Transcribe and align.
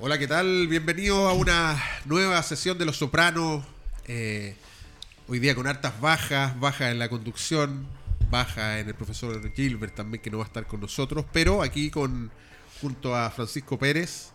Hola, 0.00 0.16
¿qué 0.16 0.28
tal? 0.28 0.68
Bienvenidos 0.68 1.28
a 1.28 1.32
una 1.32 1.76
nueva 2.04 2.40
sesión 2.44 2.78
de 2.78 2.84
Los 2.84 2.98
Sopranos. 2.98 3.64
Eh, 4.06 4.54
hoy 5.26 5.40
día 5.40 5.56
con 5.56 5.66
hartas 5.66 6.00
bajas, 6.00 6.58
bajas 6.60 6.92
en 6.92 7.00
la 7.00 7.08
conducción, 7.08 7.84
baja 8.30 8.78
en 8.78 8.86
el 8.86 8.94
profesor 8.94 9.52
Gilbert 9.54 9.96
también 9.96 10.22
que 10.22 10.30
no 10.30 10.38
va 10.38 10.44
a 10.44 10.46
estar 10.46 10.68
con 10.68 10.80
nosotros, 10.80 11.24
pero 11.32 11.62
aquí 11.62 11.90
con 11.90 12.30
junto 12.80 13.16
a 13.16 13.28
Francisco 13.30 13.76
Pérez, 13.76 14.28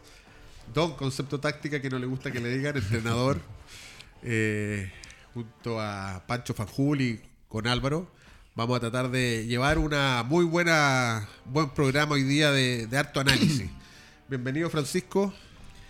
don 0.73 0.97
concepto 0.97 1.39
táctica 1.39 1.81
que 1.81 1.89
no 1.89 1.97
le 1.97 2.07
gusta 2.07 2.29
que 2.29 2.41
le 2.41 2.57
digan, 2.57 2.75
entrenador, 2.75 3.39
eh, 4.21 4.91
junto 5.33 5.79
a 5.79 6.25
Pancho 6.27 6.53
Fanjuli 6.53 7.21
con 7.47 7.67
Álvaro. 7.67 8.11
Vamos 8.53 8.75
a 8.75 8.79
tratar 8.81 9.09
de 9.11 9.45
llevar 9.47 9.77
una 9.77 10.23
muy 10.23 10.43
buena 10.43 11.25
buen 11.45 11.69
programa 11.69 12.15
hoy 12.15 12.23
día 12.23 12.51
de, 12.51 12.85
de 12.85 12.97
harto 12.97 13.21
análisis. 13.21 13.69
Bienvenido 14.27 14.69
Francisco, 14.69 15.33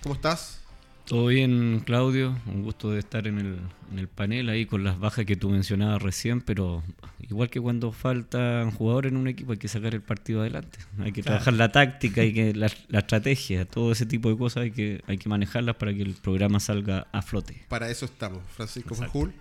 ¿cómo 0.03 0.15
estás? 0.15 0.59
Todo 1.05 1.27
bien, 1.27 1.81
Claudio. 1.85 2.37
Un 2.45 2.63
gusto 2.63 2.91
de 2.91 2.99
estar 2.99 3.27
en 3.27 3.37
el, 3.39 3.59
en 3.91 3.99
el 3.99 4.07
panel 4.07 4.49
ahí 4.49 4.65
con 4.65 4.83
las 4.83 4.99
bajas 4.99 5.25
que 5.25 5.35
tú 5.35 5.49
mencionabas 5.49 6.01
recién, 6.01 6.41
pero 6.41 6.83
igual 7.19 7.49
que 7.49 7.59
cuando 7.59 7.91
faltan 7.91 8.71
jugadores 8.71 9.11
en 9.11 9.17
un 9.17 9.27
equipo 9.27 9.51
hay 9.51 9.57
que 9.57 9.67
sacar 9.67 9.93
el 9.93 10.01
partido 10.01 10.41
adelante. 10.41 10.79
Hay 10.99 11.11
que 11.11 11.23
trabajar 11.23 11.53
la 11.53 11.71
táctica, 11.71 12.23
y 12.23 12.33
que 12.33 12.53
la, 12.53 12.69
la, 12.87 12.99
estrategia, 12.99 13.65
todo 13.65 13.91
ese 13.91 14.05
tipo 14.05 14.29
de 14.29 14.37
cosas 14.37 14.63
hay 14.63 14.71
que, 14.71 15.01
hay 15.07 15.17
que 15.17 15.27
manejarlas 15.27 15.75
para 15.75 15.93
que 15.93 16.03
el 16.03 16.13
programa 16.13 16.59
salga 16.59 17.07
a 17.11 17.21
flote. 17.21 17.65
Para 17.67 17.89
eso 17.89 18.05
estamos. 18.05 18.41
Francisco 18.55 18.95
Fanjul. 18.95 19.33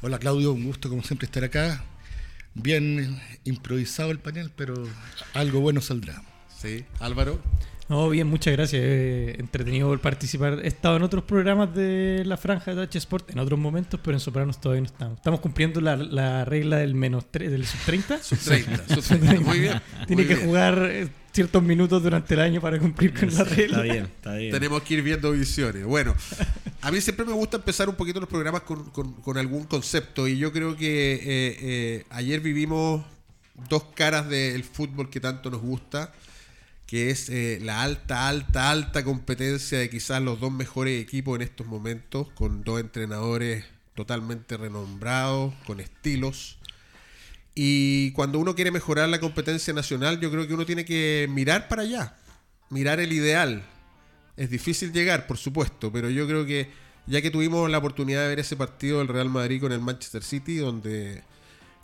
Hola 0.00 0.18
Claudio, 0.18 0.52
un 0.52 0.64
gusto 0.64 0.88
como 0.88 1.02
siempre 1.02 1.26
estar 1.26 1.42
acá. 1.42 1.84
Bien 2.54 3.20
improvisado 3.44 4.12
el 4.12 4.20
panel, 4.20 4.52
pero 4.54 4.74
algo 5.32 5.60
bueno 5.60 5.80
saldrá. 5.80 6.22
Sí, 6.56 6.84
Álvaro. 7.00 7.40
No, 7.88 8.08
bien, 8.08 8.26
muchas 8.26 8.54
gracias. 8.54 8.80
Eh, 8.82 9.36
entretenido 9.38 9.88
por 9.88 10.00
participar. 10.00 10.60
He 10.64 10.68
estado 10.68 10.96
en 10.96 11.02
otros 11.02 11.24
programas 11.24 11.74
de 11.74 12.22
la 12.24 12.36
franja 12.38 12.74
de 12.74 12.82
H 12.82 12.96
Sport 12.98 13.30
en 13.30 13.38
otros 13.38 13.58
momentos, 13.58 14.00
pero 14.02 14.16
en 14.16 14.20
Sopranos 14.20 14.58
todavía 14.60 14.80
no 14.80 14.86
estamos. 14.86 15.18
Estamos 15.18 15.40
cumpliendo 15.40 15.80
la, 15.82 15.96
la 15.96 16.44
regla 16.46 16.78
del 16.78 16.94
menos 16.94 17.26
3, 17.30 17.50
del 17.50 17.66
sub 17.66 17.80
30. 17.84 18.22
Sub 18.22 18.38
30, 18.38 18.88
sub 19.02 19.18
30. 19.20 19.40
Muy 19.40 19.58
bien. 19.60 19.80
Tiene 20.06 20.22
muy 20.22 20.28
que 20.28 20.34
bien. 20.36 20.46
jugar 20.48 20.88
eh, 20.90 21.08
ciertos 21.32 21.62
minutos 21.62 22.02
durante 22.02 22.32
el 22.34 22.40
año 22.40 22.60
para 22.62 22.78
cumplir 22.78 23.12
con 23.12 23.32
la 23.34 23.44
regla. 23.44 23.64
Está 23.76 23.82
bien, 23.82 24.04
está 24.04 24.34
bien. 24.36 24.50
Tenemos 24.52 24.82
que 24.82 24.94
ir 24.94 25.02
viendo 25.02 25.30
visiones. 25.32 25.84
Bueno, 25.84 26.14
a 26.80 26.90
mí 26.90 27.02
siempre 27.02 27.26
me 27.26 27.32
gusta 27.34 27.58
empezar 27.58 27.90
un 27.90 27.96
poquito 27.96 28.18
los 28.18 28.28
programas 28.30 28.62
con, 28.62 28.84
con- 28.90 29.12
con 29.14 29.36
algún 29.36 29.64
concepto 29.64 30.26
y 30.26 30.38
yo 30.38 30.52
creo 30.54 30.74
que 30.76 31.14
eh, 31.16 31.20
eh, 31.60 32.04
ayer 32.10 32.40
vivimos 32.40 33.04
dos 33.68 33.84
caras 33.94 34.26
del 34.30 34.64
fútbol 34.64 35.10
que 35.10 35.20
tanto 35.20 35.50
nos 35.50 35.60
gusta, 35.60 36.12
que 36.94 37.10
es 37.10 37.28
eh, 37.28 37.58
la 37.60 37.82
alta, 37.82 38.28
alta, 38.28 38.70
alta 38.70 39.02
competencia 39.02 39.80
de 39.80 39.90
quizás 39.90 40.22
los 40.22 40.38
dos 40.38 40.52
mejores 40.52 41.02
equipos 41.02 41.34
en 41.34 41.42
estos 41.42 41.66
momentos, 41.66 42.28
con 42.36 42.62
dos 42.62 42.78
entrenadores 42.78 43.64
totalmente 43.96 44.56
renombrados, 44.56 45.52
con 45.66 45.80
estilos. 45.80 46.56
Y 47.52 48.12
cuando 48.12 48.38
uno 48.38 48.54
quiere 48.54 48.70
mejorar 48.70 49.08
la 49.08 49.18
competencia 49.18 49.74
nacional, 49.74 50.20
yo 50.20 50.30
creo 50.30 50.46
que 50.46 50.54
uno 50.54 50.66
tiene 50.66 50.84
que 50.84 51.26
mirar 51.28 51.66
para 51.66 51.82
allá, 51.82 52.16
mirar 52.70 53.00
el 53.00 53.12
ideal. 53.12 53.64
Es 54.36 54.48
difícil 54.48 54.92
llegar, 54.92 55.26
por 55.26 55.36
supuesto, 55.36 55.90
pero 55.90 56.10
yo 56.10 56.28
creo 56.28 56.46
que 56.46 56.70
ya 57.08 57.20
que 57.20 57.32
tuvimos 57.32 57.68
la 57.68 57.78
oportunidad 57.78 58.22
de 58.22 58.28
ver 58.28 58.38
ese 58.38 58.54
partido 58.54 59.00
del 59.00 59.08
Real 59.08 59.30
Madrid 59.30 59.60
con 59.60 59.72
el 59.72 59.80
Manchester 59.80 60.22
City, 60.22 60.58
donde 60.58 61.24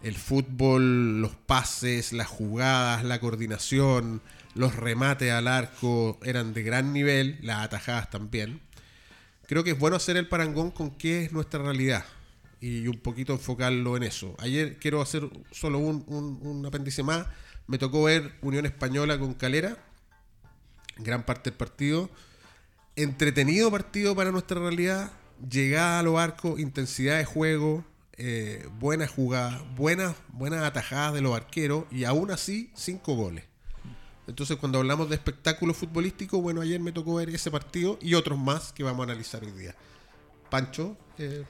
el 0.02 0.14
fútbol, 0.14 1.20
los 1.20 1.34
pases, 1.34 2.12
las 2.12 2.28
jugadas, 2.28 3.02
la 3.02 3.18
coordinación, 3.18 4.22
los 4.54 4.74
remates 4.76 5.30
al 5.32 5.46
arco 5.48 6.18
eran 6.24 6.52
de 6.54 6.62
gran 6.62 6.92
nivel, 6.92 7.38
las 7.42 7.64
atajadas 7.64 8.10
también. 8.10 8.60
Creo 9.46 9.64
que 9.64 9.70
es 9.70 9.78
bueno 9.78 9.96
hacer 9.96 10.16
el 10.16 10.28
parangón 10.28 10.70
con 10.70 10.90
qué 10.92 11.24
es 11.24 11.32
nuestra 11.32 11.62
realidad 11.62 12.04
y 12.60 12.86
un 12.86 12.98
poquito 12.98 13.32
enfocarlo 13.32 13.96
en 13.96 14.02
eso. 14.04 14.34
Ayer 14.38 14.76
quiero 14.78 15.00
hacer 15.00 15.28
solo 15.50 15.78
un, 15.78 16.04
un- 16.42 16.66
apéndice 16.66 17.02
más. 17.02 17.26
Me 17.66 17.78
tocó 17.78 18.04
ver 18.04 18.32
Unión 18.42 18.66
Española 18.66 19.18
con 19.18 19.34
Calera, 19.34 19.76
gran 20.98 21.24
parte 21.24 21.50
del 21.50 21.56
partido. 21.56 22.10
Entretenido 22.96 23.70
partido 23.70 24.14
para 24.14 24.30
nuestra 24.30 24.60
realidad. 24.60 25.12
Llegada 25.48 26.00
a 26.00 26.02
los 26.02 26.18
arcos, 26.18 26.60
intensidad 26.60 27.16
de 27.16 27.24
juego, 27.24 27.82
eh, 28.18 28.68
buenas 28.78 29.10
jugadas, 29.10 29.62
buenas, 29.74 30.14
buenas 30.28 30.62
atajadas 30.64 31.14
de 31.14 31.22
los 31.22 31.34
arqueros 31.34 31.84
y 31.90 32.04
aún 32.04 32.30
así 32.30 32.70
cinco 32.74 33.14
goles. 33.14 33.44
Entonces 34.30 34.56
cuando 34.56 34.78
hablamos 34.78 35.08
de 35.08 35.16
espectáculo 35.16 35.74
futbolístico, 35.74 36.40
bueno, 36.40 36.60
ayer 36.60 36.80
me 36.80 36.92
tocó 36.92 37.16
ver 37.16 37.28
ese 37.30 37.50
partido 37.50 37.98
y 38.00 38.14
otros 38.14 38.38
más 38.38 38.72
que 38.72 38.84
vamos 38.84 39.00
a 39.00 39.04
analizar 39.10 39.42
hoy 39.44 39.50
día. 39.50 39.74
Pancho, 40.50 40.96
eh, 41.18 41.44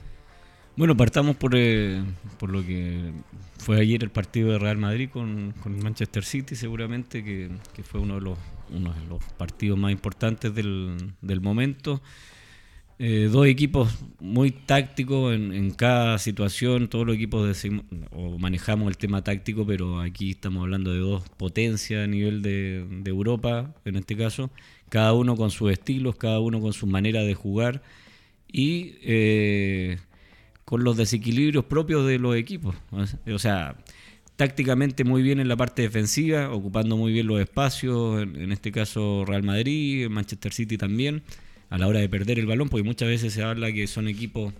Bueno, 0.76 0.96
partamos 0.96 1.36
por, 1.36 1.52
eh, 1.56 2.02
por 2.38 2.50
lo 2.50 2.64
que 2.64 3.12
fue 3.58 3.78
ayer 3.80 4.02
el 4.02 4.10
partido 4.10 4.50
de 4.52 4.58
Real 4.58 4.78
Madrid 4.78 5.10
con, 5.10 5.52
con 5.62 5.78
Manchester 5.82 6.24
City, 6.24 6.56
seguramente 6.56 7.22
que, 7.22 7.50
que 7.74 7.82
fue 7.82 8.00
uno 8.00 8.14
de 8.14 8.20
los, 8.22 8.38
uno 8.70 8.92
de 8.94 9.04
los 9.06 9.22
partidos 9.36 9.78
más 9.78 9.92
importantes 9.92 10.54
del, 10.54 11.12
del 11.20 11.40
momento. 11.42 12.00
Eh, 13.02 13.30
dos 13.32 13.46
equipos 13.46 13.98
muy 14.20 14.50
tácticos 14.50 15.32
en, 15.32 15.70
cada 15.70 16.18
situación, 16.18 16.88
todos 16.88 17.06
los 17.06 17.16
equipos 17.16 17.48
decimos, 17.48 17.86
o 18.10 18.38
manejamos 18.38 18.88
el 18.90 18.98
tema 18.98 19.24
táctico, 19.24 19.64
pero 19.64 20.00
aquí 20.00 20.32
estamos 20.32 20.64
hablando 20.64 20.92
de 20.92 20.98
dos 20.98 21.26
potencias 21.38 22.04
a 22.04 22.06
nivel 22.06 22.42
de, 22.42 22.84
Europa, 23.06 23.74
en 23.86 23.96
este 23.96 24.18
caso, 24.18 24.50
cada 24.90 25.14
uno 25.14 25.34
con 25.34 25.50
sus 25.50 25.72
estilos, 25.72 26.16
cada 26.16 26.40
uno 26.40 26.60
con 26.60 26.74
su 26.74 26.86
manera 26.86 27.22
de 27.22 27.32
jugar 27.32 27.82
y 28.46 28.96
eh, 29.00 29.96
con 30.66 30.84
los 30.84 30.98
desequilibrios 30.98 31.64
propios 31.64 32.06
de 32.06 32.18
los 32.18 32.36
equipos. 32.36 32.76
O 33.32 33.38
sea, 33.38 33.78
tácticamente 34.36 35.04
muy 35.04 35.22
bien 35.22 35.40
en 35.40 35.48
la 35.48 35.56
parte 35.56 35.80
defensiva, 35.80 36.50
ocupando 36.50 36.98
muy 36.98 37.14
bien 37.14 37.26
los 37.28 37.40
espacios, 37.40 38.22
en 38.24 38.52
este 38.52 38.70
caso 38.70 39.24
Real 39.26 39.42
Madrid, 39.42 40.06
Manchester 40.10 40.52
City 40.52 40.76
también, 40.76 41.22
a 41.70 41.78
la 41.78 41.86
hora 41.88 42.00
de 42.00 42.08
perder 42.08 42.38
el 42.38 42.46
balón, 42.46 42.68
porque 42.68 42.82
muchas 42.84 43.08
veces 43.08 43.32
se 43.32 43.42
habla 43.42 43.72
que 43.72 43.86
son 43.86 44.06
equipos 44.08 44.52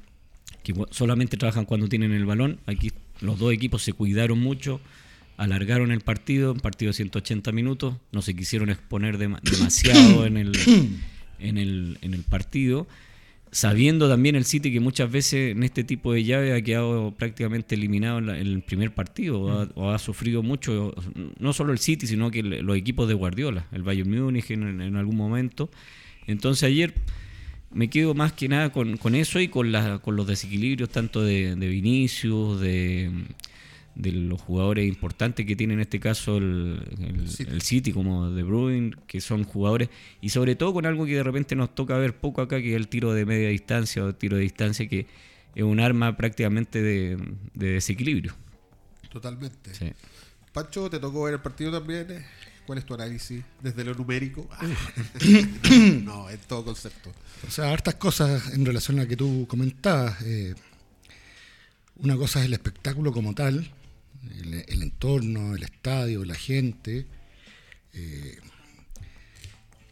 que 0.63 0.75
solamente 0.91 1.37
trabajan 1.37 1.65
cuando 1.65 1.89
tienen 1.89 2.13
el 2.13 2.25
balón. 2.25 2.59
Aquí 2.67 2.93
los 3.21 3.39
dos 3.39 3.53
equipos 3.53 3.83
se 3.83 3.93
cuidaron 3.93 4.39
mucho, 4.39 4.81
alargaron 5.37 5.91
el 5.91 6.01
partido, 6.01 6.53
un 6.53 6.61
partido 6.61 6.91
de 6.91 6.95
180 6.95 7.51
minutos, 7.53 7.97
no 8.13 8.23
se 8.23 8.35
quisieron 8.35 8.71
exponer 8.71 9.19
dema- 9.19 9.41
demasiado 9.43 10.25
en 10.27 10.37
el, 10.37 10.53
en, 11.39 11.59
el, 11.59 11.99
en 12.03 12.15
el 12.15 12.23
partido, 12.23 12.87
sabiendo 13.53 14.09
también 14.09 14.37
el 14.37 14.45
City 14.45 14.71
que 14.73 14.79
muchas 14.81 15.11
veces 15.11 15.53
en 15.57 15.63
este 15.65 15.83
tipo 15.83 16.13
de 16.13 16.23
llave 16.25 16.53
ha 16.55 16.63
quedado 16.63 17.13
prácticamente 17.17 17.75
eliminado 17.75 18.19
en, 18.19 18.27
la- 18.27 18.39
en 18.39 18.47
el 18.47 18.63
primer 18.63 18.93
partido, 18.95 19.41
o 19.41 19.51
ha, 19.51 19.69
o 19.75 19.91
ha 19.91 19.99
sufrido 19.99 20.43
mucho, 20.43 20.95
no 21.39 21.53
solo 21.53 21.73
el 21.73 21.79
City, 21.79 22.07
sino 22.07 22.31
que 22.31 22.41
el- 22.41 22.61
los 22.65 22.77
equipos 22.77 23.09
de 23.09 23.15
Guardiola, 23.15 23.67
el 23.73 23.83
Bayern 23.83 24.11
Múnich 24.11 24.51
en, 24.51 24.81
en 24.81 24.95
algún 24.97 25.17
momento. 25.17 25.71
Entonces 26.31 26.65
ayer 26.65 26.95
me 27.73 27.89
quedo 27.89 28.15
más 28.15 28.33
que 28.33 28.49
nada 28.49 28.71
con, 28.73 28.97
con 28.97 29.15
eso 29.15 29.39
y 29.41 29.49
con, 29.49 29.71
la, 29.73 29.99
con 29.99 30.17
los 30.17 30.27
desequilibrios 30.27 30.89
tanto 30.91 31.23
de, 31.23 31.55
de 31.55 31.69
Vinicius, 31.69 32.61
de, 32.61 33.11
de 33.95 34.13
los 34.13 34.41
jugadores 34.41 34.89
importantes 34.89 35.47
que 35.47 35.55
tiene 35.55 35.75
en 35.75 35.81
este 35.81 36.01
caso 36.01 36.39
el, 36.39 36.81
el- 37.01 37.29
City. 37.29 37.51
el 37.53 37.63
City, 37.63 37.93
como 37.93 38.31
De 38.31 38.43
Bruyne, 38.43 38.93
que 39.07 39.21
son 39.21 39.45
jugadores, 39.45 39.89
y 40.21 40.31
sobre 40.31 40.57
todo 40.57 40.73
con 40.73 40.87
algo 40.87 41.07
que 41.07 41.15
de 41.15 41.23
repente 41.23 41.55
nos 41.55 41.75
toca 41.75 41.97
ver 41.99 42.17
poco 42.17 42.41
acá, 42.43 42.61
que 42.61 42.71
es 42.71 42.77
el 42.77 42.89
tiro 42.89 43.13
de 43.13 43.25
media 43.27 43.49
distancia 43.51 44.03
o 44.05 44.09
el 44.09 44.15
tiro 44.17 44.37
de 44.37 44.43
distancia, 44.43 44.89
que 44.89 45.07
es 45.55 45.63
un 45.63 45.79
arma 45.81 46.17
prácticamente 46.17 46.81
de, 46.83 47.19
de 47.55 47.71
desequilibrio. 47.73 48.35
totalmente. 49.13 49.75
Sí. 49.75 49.93
Pancho, 50.53 50.91
¿te 50.91 50.99
tocó 50.99 51.25
ver 51.25 51.35
el 51.35 51.41
partido 51.41 51.71
también? 51.71 52.25
¿Cuál 52.71 52.79
es 52.79 52.87
tu 52.87 52.95
análisis 52.95 53.43
desde 53.61 53.83
lo 53.83 53.95
numérico? 53.95 54.49
Ah. 54.53 54.61
no, 56.05 56.31
en 56.31 56.39
todo 56.47 56.65
concepto. 56.67 57.13
O 57.49 57.51
sea, 57.51 57.73
hartas 57.73 57.97
cosas 57.97 58.55
en 58.55 58.65
relación 58.65 59.01
a 59.01 59.09
que 59.09 59.17
tú 59.17 59.45
comentabas. 59.49 60.23
eh, 60.23 60.55
una 61.97 62.15
cosa 62.17 62.39
es 62.39 62.47
el 62.47 62.53
espectáculo 62.53 63.11
como 63.13 63.35
tal, 63.35 63.69
el, 64.41 64.65
el 64.69 64.83
entorno, 64.85 65.57
el 65.57 65.65
estadio, 65.65 66.25
la 66.25 66.37
gente. 66.37 67.09
eh, 67.93 68.39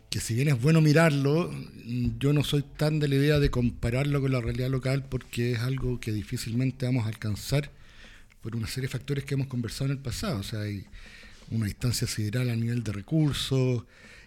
que 0.08 0.20
si 0.20 0.34
bien 0.34 0.46
es 0.46 0.62
bueno 0.62 0.80
mirarlo, 0.80 1.52
yo 2.20 2.32
no 2.32 2.44
soy 2.44 2.62
tan 2.62 3.00
de 3.00 3.08
la 3.08 3.16
idea 3.16 3.40
de 3.40 3.50
compararlo 3.50 4.20
con 4.20 4.30
la 4.30 4.40
realidad 4.40 4.70
local 4.70 5.04
porque 5.08 5.54
es 5.54 5.58
algo 5.58 5.98
que 5.98 6.12
difícilmente 6.12 6.86
vamos 6.86 7.06
a 7.06 7.08
alcanzar 7.08 7.72
por 8.40 8.54
una 8.54 8.68
serie 8.68 8.86
de 8.86 8.92
factores 8.92 9.24
que 9.24 9.34
hemos 9.34 9.48
conversado 9.48 9.86
en 9.86 9.96
el 9.96 9.98
pasado. 9.98 10.38
O 10.38 10.44
sea, 10.44 10.60
hay 10.60 10.86
una 11.50 11.66
distancia 11.66 12.06
sideral 12.06 12.50
a 12.50 12.56
nivel 12.56 12.82
de 12.82 12.92
recursos, 12.92 13.84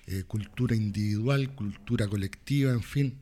eh, 0.07 0.23
cultura 0.27 0.75
individual, 0.75 1.53
cultura 1.53 2.07
colectiva, 2.07 2.71
en 2.71 2.83
fin, 2.83 3.17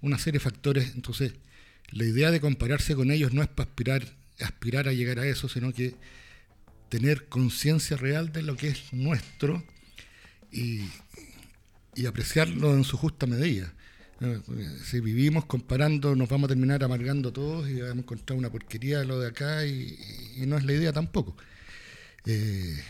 una 0.00 0.18
serie 0.18 0.38
de 0.38 0.44
factores. 0.44 0.92
Entonces, 0.94 1.34
la 1.90 2.04
idea 2.04 2.30
de 2.30 2.40
compararse 2.40 2.94
con 2.94 3.10
ellos 3.10 3.32
no 3.32 3.42
es 3.42 3.48
para 3.48 3.68
aspirar, 3.68 4.16
aspirar 4.40 4.88
a 4.88 4.92
llegar 4.92 5.18
a 5.18 5.26
eso, 5.26 5.48
sino 5.48 5.72
que 5.72 5.94
tener 6.88 7.26
conciencia 7.28 7.96
real 7.96 8.32
de 8.32 8.42
lo 8.42 8.56
que 8.56 8.68
es 8.68 8.92
nuestro 8.92 9.64
y, 10.52 10.82
apreciarlo 12.06 12.74
en 12.74 12.84
su 12.84 12.96
justa 12.96 13.26
medida. 13.26 13.72
Eh, 14.20 14.40
Si 14.84 15.00
vivimos 15.00 15.46
comparando, 15.46 16.14
nos 16.16 16.28
vamos 16.28 16.46
a 16.46 16.48
terminar 16.48 16.84
amargando 16.84 17.32
todos 17.32 17.68
y 17.68 17.80
vamos 17.80 17.96
a 17.96 18.00
encontrar 18.00 18.38
una 18.38 18.50
porquería 18.50 19.00
de 19.00 19.06
lo 19.06 19.18
de 19.20 19.28
acá 19.28 19.64
y, 19.64 19.96
y 20.36 20.46
no 20.46 20.56
es 20.56 20.64
la 20.64 20.72
idea 20.72 20.92
tampoco. 20.92 21.36
Eh, 22.26 22.82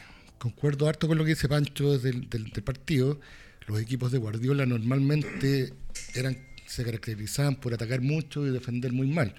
concuerdo 0.45 0.87
harto 0.87 1.09
con 1.09 1.17
lo 1.17 1.25
que 1.25 1.31
dice 1.31 1.49
Pancho 1.49 1.93
desde 1.93 2.11
el 2.11 2.29
del, 2.29 2.51
del 2.51 2.63
partido. 2.63 3.19
Los 3.67 3.81
equipos 3.81 4.13
de 4.13 4.19
Guardiola 4.19 4.67
normalmente 4.67 5.73
eran, 6.15 6.37
se 6.67 6.85
caracterizaban 6.85 7.57
por 7.57 7.73
atacar 7.73 8.03
mucho 8.03 8.47
y 8.47 8.51
defender 8.51 8.93
muy 8.93 9.07
mal. 9.07 9.35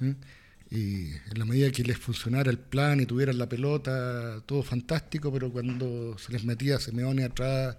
¿eh? 0.00 0.14
Y 0.70 1.08
en 1.30 1.38
la 1.38 1.44
medida 1.44 1.70
que 1.70 1.84
les 1.84 1.98
funcionara 1.98 2.50
el 2.50 2.58
plan 2.58 3.00
y 3.00 3.06
tuvieran 3.06 3.36
la 3.36 3.50
pelota, 3.50 4.40
todo 4.46 4.62
fantástico, 4.62 5.30
pero 5.30 5.52
cuando 5.52 6.16
se 6.18 6.32
les 6.32 6.42
metía 6.44 6.78
Simeone 6.78 7.24
atrás, 7.24 7.76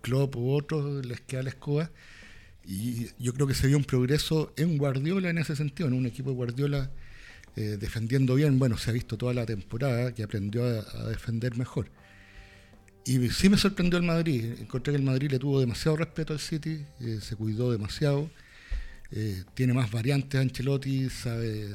Klopp 0.00 0.36
u 0.36 0.52
otros, 0.52 1.04
les 1.04 1.20
queda 1.20 1.42
la 1.42 1.48
escoba. 1.48 1.90
Y 2.64 3.08
yo 3.18 3.34
creo 3.34 3.48
que 3.48 3.54
se 3.54 3.66
vio 3.66 3.76
un 3.76 3.84
progreso 3.84 4.52
en 4.56 4.78
Guardiola 4.78 5.30
en 5.30 5.38
ese 5.38 5.56
sentido, 5.56 5.88
en 5.88 5.94
un 5.94 6.06
equipo 6.06 6.30
de 6.30 6.36
Guardiola 6.36 6.90
eh, 7.56 7.76
defendiendo 7.78 8.34
bien. 8.36 8.58
Bueno, 8.58 8.76
se 8.78 8.90
ha 8.90 8.92
visto 8.92 9.16
toda 9.16 9.32
la 9.32 9.46
temporada 9.46 10.12
que 10.12 10.22
aprendió 10.22 10.64
a, 10.64 11.08
defender 11.08 11.56
mejor. 11.56 11.88
Y 13.06 13.28
sí 13.30 13.48
me 13.48 13.56
sorprendió 13.56 13.98
el 13.98 14.04
Madrid. 14.04 14.54
Encontré 14.60 14.92
que 14.92 14.98
el 14.98 15.04
Madrid 15.04 15.30
le 15.30 15.38
tuvo 15.38 15.60
demasiado 15.60 15.96
respeto 15.96 16.32
al 16.32 16.40
City, 16.40 16.84
eh, 17.00 17.18
se 17.20 17.36
cuidó 17.36 17.70
demasiado. 17.70 18.30
Eh, 19.10 19.44
tiene 19.54 19.74
más 19.74 19.90
variantes 19.90 20.40
Ancelotti, 20.40 21.10
sabe 21.10 21.70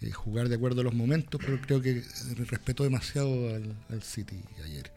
eh, 0.00 0.10
jugar 0.12 0.48
de 0.48 0.56
acuerdo 0.56 0.82
a 0.82 0.84
los 0.84 0.94
momentos, 0.94 1.40
pero 1.44 1.60
creo 1.60 1.80
que 1.80 2.02
respetó 2.48 2.84
demasiado 2.84 3.54
al, 3.54 3.74
al 3.88 4.02
City 4.02 4.36
ayer. 4.64 4.92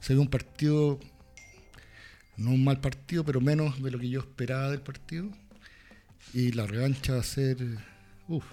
Se 0.00 0.14
vio 0.14 0.22
un 0.22 0.28
partido 0.28 0.98
no 2.36 2.50
un 2.50 2.64
mal 2.64 2.80
partido, 2.80 3.24
pero 3.24 3.40
menos 3.40 3.82
de 3.82 3.90
lo 3.90 3.98
que 3.98 4.08
yo 4.08 4.20
esperaba 4.20 4.70
del 4.70 4.80
partido. 4.80 5.30
Y 6.32 6.52
la 6.52 6.66
revancha 6.66 7.14
va 7.14 7.20
a 7.20 7.24
ser. 7.24 7.58
Uf. 8.28 8.44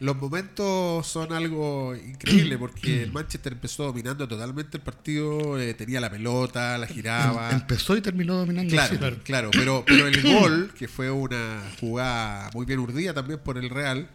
Los 0.00 0.16
momentos 0.16 1.06
son 1.06 1.30
algo 1.32 1.94
increíble 1.94 2.56
porque 2.56 3.02
el 3.02 3.12
Manchester 3.12 3.52
empezó 3.52 3.84
dominando 3.84 4.26
totalmente 4.26 4.78
el 4.78 4.82
partido, 4.82 5.60
eh, 5.60 5.74
tenía 5.74 6.00
la 6.00 6.10
pelota, 6.10 6.78
la 6.78 6.86
giraba. 6.86 7.50
Em, 7.50 7.56
Empezó 7.56 7.96
y 7.96 8.00
terminó 8.00 8.34
dominando. 8.36 8.70
Claro, 8.72 8.94
el 8.94 9.00
City. 9.14 9.20
claro, 9.24 9.50
pero, 9.52 9.84
pero 9.86 10.06
el 10.06 10.22
gol, 10.22 10.72
que 10.78 10.88
fue 10.88 11.10
una 11.10 11.62
jugada 11.80 12.50
muy 12.54 12.64
bien 12.64 12.78
urdida 12.78 13.12
también 13.12 13.40
por 13.40 13.58
el 13.58 13.68
Real 13.68 14.08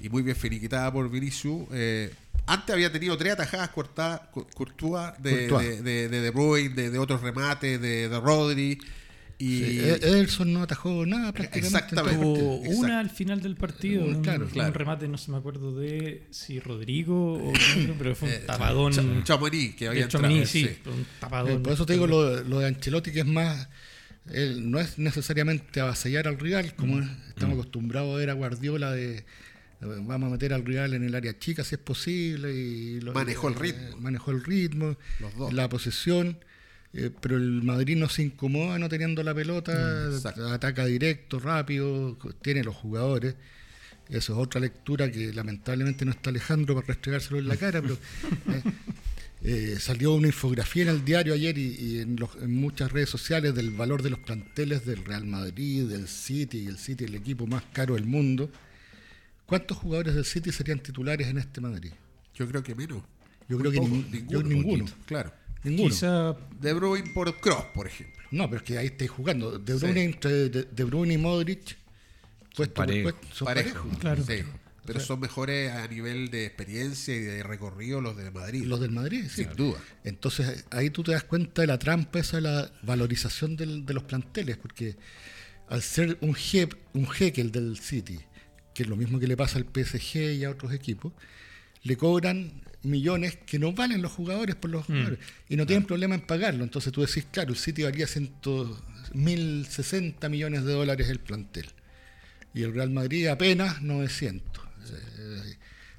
y 0.00 0.08
muy 0.08 0.22
bien 0.22 0.36
finiquitada 0.36 0.90
por 0.90 1.10
Vinicius, 1.10 1.66
eh, 1.72 2.14
antes 2.46 2.72
había 2.72 2.90
tenido 2.90 3.16
tres 3.18 3.34
atajadas 3.34 3.68
cortadas, 3.70 4.20
Courtois, 4.54 5.12
de, 5.18 5.48
de, 5.48 5.82
de, 5.82 6.08
de 6.08 6.20
De 6.20 6.30
Bruyne, 6.30 6.74
de, 6.74 6.90
de 6.90 6.98
otros 6.98 7.20
remates, 7.20 7.78
de, 7.80 8.08
de 8.08 8.20
Rodri. 8.20 8.78
Y 9.38 9.58
Sí, 9.58 9.78
E- 9.80 9.94
Ederson 9.96 10.50
no 10.50 10.62
atajó 10.62 11.04
nada 11.04 11.30
prácticamente. 11.32 11.76
Exactamente. 11.76 12.22
Tuvo 12.24 12.54
Exacto. 12.64 12.78
una 12.78 13.00
al 13.00 13.10
final 13.10 13.42
del 13.42 13.54
partido, 13.56 14.04
Un- 14.06 14.14
un, 14.16 14.22
claro, 14.22 14.46
un 14.54 14.72
remate, 14.74 15.08
no 15.08 15.18
se 15.18 15.30
me 15.30 15.36
acuerdo 15.36 15.74
de 15.78 16.22
si 16.30 16.58
Rodrigo 16.58 17.34
o 17.34 17.52
quién, 17.74 17.94
pero 17.98 18.14
fue 18.14 18.30
un 18.40 18.46
tapadón. 18.46 18.92
Cha- 18.94 19.24
Chamonix, 19.24 19.74
que 19.74 19.88
había 19.88 20.08
Tchouaméni, 20.08 20.38
entrado, 20.38 20.52
sí, 20.52 20.64
sí. 20.64 20.88
un 20.90 21.00
Eh, 21.02 21.06
tapadón. 21.20 21.62
por 21.62 21.72
eso 21.74 21.84
te 21.84 21.92
digo 21.92 22.06
lo, 22.06 22.42
lo 22.44 22.60
de 22.60 22.66
Ancelotti, 22.68 23.12
que 23.12 23.20
es 23.20 23.26
más. 23.26 23.68
él 24.32 24.70
no 24.70 24.80
es 24.80 24.98
necesariamente 24.98 25.80
avasallar 25.80 26.26
al 26.28 26.38
rival, 26.38 26.74
como 26.74 26.98
es- 27.00 27.08
estamos 27.28 27.54
acostumbrados 27.58 28.14
a 28.14 28.18
ver 28.18 28.30
a 28.30 28.32
Guardiola 28.32 28.90
de. 28.90 29.18
eh, 29.18 29.24
Vamos 29.80 30.28
a 30.28 30.30
meter 30.32 30.54
al 30.54 30.64
rival 30.64 30.94
en 30.94 31.04
el 31.04 31.14
área 31.14 31.38
chica 31.38 31.62
si 31.62 31.74
es 31.74 31.80
posible. 31.80 32.52
Y 32.54 33.00
lo- 33.00 33.12
Manejó 33.12 33.48
el 33.48 33.54
eh, 33.54 33.58
ritmo. 33.58 33.96
manejó 33.98 34.30
el 34.30 34.42
ritmo, 34.42 34.96
Los 35.20 35.36
dos. 35.36 35.52
la 35.52 35.68
posesión. 35.68 36.38
Eh, 36.96 37.10
pero 37.20 37.36
el 37.36 37.62
Madrid 37.62 37.96
no 37.96 38.08
se 38.08 38.22
incomoda 38.22 38.78
no 38.78 38.88
teniendo 38.88 39.22
la 39.22 39.34
pelota, 39.34 39.72
exacto. 40.12 40.48
ataca 40.52 40.84
directo, 40.86 41.38
rápido, 41.38 42.16
tiene 42.42 42.64
los 42.64 42.74
jugadores. 42.74 43.34
Eso 44.08 44.32
es 44.34 44.38
otra 44.38 44.60
lectura 44.60 45.10
que 45.10 45.32
lamentablemente 45.32 46.04
no 46.04 46.12
está 46.12 46.30
Alejandro 46.30 46.74
para 46.76 46.86
restregárselo 46.86 47.38
en 47.40 47.48
la 47.48 47.56
cara, 47.56 47.82
pero 47.82 47.94
eh, 47.94 48.62
eh, 49.42 49.76
salió 49.80 50.12
una 50.14 50.28
infografía 50.28 50.84
en 50.84 50.88
el 50.90 51.04
diario 51.04 51.34
ayer 51.34 51.58
y, 51.58 51.74
y 51.74 51.98
en, 51.98 52.16
los- 52.16 52.36
en 52.40 52.54
muchas 52.54 52.92
redes 52.92 53.08
sociales 53.10 53.54
del 53.56 53.70
valor 53.70 54.02
de 54.02 54.10
los 54.10 54.20
planteles 54.20 54.86
del 54.86 55.04
Real 55.04 55.26
Madrid, 55.26 55.86
del 55.88 56.06
City, 56.08 56.58
y 56.58 56.66
el 56.68 56.78
City 56.78 57.04
el 57.04 57.16
equipo 57.16 57.46
más 57.48 57.64
caro 57.72 57.94
del 57.96 58.06
mundo. 58.06 58.48
¿Cuántos 59.44 59.76
jugadores 59.76 60.14
del 60.14 60.24
City 60.24 60.50
serían 60.52 60.78
titulares 60.80 61.26
en 61.28 61.38
este 61.38 61.60
Madrid? 61.60 61.90
Yo 62.34 62.46
creo 62.48 62.62
que 62.62 62.74
menos. 62.74 63.02
Yo 63.48 63.58
creo 63.58 63.70
que 63.72 63.80
ninguno. 63.80 64.84
poquito, 64.84 64.98
Claro. 65.06 65.32
Ninguno. 65.70 65.88
Quizá 65.90 66.36
De 66.60 66.72
Bruyne 66.72 67.10
por 67.10 67.34
Cross, 67.40 67.64
por 67.74 67.86
ejemplo. 67.86 68.22
No, 68.30 68.44
pero 68.50 68.56
es 68.58 68.62
que 68.62 68.78
ahí 68.78 68.86
estáis 68.86 69.10
jugando. 69.10 69.58
De 69.58 69.74
Bruyne, 69.74 70.00
Sí. 70.00 70.06
entre 70.06 70.30
de, 70.48 70.62
De 70.64 70.84
Bruyne 70.84 71.14
y 71.14 71.18
Modric, 71.18 71.76
puesto 72.54 72.74
por 72.74 72.86
puesto, 73.02 73.26
son 73.32 73.46
Parejo. 73.46 73.74
parejos. 73.74 73.98
Claro. 73.98 74.24
Sí. 74.26 74.42
Pero 74.84 75.00
son 75.00 75.18
mejores 75.18 75.72
a 75.72 75.88
nivel 75.88 76.30
de 76.30 76.46
experiencia 76.46 77.14
y 77.16 77.18
de 77.20 77.42
recorrido 77.42 78.00
los 78.00 78.16
de 78.16 78.30
Madrid. 78.30 78.64
Los 78.66 78.80
del 78.80 78.92
Madrid, 78.92 79.24
sí. 79.28 79.42
Sin 79.42 79.52
duda. 79.56 79.78
Entonces 80.04 80.64
ahí 80.70 80.90
tú 80.90 81.02
te 81.02 81.10
das 81.10 81.24
cuenta 81.24 81.62
de 81.62 81.66
la 81.66 81.76
trampa 81.78 82.20
esa 82.20 82.36
de 82.36 82.42
la 82.42 82.70
valorización 82.82 83.56
del- 83.56 83.84
de 83.84 83.94
los 83.94 84.04
planteles, 84.04 84.56
porque 84.56 84.94
al 85.68 85.82
ser 85.82 86.16
un, 86.20 86.36
He, 86.36 86.68
un 86.92 87.08
Hekel 87.18 87.50
del 87.50 87.76
City, 87.78 88.20
que 88.74 88.84
es 88.84 88.88
lo 88.88 88.94
mismo 88.94 89.18
que 89.18 89.26
le 89.26 89.36
pasa 89.36 89.58
al 89.58 89.64
PSG 89.64 90.34
y 90.36 90.44
a 90.44 90.50
otros 90.50 90.72
equipos, 90.72 91.12
le 91.82 91.96
cobran 91.96 92.52
millones 92.86 93.36
que 93.46 93.58
no 93.58 93.72
valen 93.72 94.00
los 94.02 94.12
jugadores 94.12 94.54
por 94.56 94.70
los 94.70 94.86
jugadores 94.86 95.18
y 95.48 95.56
no 95.56 95.66
tienen 95.66 95.86
problema 95.86 96.14
en 96.14 96.20
pagarlo. 96.22 96.64
Entonces 96.64 96.92
tú 96.92 97.00
decís, 97.02 97.26
claro, 97.30 97.50
el 97.50 97.56
City 97.58 97.82
valía 97.82 98.06
ciento, 98.06 98.80
1.060 99.14 100.28
millones 100.28 100.64
de 100.64 100.72
dólares 100.72 101.08
el 101.08 101.18
plantel 101.20 101.66
y 102.54 102.62
el 102.62 102.74
Real 102.74 102.90
Madrid 102.90 103.26
apenas 103.28 103.82
900. 103.82 104.64
Eh, 105.18 105.56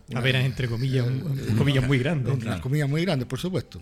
una- 0.09 0.19
apenas 0.21 0.45
entre 0.45 0.67
comillas, 0.67 1.05
un- 1.05 1.55
comillas 1.57 1.85
muy 1.87 1.99
grandes. 1.99 2.33
comillas 2.61 2.89
muy 2.89 3.03
grandes, 3.03 3.27
por 3.27 3.39
supuesto. 3.39 3.79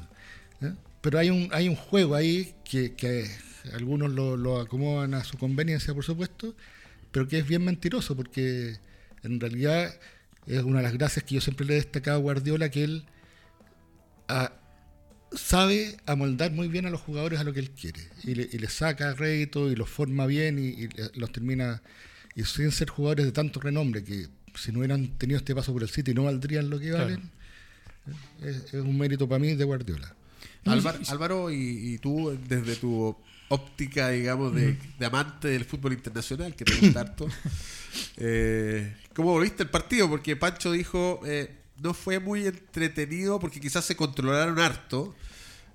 ¿eh? 0.62 0.74
Pero 1.02 1.20
hay 1.20 1.30
un, 1.30 1.50
hay 1.52 1.70
un 1.70 1.76
juego 1.76 2.16
ahí 2.16 2.56
que, 2.70 2.94
que 2.96 3.30
algunos 3.74 4.12
lo, 4.12 4.36
lo 4.38 4.60
acomodan 4.60 5.14
a 5.14 5.24
su 5.24 5.38
conveniencia, 5.38 5.94
por 5.94 6.04
supuesto, 6.04 6.56
pero 7.12 7.28
que 7.28 7.40
es 7.40 7.48
bien 7.48 7.64
mentiroso, 7.64 8.16
porque 8.16 8.78
en 9.24 9.40
realidad 9.40 9.94
es 10.48 10.64
una 10.64 10.78
de 10.78 10.84
las 10.84 10.94
gracias 10.94 11.24
que 11.26 11.36
yo 11.36 11.42
siempre 11.42 11.66
le 11.66 11.74
he 11.74 11.78
destacado 11.78 12.18
a 12.18 12.22
Guardiola, 12.22 12.70
que 12.70 12.84
él 12.84 13.06
ah, 14.28 14.54
sabe 15.32 15.98
amoldar 16.06 16.52
muy 16.52 16.68
bien 16.68 16.86
a 16.86 16.90
los 16.90 17.02
jugadores 17.02 17.40
a 17.40 17.44
lo 17.44 17.54
que 17.54 17.60
él 17.60 17.72
quiere, 17.72 18.02
y 18.24 18.36
le, 18.36 18.50
y 18.52 18.58
le 18.58 18.68
saca 18.70 19.14
rédito 19.14 19.72
y 19.72 19.76
los 19.76 19.90
forma 19.90 20.26
bien 20.26 20.60
y, 20.60 20.84
y 20.84 20.90
los 21.16 21.32
termina, 21.32 21.82
y 22.36 22.44
sin 22.44 22.72
ser 22.72 22.90
jugadores 22.90 23.26
de 23.26 23.32
tanto 23.32 23.60
renombre, 23.60 24.04
que 24.04 24.28
si 24.56 24.72
no 24.72 24.80
hubieran 24.80 25.18
tenido 25.18 25.38
este 25.38 25.54
paso 25.56 25.74
por 25.74 25.84
el 25.84 25.90
City 25.90 26.14
no 26.14 26.24
valdrían 26.24 26.70
lo 26.70 26.80
que 26.80 26.90
Claro. 26.90 27.04
valen, 27.06 27.32
es, 28.44 28.74
es 28.74 28.82
un 28.82 28.98
mérito 28.98 29.28
para 29.28 29.40
mí 29.40 29.56
de 29.56 29.64
Guardiola. 29.64 30.16
Álvaro, 30.66 31.52
y 31.52 31.98
tú, 32.00 32.38
desde 32.48 32.76
tu 32.76 33.16
óptica, 33.50 34.10
digamos, 34.10 34.54
de, 34.56 34.78
de 35.00 35.06
amante 35.06 35.48
del 35.50 35.66
fútbol 35.66 35.94
internacional, 35.94 36.56
que 36.56 36.66
te 36.66 36.76
gusta 36.76 37.02
harto, 37.02 37.28
eh, 38.18 38.94
¿cómo 39.14 39.40
viste 39.40 39.64
el 39.64 39.70
partido? 39.70 40.10
Porque 40.10 40.36
Pancho 40.36 40.72
dijo, 40.72 41.22
eh, 41.26 41.52
no 41.82 41.94
fue 41.94 42.20
muy 42.20 42.46
entretenido 42.46 43.40
porque 43.40 43.60
quizás 43.60 43.86
se 43.86 43.96
controlaron 43.96 44.60
harto, 44.60 45.14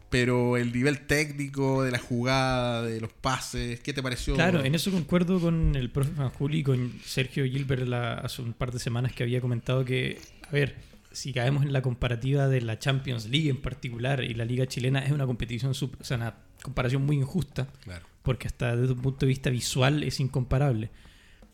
pero 0.09 0.57
el 0.57 0.73
nivel 0.73 1.07
técnico 1.07 1.83
de 1.85 1.93
la 1.93 1.99
jugada, 1.99 2.83
de 2.83 3.01
los 3.01 3.13
pases, 3.13 3.81
¿qué 3.81 3.93
te 3.93 4.03
pareció? 4.03 4.35
Claro, 4.35 4.65
en 4.65 4.75
eso 4.75 4.91
concuerdo 4.91 5.39
con 5.41 5.77
el 5.77 5.91
profe 5.91 6.11
Fanjuli 6.13 6.59
y 6.59 6.63
con 6.65 6.93
Sergio 7.05 7.45
Gilbert 7.45 7.87
la- 7.87 8.15
hace 8.15 8.43
un 8.43 8.53
par 8.53 8.73
de 8.73 8.81
semanas 8.81 9.13
que 9.13 9.23
había 9.23 9.41
comentado 9.41 9.85
que, 9.85 10.21
a 10.49 10.51
ver, 10.51 10.77
si 11.13 11.33
caemos 11.33 11.65
en 11.65 11.73
la 11.73 11.83
comparativa 11.83 12.49
de 12.49 12.61
la 12.61 12.79
Champions 12.79 13.27
League 13.27 13.51
en 13.51 13.61
particular 13.61 14.23
y 14.25 14.35
la 14.35 14.45
Liga 14.45 14.67
Chilena, 14.67 15.01
es 15.05 15.13
una 15.13 15.27
competición, 15.27 15.73
sup- 15.75 15.97
o 16.01 16.05
sea, 16.05 16.17
una 16.17 16.35
comparación 16.63 17.05
muy 17.07 17.17
injusta, 17.17 17.69
Claro. 17.85 18.07
porque 18.23 18.47
hasta 18.49 18.77
desde 18.77 18.93
un 18.95 19.01
punto 19.03 19.21
de 19.21 19.29
vista 19.29 19.51
visual 19.51 20.03
es 20.03 20.21
incomparable. 20.21 20.91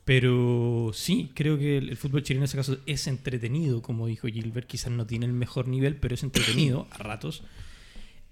Pero 0.05 0.93
sí, 0.95 1.33
creo 1.35 1.59
que 1.59 1.79
el, 1.79 1.89
el 1.89 1.97
fútbol 1.97 2.23
chileno 2.23 2.43
en 2.43 2.45
ese 2.45 2.57
caso 2.57 2.79
es 2.87 3.09
entretenido, 3.09 3.83
como 3.83 4.07
dijo 4.07 4.29
Gilbert, 4.29 4.67
quizás 4.69 4.93
no 4.93 5.05
tiene 5.05 5.27
el 5.27 5.33
mejor 5.33 5.67
nivel, 5.67 5.97
pero 5.97 6.15
es 6.15 6.23
entretenido 6.23 6.87
a 6.93 6.99
ratos. 6.99 7.43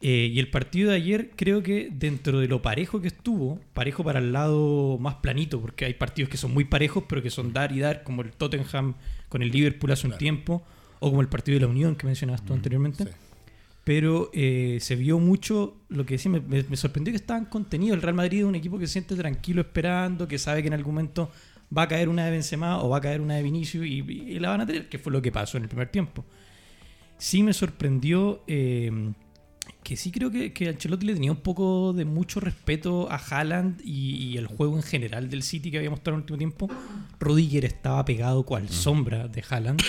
Eh, 0.00 0.31
y 0.33 0.38
el 0.38 0.50
partido 0.50 0.90
de 0.90 0.97
ayer 0.97 1.31
creo 1.35 1.62
que 1.62 1.88
dentro 1.90 2.38
de 2.38 2.47
lo 2.47 2.62
parejo 2.62 3.00
que 3.00 3.09
estuvo, 3.09 3.59
parejo 3.73 4.04
para 4.04 4.21
el 4.21 4.33
lado 4.33 4.99
más 4.99 5.16
planito, 5.16 5.61
porque 5.61 5.85
hay 5.87 5.95
partidos 5.95 6.28
que 6.31 6.37
son 6.37 6.52
muy 6.54 6.64
parejos, 6.64 7.04
pero 7.09 7.23
que 7.23 7.31
son 7.31 7.52
dar 7.52 7.73
y 7.73 7.81
dar, 7.81 8.04
como 8.04 8.23
el 8.23 8.31
Tottenham 8.33 8.95
con 9.28 9.43
el 9.43 9.50
Liverpool 9.50 9.90
hace 9.90 10.07
un 10.07 10.11
Claro. 10.12 10.19
tiempo, 10.19 10.62
o 11.00 11.09
como 11.11 11.23
el 11.23 11.28
partido 11.28 11.57
de 11.59 11.61
la 11.66 11.71
Unión 11.73 11.97
que 11.97 12.07
mencionabas 12.07 12.45
tú 12.45 12.52
anteriormente. 12.52 13.04
sí. 13.04 13.11
Pero 13.84 14.30
eh, 14.32 14.78
se 14.80 14.96
vio 14.96 15.18
mucho, 15.18 15.76
lo 15.88 16.06
que 16.06 16.14
decía, 16.14 16.30
me, 16.32 16.40
me- 16.40 16.76
sorprendió 16.76 17.12
que 17.12 17.16
estaban 17.16 17.44
contenidos. 17.44 17.96
El 17.96 18.02
Real 18.02 18.14
Madrid 18.14 18.38
es 18.40 18.44
un 18.44 18.54
equipo 18.54 18.78
que 18.78 18.86
se 18.86 18.94
siente 18.94 19.14
tranquilo 19.14 19.60
esperando, 19.60 20.26
que 20.26 20.38
sabe 20.38 20.62
que 20.62 20.68
en 20.68 20.74
algún 20.74 20.94
momento 20.94 21.30
va 21.76 21.82
a 21.82 21.88
caer 21.88 22.08
una 22.08 22.24
de 22.24 22.30
Benzema 22.30 22.82
o 22.82 22.88
va 22.88 22.98
a 22.98 23.00
caer 23.02 23.20
una 23.20 23.34
de 23.36 23.42
Vinicius 23.42 23.84
y, 23.86 23.98
y 24.00 24.38
la 24.38 24.50
van 24.50 24.62
a 24.62 24.66
tener, 24.66 24.88
que 24.88 24.98
fue 24.98 25.12
lo 25.12 25.20
que 25.20 25.30
pasó 25.32 25.56
en 25.58 25.64
el 25.64 25.68
primer 25.68 25.88
tiempo. 25.90 26.24
Sí 27.18 27.42
me 27.42 27.52
sorprendió 27.52 28.42
eh, 28.46 28.90
que 29.84 29.96
sí 29.96 30.10
creo 30.10 30.30
que, 30.30 30.52
que 30.54 30.68
Ancelotti 30.68 31.04
le 31.04 31.12
tenía 31.12 31.30
un 31.30 31.40
poco 31.42 31.92
de 31.92 32.06
mucho 32.06 32.40
respeto 32.40 33.08
a 33.12 33.16
Haaland 33.16 33.82
y, 33.84 34.16
y 34.16 34.38
el 34.38 34.46
juego 34.46 34.76
en 34.76 34.82
general 34.82 35.28
del 35.28 35.42
City 35.42 35.70
que 35.70 35.76
había 35.76 35.90
mostrado 35.90 36.16
en 36.16 36.20
el 36.20 36.22
último 36.22 36.38
tiempo. 36.38 36.70
Rudiger 37.20 37.66
estaba 37.66 38.02
pegado 38.04 38.44
cual 38.44 38.68
sombra 38.70 39.28
de 39.28 39.44
Haaland. 39.48 39.82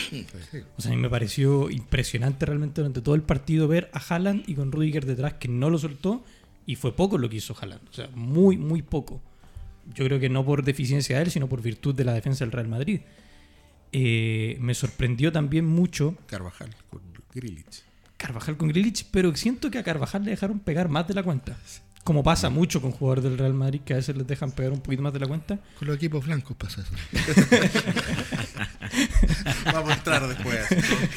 O 0.77 0.81
sea, 0.81 0.91
a 0.91 0.95
mí 0.95 1.01
me 1.01 1.09
pareció 1.09 1.69
impresionante 1.69 2.45
realmente 2.45 2.81
durante 2.81 3.01
todo 3.01 3.15
el 3.15 3.23
partido 3.23 3.69
ver 3.69 3.89
a 3.93 3.99
Haaland 3.99 4.43
y 4.47 4.55
con 4.55 4.71
Rudiger 4.71 5.05
detrás 5.05 5.35
que 5.35 5.47
no 5.47 5.69
lo 5.69 5.79
soltó 5.79 6.23
y 6.65 6.75
fue 6.75 6.93
poco 6.93 7.17
lo 7.17 7.29
que 7.29 7.37
hizo 7.37 7.55
Haaland. 7.59 7.87
O 7.89 7.93
sea, 7.93 8.09
muy, 8.13 8.57
muy 8.57 8.81
poco. 8.81 9.21
Yo 9.93 10.03
creo 10.03 10.19
que 10.19 10.29
no 10.29 10.43
por 10.43 10.65
deficiencia 10.65 11.17
de 11.17 11.23
él, 11.23 11.31
sino 11.31 11.47
por 11.47 11.61
virtud 11.61 11.95
de 11.95 12.03
la 12.03 12.13
defensa 12.13 12.43
del 12.43 12.51
Real 12.51 12.67
Madrid. 12.67 12.99
Eh, 13.93 14.57
me 14.59 14.73
sorprendió 14.73 15.31
también 15.31 15.65
mucho 15.65 16.17
Carvajal 16.27 16.75
con 16.89 17.01
Grilich. 17.33 17.83
Carvajal 18.17 18.57
con 18.57 18.67
Grilich, 18.69 19.05
pero 19.11 19.33
siento 19.35 19.69
que 19.71 19.77
a 19.77 19.83
Carvajal 19.83 20.23
le 20.25 20.31
dejaron 20.31 20.59
pegar 20.59 20.89
más 20.89 21.07
de 21.07 21.13
la 21.13 21.23
cuenta. 21.23 21.57
Como 22.03 22.23
pasa 22.23 22.49
mucho 22.51 22.81
con 22.81 22.91
jugadores 22.91 23.23
del 23.23 23.37
Real 23.37 23.53
Madrid, 23.55 23.81
que 23.83 23.93
a 23.93 23.97
veces 23.97 24.15
les 24.15 24.27
dejan 24.27 24.51
pegar 24.51 24.71
un 24.71 24.79
poquito 24.79 25.01
más 25.01 25.11
de 25.13 25.19
la 25.19 25.27
cuenta. 25.27 25.59
Con 25.79 25.87
los 25.87 25.97
equipos 25.97 26.23
blancos 26.25 26.55
pasa 26.55 26.81
eso. 26.81 26.91
Vamos 29.73 29.89
a 29.91 29.95
entrar 29.95 30.27
después. 30.27 30.59
¿no? 30.71 30.77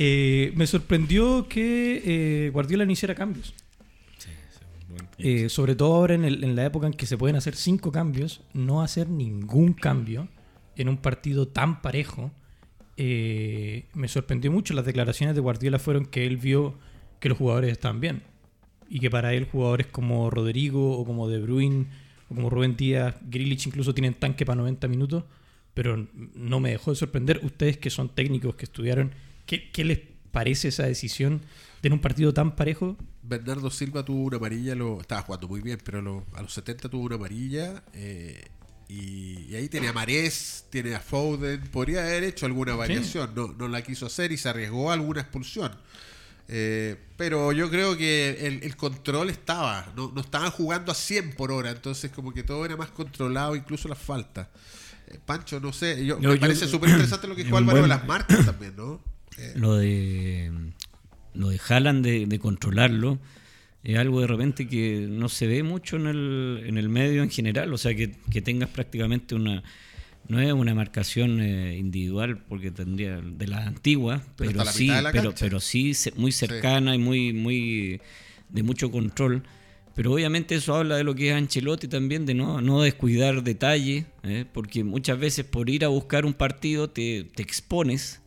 Eh, 0.00 0.52
me 0.54 0.68
sorprendió 0.68 1.48
que 1.48 2.02
eh, 2.46 2.50
Guardiola 2.50 2.84
no 2.86 2.92
hiciera 2.92 3.16
cambios. 3.16 3.52
Eh, 5.18 5.48
sobre 5.48 5.74
todo 5.74 5.94
ahora 5.96 6.14
en, 6.14 6.24
el- 6.24 6.44
en 6.44 6.54
la 6.54 6.64
época 6.66 6.86
en 6.86 6.92
que 6.92 7.04
se 7.06 7.18
pueden 7.18 7.34
hacer 7.34 7.56
cinco 7.56 7.90
cambios, 7.90 8.42
no 8.52 8.80
hacer 8.82 9.08
ningún 9.08 9.72
cambio 9.72 10.28
en 10.76 10.88
un 10.88 10.98
partido 10.98 11.48
tan 11.48 11.82
parejo. 11.82 12.30
Eh, 13.00 13.86
me 13.94 14.08
sorprendió 14.08 14.50
mucho. 14.50 14.74
Las 14.74 14.84
declaraciones 14.84 15.36
de 15.36 15.40
Guardiola 15.40 15.78
fueron 15.78 16.04
que 16.04 16.26
él 16.26 16.36
vio 16.36 16.74
que 17.20 17.28
los 17.28 17.38
jugadores 17.38 17.70
estaban 17.70 18.00
bien. 18.00 18.22
Y 18.90 18.98
que 18.98 19.08
para 19.08 19.32
él 19.34 19.46
jugadores 19.50 19.86
como 19.86 20.28
Rodrigo 20.30 20.98
o 20.98 21.04
como 21.04 21.28
De 21.28 21.38
Bruyne 21.40 21.86
o 22.28 22.34
como 22.34 22.50
Rubén 22.50 22.76
Díaz, 22.76 23.14
Grilich 23.22 23.66
incluso 23.68 23.94
tienen 23.94 24.14
tanque 24.14 24.44
para 24.44 24.56
90 24.56 24.88
minutos. 24.88 25.24
Pero 25.74 26.08
no 26.34 26.58
me 26.58 26.70
dejó 26.70 26.90
de 26.90 26.96
sorprender. 26.96 27.40
Ustedes 27.44 27.78
que 27.78 27.88
son 27.88 28.08
técnicos, 28.08 28.56
que 28.56 28.64
estudiaron, 28.64 29.12
¿qué, 29.46 29.70
les 29.84 30.00
parece 30.32 30.68
esa 30.68 30.84
decisión 30.86 31.42
de 31.82 31.90
un 31.90 32.00
partido 32.00 32.34
tan 32.34 32.56
parejo 32.56 32.96
Bernardo 33.22 33.70
Silva 33.70 34.04
tuvo 34.04 34.24
una 34.24 34.38
amarilla, 34.38 34.74
lo, 34.74 35.00
estaba 35.00 35.22
jugando 35.22 35.48
muy 35.48 35.60
bien, 35.60 35.78
pero 35.84 36.24
a 36.34 36.42
los 36.42 36.52
70 36.52 36.88
tuvo 36.88 37.04
una 37.04 37.16
amarilla. 37.16 37.84
eh, 37.92 38.42
y, 38.88 39.46
y 39.50 39.54
ahí 39.56 39.68
tiene 39.68 39.88
a 39.88 39.92
Marés, 39.92 40.64
tiene 40.70 40.94
a 40.94 41.00
Foden. 41.00 41.60
Podría 41.70 42.00
haber 42.02 42.24
hecho 42.24 42.46
alguna 42.46 42.74
variación, 42.74 43.32
no, 43.34 43.48
no 43.48 43.68
la 43.68 43.82
quiso 43.82 44.06
hacer 44.06 44.32
y 44.32 44.36
se 44.38 44.48
arriesgó 44.48 44.90
a 44.90 44.94
alguna 44.94 45.20
expulsión. 45.20 45.72
Eh, 46.50 46.96
pero 47.18 47.52
yo 47.52 47.68
creo 47.70 47.96
que 47.98 48.46
el, 48.46 48.62
el 48.62 48.76
control 48.76 49.28
estaba, 49.28 49.92
no, 49.94 50.10
no 50.14 50.22
estaban 50.22 50.50
jugando 50.50 50.90
a 50.90 50.94
100 50.94 51.34
por 51.34 51.52
hora, 51.52 51.70
entonces 51.70 52.10
como 52.10 52.32
que 52.32 52.42
todo 52.42 52.64
era 52.64 52.74
más 52.76 52.88
controlado, 52.90 53.54
incluso 53.54 53.86
las 53.88 53.98
faltas. 53.98 54.48
Eh, 55.08 55.18
Pancho, 55.26 55.60
no 55.60 55.72
sé, 55.74 56.06
yo, 56.06 56.16
me 56.18 56.22
yo- 56.22 56.40
parece 56.40 56.66
súper 56.68 56.88
interesante 56.88 57.26
lo 57.28 57.36
que 57.36 57.44
dijo 57.44 57.56
Álvaro 57.58 57.82
de 57.82 57.88
las 57.88 58.06
marcas 58.06 58.46
también, 58.46 58.74
¿no? 58.76 59.02
Eh, 59.36 59.52
Lo 59.56 59.76
de 59.76 60.50
lo 61.34 61.50
de 61.50 61.60
Haaland 61.68 62.02
de, 62.04 62.26
de 62.26 62.38
controlarlo 62.38 63.18
es 63.84 63.96
algo 63.96 64.20
de 64.20 64.26
repente 64.26 64.66
que 64.66 65.06
no 65.08 65.28
se 65.28 65.46
ve 65.46 65.62
mucho 65.62 65.96
en 65.96 66.06
el, 66.06 66.62
en 66.66 66.78
el 66.78 66.88
medio 66.88 67.22
en 67.22 67.30
general, 67.30 67.72
o 67.72 67.78
sea 67.78 67.94
que, 67.94 68.14
que 68.30 68.42
tengas 68.42 68.68
prácticamente 68.70 69.34
una 69.34 69.62
no 70.28 70.40
es 70.40 70.52
una 70.52 70.74
marcación 70.74 71.40
eh, 71.40 71.78
individual 71.78 72.36
porque 72.36 72.70
tendría 72.70 73.18
de 73.20 73.46
las 73.46 73.66
antiguas, 73.66 74.20
Pero 74.36 74.64
sí, 74.66 74.90
pero, 75.10 75.34
pero 75.38 75.58
sí 75.58 75.92
muy 76.16 76.32
cercana 76.32 76.94
y 76.94 76.98
muy 76.98 77.32
muy 77.32 78.00
de 78.50 78.62
mucho 78.62 78.90
control. 78.90 79.42
Pero 79.94 80.12
obviamente 80.12 80.54
eso 80.54 80.76
habla 80.76 80.96
de 80.96 81.02
lo 81.02 81.16
que 81.16 81.30
es 81.30 81.34
Ancelotti 81.34 81.88
también, 81.88 82.24
de 82.24 82.32
no, 82.32 82.60
no 82.60 82.82
descuidar 82.82 83.42
detalles, 83.42 84.04
¿eh? 84.22 84.44
porque 84.52 84.84
muchas 84.84 85.18
veces 85.18 85.44
por 85.44 85.68
ir 85.68 85.84
a 85.84 85.88
buscar 85.88 86.24
un 86.24 86.34
partido 86.34 86.88
te, 86.88 87.24
te 87.34 87.42
expones. 87.42 88.20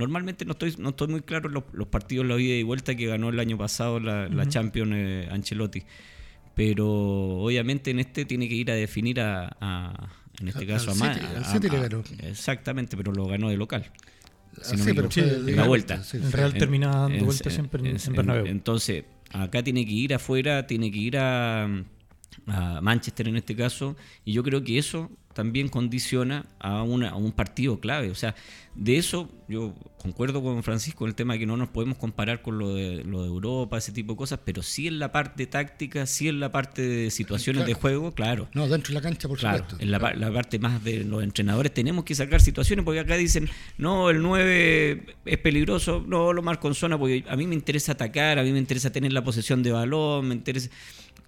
Normalmente 0.00 0.44
no 0.44 0.52
estoy, 0.52 0.74
no 0.78 0.88
estoy 0.90 1.08
muy 1.08 1.20
claro 1.22 1.48
en 1.48 1.54
los, 1.54 1.64
los 1.72 1.86
partidos 1.86 2.26
la 2.26 2.36
ida 2.40 2.54
y 2.56 2.62
vuelta 2.64 2.94
que 2.96 3.06
ganó 3.06 3.28
el 3.28 3.38
año 3.38 3.56
pasado 3.56 4.00
la, 4.00 4.28
la 4.28 4.48
Champions 4.48 4.92
eh, 4.94 5.28
Ancelotti. 5.30 5.82
Pero 6.54 6.86
obviamente 6.88 7.90
en 7.90 8.00
este 8.00 8.24
tiene 8.24 8.48
que 8.48 8.54
ir 8.54 8.70
a 8.70 8.74
definir 8.74 9.20
a, 9.20 9.56
a- 9.60 10.08
en 10.40 10.48
este 10.48 10.60
Al- 10.60 10.66
caso 10.66 10.90
al 10.90 11.02
a, 11.02 11.04
a- 11.12 11.52
a- 11.54 11.58
ganó. 11.58 12.02
Exactamente, 12.22 12.96
pero 12.96 13.12
lo 13.12 13.26
ganó 13.26 13.48
de 13.48 13.56
local. 13.56 13.84
Si 14.62 14.74
Ah, 14.74 14.76
no 14.78 14.84
sí, 14.84 14.92
pero 14.94 15.10
Sí, 15.10 15.20
en 15.20 15.56
la 15.56 15.66
vuelta. 15.66 16.02
sí, 16.02 16.16
En 16.16 16.24
sí. 16.24 16.30
Real 16.32 16.52
termina 16.54 16.88
dando 16.88 17.18
En- 17.18 17.24
vueltas 17.24 17.52
siempre 17.54 17.80
en, 17.80 17.86
en- 17.96 17.96
en 18.04 18.12
Bernabéu. 18.14 18.46
Entonces, 18.46 19.04
acá 19.32 19.62
tiene 19.62 19.86
que 19.86 19.92
ir 19.92 20.12
afuera, 20.14 20.66
tiene 20.66 20.90
que 20.90 20.98
ir 20.98 21.18
a, 21.18 21.66
a 22.46 22.80
Manchester 22.80 23.28
en 23.28 23.36
este 23.36 23.54
caso, 23.56 23.96
y 24.24 24.32
yo 24.32 24.42
creo 24.42 24.62
que 24.64 24.78
eso 24.78 25.10
también 25.34 25.68
condiciona 25.68 26.44
a, 26.58 26.82
una, 26.82 27.10
a 27.10 27.14
un 27.16 27.30
partido 27.32 27.78
clave. 27.78 28.10
O 28.10 28.14
sea, 28.16 28.34
de 28.74 28.96
eso 28.96 29.30
yo 29.48 29.74
concuerdo 29.96 30.42
con 30.42 30.62
Francisco 30.64 31.04
en 31.04 31.10
el 31.10 31.14
tema 31.14 31.34
de 31.34 31.38
que 31.40 31.46
no 31.46 31.56
nos 31.56 31.68
podemos 31.68 31.96
comparar 31.98 32.42
con 32.42 32.58
lo 32.58 32.74
de, 32.74 33.04
lo 33.04 33.22
de 33.22 33.28
Europa, 33.28 33.78
ese 33.78 33.92
tipo 33.92 34.14
de 34.14 34.16
cosas, 34.16 34.40
pero 34.44 34.60
sí 34.62 34.88
en 34.88 34.98
la 34.98 35.12
parte 35.12 35.46
táctica, 35.46 36.04
sí 36.06 36.26
en 36.28 36.40
la 36.40 36.50
parte 36.50 36.82
de 36.82 37.10
situaciones 37.12 37.60
Claro. 37.60 37.68
de 37.68 37.74
juego, 37.74 38.12
claro. 38.12 38.48
No, 38.54 38.66
dentro 38.68 38.88
de 38.92 38.94
la 38.94 39.02
cancha, 39.02 39.28
por 39.28 39.38
Claro, 39.38 39.58
supuesto. 39.58 39.82
en 39.82 39.90
la, 39.92 40.00
pa- 40.00 40.14
la 40.14 40.32
parte 40.32 40.58
más 40.58 40.82
de 40.82 41.04
los 41.04 41.22
entrenadores 41.22 41.72
tenemos 41.72 42.04
que 42.04 42.14
sacar 42.16 42.40
situaciones 42.40 42.84
porque 42.84 43.00
acá 43.00 43.16
dicen, 43.16 43.48
no, 43.78 44.10
el 44.10 44.20
9 44.20 45.16
es 45.26 45.38
peligroso, 45.38 46.04
no 46.06 46.32
lo 46.32 46.42
marco 46.42 46.66
en 46.68 46.74
zona 46.74 46.98
porque 46.98 47.24
a 47.28 47.36
mí 47.36 47.46
me 47.46 47.54
interesa 47.54 47.92
atacar, 47.92 48.38
a 48.38 48.42
mí 48.42 48.50
me 48.52 48.58
interesa 48.58 48.90
tener 48.90 49.12
la 49.12 49.22
posesión 49.22 49.62
de 49.62 49.70
balón, 49.72 50.26
me 50.28 50.34
interesa 50.34 50.70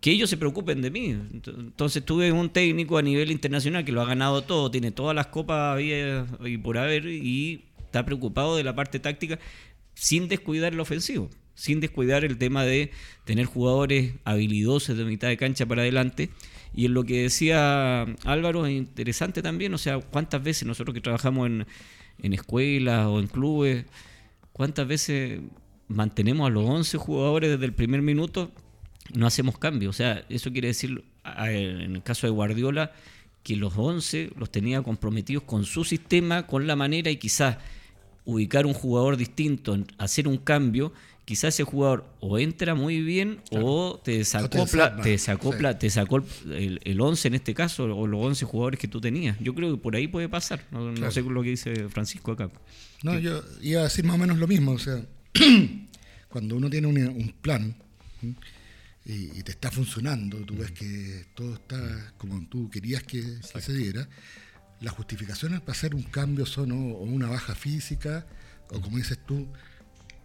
que 0.03 0.11
ellos 0.11 0.29
se 0.29 0.37
preocupen 0.37 0.83
de 0.83 0.91
mí. 0.91 1.07
Ent- 1.13 1.55
Entonces 1.59 2.05
tuve 2.05 2.31
un 2.33 2.51
técnico 2.51 2.99
a 2.99 3.03
nivel 3.03 3.31
internacional 3.31 3.85
que 3.87 3.93
lo 3.93 4.03
ha 4.03 4.07
ganado 4.07 4.43
todo, 4.43 4.71
tiene 4.71 4.91
todas 4.91 5.17
las 5.17 5.29
copas 5.29 5.81
y 5.81 6.59
por 6.59 6.77
haber 6.77 7.07
y 7.07 7.65
está 7.83 8.05
preocupado 8.05 8.57
de 8.57 8.65
la 8.65 8.75
parte 8.75 8.99
táctica 8.99 9.39
sin 9.95 10.29
descuidar 10.29 10.73
el 10.75 10.81
ofensivo, 10.81 11.31
sin 11.55 11.81
descuidar 11.81 12.25
el 12.25 12.37
tema 12.37 12.65
de 12.65 12.91
tener 13.25 13.47
jugadores 13.47 14.15
habilidosos 14.25 14.97
de 14.99 15.05
mitad 15.05 15.29
de 15.29 15.37
cancha 15.39 15.65
para 15.67 15.83
adelante. 15.83 16.31
Y 16.75 16.87
en 16.87 16.95
lo 16.95 17.05
que 17.05 17.23
decía 17.23 18.03
Álvaro 18.25 18.67
es 18.67 18.73
interesante 18.73 19.41
también, 19.43 19.73
o 19.75 19.79
sea, 19.79 19.99
cuántas 20.01 20.43
veces 20.43 20.67
nosotros 20.67 20.95
que 20.95 21.01
trabajamos 21.03 21.47
en, 21.47 21.67
en 22.23 22.33
escuelas 22.33 23.07
o 23.07 23.21
en 23.21 23.27
clubes, 23.29 23.85
cuántas 24.53 24.89
veces 24.89 25.41
mantenemos 25.89 26.47
a 26.47 26.51
los 26.51 26.65
11 26.65 26.97
jugadores 26.97 27.51
desde 27.51 27.67
el 27.67 27.75
primer 27.75 28.01
minuto, 28.01 28.51
no 29.13 29.27
hacemos 29.27 29.59
cambios. 29.59 29.95
O 29.95 29.97
sea, 29.97 30.25
eso 30.29 30.53
quiere 30.53 30.69
decir, 30.69 31.05
en 31.25 31.97
el 31.97 32.03
caso 32.03 32.27
de 32.27 32.33
Guardiola, 32.33 32.93
que 33.43 33.57
los 33.57 33.75
11 33.77 34.33
los 34.37 34.51
tenía 34.51 34.83
comprometidos 34.83 35.43
con 35.45 35.65
su 35.65 35.85
sistema, 35.85 36.47
con 36.47 36.67
la 36.67 36.77
manera 36.77 37.11
y 37.11 37.17
quizás 37.17 37.59
ubicar 38.25 38.67
un 38.67 38.75
jugador 38.75 39.17
distinto, 39.17 39.77
hacer 39.99 40.29
un 40.29 40.37
cambio, 40.39 40.93
quizás 41.25 41.55
ese 41.55 41.65
jugador 41.65 42.05
o 42.21 42.39
entra 42.39 42.75
muy 42.75 43.01
bien 43.01 43.41
o 43.51 44.01
te 44.03 44.19
desacopla, 44.19 44.97
te 45.03 45.11
desacopla, 45.11 45.73
sí. 45.73 45.79
te 45.81 45.91
sacó 45.91 46.25
el, 46.47 46.81
el 46.85 47.01
11 47.01 47.29
en 47.29 47.35
este 47.35 47.55
caso, 47.55 47.85
o 47.85 48.07
los 48.07 48.25
11 48.25 48.45
jugadores 48.45 48.79
que 48.79 48.89
tú 48.89 49.01
tenías. 49.01 49.37
Yo 49.41 49.55
creo 49.55 49.73
que 49.73 49.83
por 49.83 49.97
ahí 49.97 50.07
puede 50.07 50.29
pasar. 50.29 50.65
No, 50.71 51.11
sé 51.11 51.23
lo 51.23 51.43
que 51.43 51.51
dice 51.51 51.89
Francisco 51.89 52.33
acá. 52.33 52.49
No, 53.03 53.19
yo 53.19 53.43
iba 53.61 53.81
a 53.81 53.85
decir 53.85 54.05
más 54.05 54.15
o 54.15 54.19
menos 54.19 54.39
lo 54.39 54.47
mismo. 54.47 54.73
O 54.73 54.79
sea, 54.79 55.05
cuando 56.29 56.57
uno 56.57 56.71
tiene 56.71 56.87
un, 56.87 56.97
un 56.97 57.35
plan. 57.41 57.75
Y, 59.05 59.39
y 59.39 59.43
te 59.43 59.53
está 59.53 59.71
funcionando, 59.71 60.39
tú 60.45 60.57
ves 60.57 60.71
que 60.73 61.27
todo 61.35 61.55
está 61.55 62.13
como 62.19 62.47
tú 62.49 62.71
querías 62.71 63.03
que, 63.03 63.23
que 63.53 63.61
se 63.61 63.73
diera, 63.75 64.09
las 64.81 64.95
justificaciones 64.95 65.61
para 65.61 65.73
hacer 65.73 65.95
un 65.95 66.03
cambio 66.05 66.47
son 66.47 66.73
o, 66.73 66.77
o 66.95 67.03
una 67.03 67.29
baja 67.29 67.55
física, 67.55 68.27
o 68.71 68.81
como 68.81 68.97
dices 68.99 69.19
tú, 69.27 69.49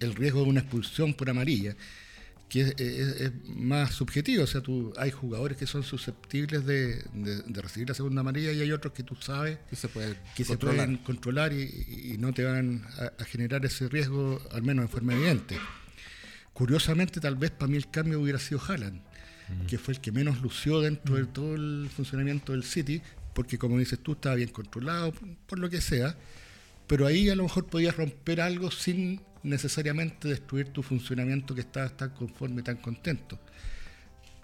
el 0.00 0.14
riesgo 0.14 0.42
de 0.42 0.48
una 0.50 0.60
expulsión 0.60 1.14
por 1.14 1.28
amarilla, 1.30 1.76
que 2.48 2.60
es, 2.62 2.74
es- 2.78 3.20
es 3.20 3.32
más 3.48 3.94
subjetivo. 3.94 4.44
O 4.44 4.46
sea, 4.46 4.60
tú, 4.60 4.92
hay 4.98 5.10
jugadores 5.10 5.56
que 5.56 5.66
son 5.66 5.82
susceptibles 5.82 6.64
de, 6.66 7.02
de- 7.14 7.42
de 7.42 7.62
recibir 7.62 7.88
la 7.88 7.94
segunda 7.94 8.20
amarilla 8.20 8.52
y 8.52 8.60
hay 8.60 8.72
otros 8.72 8.92
que 8.92 9.02
tú 9.02 9.16
sabes 9.16 9.58
que 9.70 9.76
se 9.76 9.88
que 10.36 10.44
se 10.44 10.50
controlar. 10.52 10.86
pueden 10.86 10.96
controlar 10.98 11.52
y, 11.52 12.12
y 12.14 12.16
no 12.18 12.32
te 12.32 12.44
van 12.44 12.84
a, 12.98 13.22
a 13.22 13.24
generar 13.24 13.64
ese 13.64 13.88
riesgo, 13.88 14.40
al 14.52 14.62
menos 14.62 14.84
en 14.84 14.88
forma 14.90 15.14
evidente. 15.14 15.56
Curiosamente, 16.52 17.20
tal 17.20 17.36
vez 17.36 17.50
para 17.50 17.70
mí 17.70 17.76
el 17.76 17.90
cambio 17.90 18.20
hubiera 18.20 18.38
sido 18.38 18.60
Haaland, 18.60 19.00
que 19.66 19.78
fue 19.78 19.94
el 19.94 20.00
que 20.00 20.12
menos 20.12 20.40
lució 20.40 20.80
dentro 20.80 21.16
de 21.16 21.26
todo 21.26 21.54
el 21.54 21.88
funcionamiento 21.94 22.52
del 22.52 22.64
City, 22.64 23.02
porque 23.34 23.58
como 23.58 23.78
dices 23.78 23.98
tú, 23.98 24.12
estaba 24.12 24.34
bien 24.34 24.50
controlado, 24.50 25.12
por 25.46 25.58
lo 25.58 25.68
que 25.70 25.80
sea, 25.80 26.16
pero 26.86 27.06
ahí 27.06 27.30
a 27.30 27.36
lo 27.36 27.44
mejor 27.44 27.66
podías 27.66 27.96
romper 27.96 28.40
algo 28.40 28.70
sin 28.70 29.20
necesariamente 29.42 30.28
destruir 30.28 30.68
tu 30.68 30.82
funcionamiento 30.82 31.54
que 31.54 31.62
estabas 31.62 31.96
tan 31.96 32.10
conforme, 32.10 32.62
tan 32.62 32.76
contento. 32.76 33.38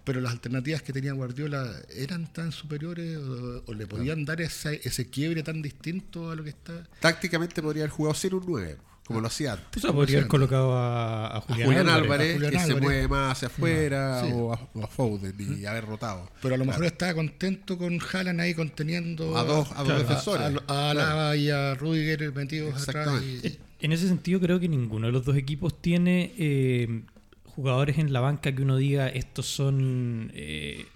Pero 0.05 0.23
las 0.23 0.33
alternativas 0.33 0.81
que 0.83 0.93
tenía 0.93 1.12
Guardiola 1.12 1.71
eran 1.95 2.33
tan 2.33 2.50
superiores 2.50 3.19
o, 3.19 3.65
o 3.67 3.75
le 3.75 3.87
podían 3.87 4.25
dar 4.25 4.41
ese 4.41 5.11
quiebre 5.11 5.43
tan 5.43 5.61
distinto 5.61 6.31
a 6.31 6.35
lo 6.35 6.43
que 6.43 6.50
está. 6.50 6.88
Tácticamente 7.00 7.61
podría 7.61 7.83
haber 7.83 7.91
jugado 7.91 8.15
sin 8.15 8.33
un 8.33 8.45
9. 8.47 8.79
Como 9.09 9.21
lo 9.21 9.27
hacía 9.27 9.55
antes. 9.55 9.67
O 9.79 9.81
sea, 9.81 9.93
podría 9.93 10.19
haber 10.19 10.29
colocado 10.29 10.77
a, 10.77 11.27
a 11.27 11.37
A 11.38 11.41
Julián, 11.41 11.67
Julián 11.67 11.88
Álvarez. 11.88 12.00
Álvarez, 12.00 12.31
A 12.31 12.35
Julián 12.35 12.53
que 12.69 12.75
se 12.75 12.81
mueve 12.81 13.09
más 13.09 13.33
hacia 13.33 13.49
afuera, 13.49 14.23
Sí. 14.25 14.31
o, 14.33 14.53
a, 14.53 14.61
o 14.75 14.83
a 14.85 14.87
Foden, 14.87 15.35
y 15.61 15.65
haber 15.67 15.85
rotado. 15.87 16.31
Pero 16.41 16.55
a 16.55 16.59
lo 16.59 16.65
mejor 16.65 16.85
estaba 16.85 17.15
contento 17.15 17.77
con 17.77 17.99
Haaland 18.12 18.41
ahí 18.41 18.55
conteniendo 18.55 19.37
A 19.37 19.43
dos- 19.43 19.69
a 19.75 19.83
dos 19.83 19.91
a- 19.93 19.99
defensores. 19.99 20.57
A, 20.69 20.91
Alaba 20.91 21.35
y 21.37 21.50
a 21.50 21.75
Rudiger 21.75 22.33
metidos 22.33 22.81
atrás. 22.88 23.21
Y- 23.23 23.59
En 23.81 23.93
ese 23.93 24.07
sentido, 24.09 24.38
creo 24.41 24.61
que 24.61 24.69
ninguno 24.69 25.07
de 25.07 25.12
los 25.12 25.25
dos 25.25 25.37
equipos 25.37 25.81
tiene 25.81 26.33
eh, 26.38 27.03
jugadores 27.45 27.99
en 27.99 28.12
la 28.12 28.21
banca 28.21 28.53
que 28.55 28.62
uno 28.62 28.77
diga 28.77 29.09
estos 29.09 29.47
son 29.47 30.31
eh, 30.35 30.87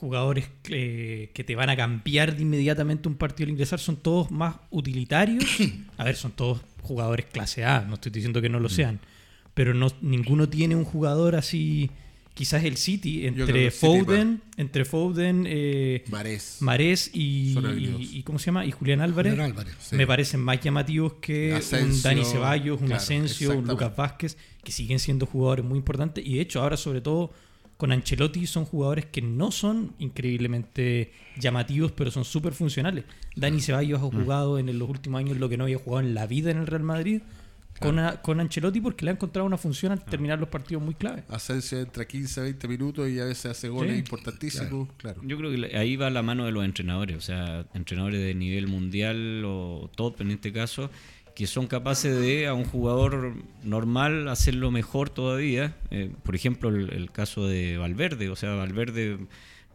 jugadores 0.00 0.48
eh, 0.70 1.30
que 1.34 1.44
te 1.44 1.54
van 1.54 1.68
a 1.70 1.76
cambiar 1.76 2.34
de 2.34 2.42
inmediatamente 2.42 3.08
un 3.08 3.14
partido 3.14 3.44
al 3.46 3.50
ingresar. 3.50 3.78
Son 3.78 3.96
todos 3.96 4.30
más 4.30 4.56
utilitarios. 4.70 5.44
A 5.98 6.04
ver, 6.04 6.16
son 6.16 6.32
todos 6.32 6.60
jugadores 6.82 7.26
clase 7.26 7.64
A. 7.64 7.82
No 7.82 7.94
estoy 7.94 8.10
diciendo 8.10 8.40
que 8.42 8.48
no 8.48 8.58
lo 8.58 8.68
Mm. 8.68 8.72
sean. 8.72 9.00
Pero 9.54 9.74
no, 9.74 9.88
ninguno 10.00 10.48
tiene 10.48 10.74
un 10.76 10.84
jugador 10.84 11.36
así. 11.36 11.90
Quizás 12.32 12.64
el 12.64 12.76
City, 12.78 13.26
entre 13.26 13.66
el 13.66 13.72
City 13.72 13.86
Foden, 13.86 14.40
entre 14.56 14.84
Foden, 14.86 15.44
eh, 15.46 16.04
Marés. 16.08 16.56
Marés 16.60 17.10
y, 17.12 18.22
¿cómo 18.24 18.38
se 18.38 18.46
llama? 18.46 18.64
Y 18.64 18.70
Julián 18.70 19.02
Álvarez. 19.02 19.32
Julián 19.32 19.50
Álvarez, 19.50 19.74
sí. 19.80 19.96
Me 19.96 20.06
parecen 20.06 20.40
más 20.40 20.58
llamativos 20.60 21.14
que 21.20 21.60
un 21.82 22.02
Dani 22.02 22.24
Ceballos, 22.24 22.80
un 22.80 22.86
claro, 22.86 23.02
Asensio, 23.02 23.58
un. 23.58 23.66
Lucas 23.66 23.94
Vázquez, 23.94 24.38
que 24.64 24.72
siguen 24.72 25.00
siendo 25.00 25.26
jugadores 25.26 25.64
muy 25.64 25.76
importantes. 25.78 26.24
Y 26.24 26.36
de 26.36 26.40
hecho, 26.42 26.62
ahora 26.62 26.76
sobre 26.78 27.00
todo 27.02 27.32
con 27.80 27.92
Ancelotti 27.92 28.46
son 28.46 28.66
jugadores 28.66 29.06
que 29.06 29.22
no 29.22 29.50
son 29.50 29.94
increíblemente 29.98 31.12
llamativos, 31.38 31.92
pero 31.92 32.10
son 32.10 32.24
súper 32.24 32.52
funcionales. 32.52 33.04
Dani 33.36 33.60
Ceballos 33.60 34.00
ha 34.02 34.04
Mm. 34.06 34.22
jugado 34.22 34.58
en 34.58 34.78
los 34.78 34.88
últimos 34.88 35.18
años 35.18 35.38
lo 35.38 35.48
que 35.48 35.56
no 35.56 35.64
había 35.64 35.78
jugado 35.78 36.06
en 36.06 36.14
la 36.14 36.26
vida 36.26 36.50
en 36.50 36.58
el 36.58 36.66
Real 36.66 36.82
Madrid. 36.82 37.22
Con, 37.78 37.98
a- 37.98 38.20
con 38.20 38.40
Ancelotti 38.40 38.78
porque 38.82 39.06
le 39.06 39.10
ha 39.10 39.14
encontrado 39.14 39.46
una 39.46 39.56
función 39.56 39.90
al 39.92 40.04
terminar 40.04 40.38
los 40.38 40.50
partidos 40.50 40.82
muy 40.82 40.92
clave. 40.94 41.22
Asensio 41.30 41.78
entra 41.80 42.04
15, 42.06 42.42
20 42.42 42.68
minutos 42.68 43.08
y 43.08 43.18
a 43.18 43.24
veces 43.24 43.46
hace 43.46 43.70
goles 43.70 43.94
Sí. 43.94 43.98
importantísimos. 44.00 44.88
Claro. 44.98 45.22
Yo 45.24 45.38
creo 45.38 45.50
que 45.50 45.74
ahí 45.74 45.96
va 45.96 46.10
la 46.10 46.20
mano 46.22 46.44
de 46.44 46.52
los 46.52 46.62
entrenadores, 46.62 47.16
o 47.16 47.20
sea, 47.22 47.64
entrenadores 47.72 48.20
de 48.20 48.34
nivel 48.34 48.66
mundial 48.66 49.42
o 49.46 49.90
top 49.96 50.20
en 50.20 50.32
este 50.32 50.52
caso, 50.52 50.90
que 51.40 51.46
son 51.46 51.66
capaces 51.66 52.20
de 52.20 52.46
a 52.46 52.52
un 52.52 52.64
jugador 52.66 53.32
normal 53.64 54.28
hacerlo 54.28 54.70
mejor 54.70 55.08
todavía. 55.08 55.74
Eh, 55.90 56.10
por 56.22 56.34
ejemplo, 56.34 56.68
el, 56.68 56.92
el 56.92 57.10
caso 57.10 57.46
de 57.46 57.78
Valverde, 57.78 58.28
o 58.28 58.36
sea, 58.36 58.50
Valverde 58.56 59.16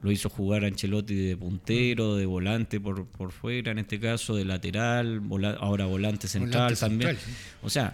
lo 0.04 0.12
hizo 0.12 0.30
jugar 0.30 0.63
a 0.63 0.67
Ancelotti 0.67 1.15
de 1.15 1.36
puntero, 1.36 2.17
de 2.17 2.28
volante 2.28 2.80
por, 2.80 3.08
por 3.08 3.32
fuera, 3.32 3.71
en 3.71 3.80
este 3.80 3.99
caso, 3.99 4.36
de 4.36 4.45
lateral, 4.45 5.21
vola- 5.21 5.58
ahora 5.60 5.88
volante 5.88 6.28
central 6.28 6.51
Volante 6.65 6.80
también. 6.80 7.15
central. 7.17 7.36
O 7.63 7.69
sea, 7.71 7.93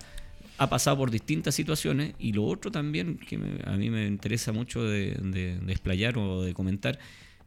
ha 0.58 0.70
pasado 0.70 0.98
por 0.98 1.10
distintas 1.10 1.56
situaciones 1.56 2.14
y 2.20 2.34
lo 2.34 2.44
otro 2.44 2.72
también 2.72 3.18
que 3.20 3.38
me- 3.38 3.62
a 3.64 3.78
mí 3.78 3.90
me 3.90 4.06
interesa 4.06 4.52
mucho 4.52 4.84
de, 4.84 5.12
de- 5.24 5.60
de 5.60 5.72
explayar 5.72 6.18
o 6.18 6.42
de 6.42 6.54
comentar 6.54 7.00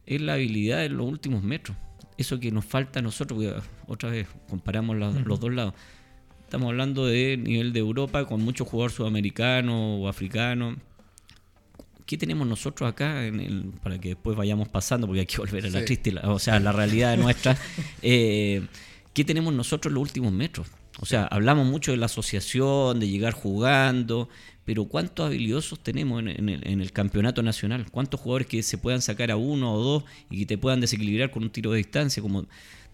es 0.07 0.21
la 0.21 0.33
habilidad 0.33 0.83
en 0.85 0.97
los 0.97 1.05
últimos 1.05 1.43
metros. 1.43 1.77
Eso 2.17 2.39
que 2.39 2.49
nos 2.49 2.65
falta 2.65 2.99
a 2.99 3.01
nosotros, 3.03 3.43
otra 3.87 4.09
vez 4.09 4.27
comparamos 4.49 4.95
los, 4.95 5.23
los 5.27 5.39
dos 5.39 5.53
lados. 5.53 5.73
Estamos 6.55 6.71
hablando 6.71 7.05
de 7.05 7.35
nivel 7.35 7.73
de 7.73 7.81
Europa 7.81 8.23
con 8.23 8.41
muchos 8.41 8.65
jugadores 8.65 8.95
sudamericanos 8.95 9.99
o 10.01 10.07
africanos. 10.07 10.77
¿Qué 12.05 12.17
tenemos 12.17 12.47
nosotros 12.47 12.89
acá 12.89 13.25
en 13.27 13.41
el- 13.41 13.73
para 13.83 13.99
que 13.99 14.07
después 14.09 14.37
vayamos 14.37 14.69
pasando? 14.69 15.05
Porque 15.05 15.19
hay 15.19 15.25
que 15.25 15.35
volver 15.35 15.65
a 15.65 15.69
la 15.69 15.79
Sí. 15.79 15.85
triste, 15.85 16.13
la- 16.13 16.31
o 16.31 16.39
sea, 16.39 16.57
la 16.61 16.71
realidad 16.71 17.17
nuestra. 17.17 17.57
Eh, 18.01 18.65
¿Qué 19.13 19.25
tenemos 19.25 19.53
nosotros 19.53 19.91
en 19.91 19.95
los 19.95 20.03
últimos 20.03 20.31
metros? 20.31 20.67
O 21.01 21.05
sea, 21.05 21.25
hablamos 21.25 21.67
mucho 21.67 21.91
de 21.91 21.97
la 21.97 22.05
asociación, 22.05 23.01
de 23.01 23.09
llegar 23.09 23.33
jugando, 23.33 24.29
pero 24.63 24.85
¿cuántos 24.85 25.25
habilidosos 25.25 25.81
tenemos 25.83 26.21
en, 26.21 26.29
en 26.29 26.47
el, 26.47 26.65
en 26.65 26.79
el 26.79 26.93
campeonato 26.93 27.43
nacional? 27.43 27.85
¿Cuántos 27.91 28.21
jugadores 28.21 28.47
que 28.47 28.63
se 28.63 28.77
puedan 28.77 29.01
sacar 29.01 29.29
a 29.29 29.35
uno 29.35 29.73
o 29.73 29.83
dos 29.83 30.03
y 30.29 30.39
que 30.39 30.45
te 30.45 30.57
puedan 30.57 30.79
desequilibrar 30.79 31.31
con 31.31 31.43
un 31.43 31.49
tiro 31.49 31.71
de 31.71 31.79
distancia? 31.79 32.23
Como 32.23 32.45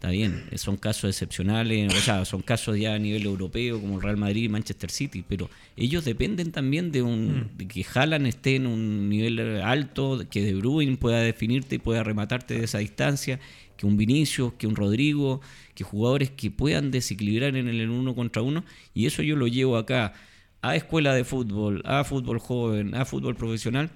Está 0.02 0.10
bien, 0.10 0.46
son 0.56 0.78
casos 0.78 1.12
excepcionales, 1.12 1.94
o 1.94 2.02
sea, 2.02 2.26
son 2.26 2.42
casos 2.42 2.76
ya 2.76 2.96
a 2.96 2.98
nivel 2.98 3.22
europeo 3.22 3.80
como 3.80 3.98
el 3.98 4.02
Real 4.02 4.18
Madrid 4.18 4.46
y 4.46 4.50
Manchester 4.50 4.90
City, 4.90 5.24
pero 5.30 5.48
ellos 5.78 6.04
dependen 6.04 6.52
también 6.52 6.92
de 6.92 7.04
un 7.04 7.52
de 7.56 7.68
que 7.68 7.86
Haaland 7.94 8.26
esté 8.26 8.56
en 8.56 8.66
un 8.66 9.10
nivel 9.10 9.62
alto, 9.62 10.26
que 10.28 10.42
De 10.42 10.56
Bruyne 10.56 10.98
pueda 10.98 11.20
definirte 11.20 11.76
y 11.76 11.78
pueda 11.78 12.04
rematarte 12.04 12.56
de 12.56 12.64
esa 12.64 12.80
distancia, 12.80 13.40
que 13.78 13.86
un 13.86 13.96
Vinicius, 13.96 14.54
que 14.54 14.66
un 14.66 14.76
Rodrigo, 14.76 15.40
que 15.76 15.84
jugadores 15.84 16.32
que 16.32 16.50
puedan 16.50 16.90
desequilibrar 16.90 17.56
en 17.56 17.68
el 17.68 17.88
uno 17.92 18.16
contra 18.16 18.42
uno, 18.42 18.66
y 18.96 19.06
eso 19.06 19.22
yo 19.22 19.36
lo 19.36 19.46
llevo 19.46 19.78
acá 19.78 20.14
a 20.64 20.76
escuela 20.76 21.14
de 21.14 21.26
fútbol, 21.26 21.84
a 21.86 22.04
fútbol 22.06 22.40
joven, 22.40 22.96
a 22.96 23.06
fútbol 23.06 23.36
profesional, 23.36 23.92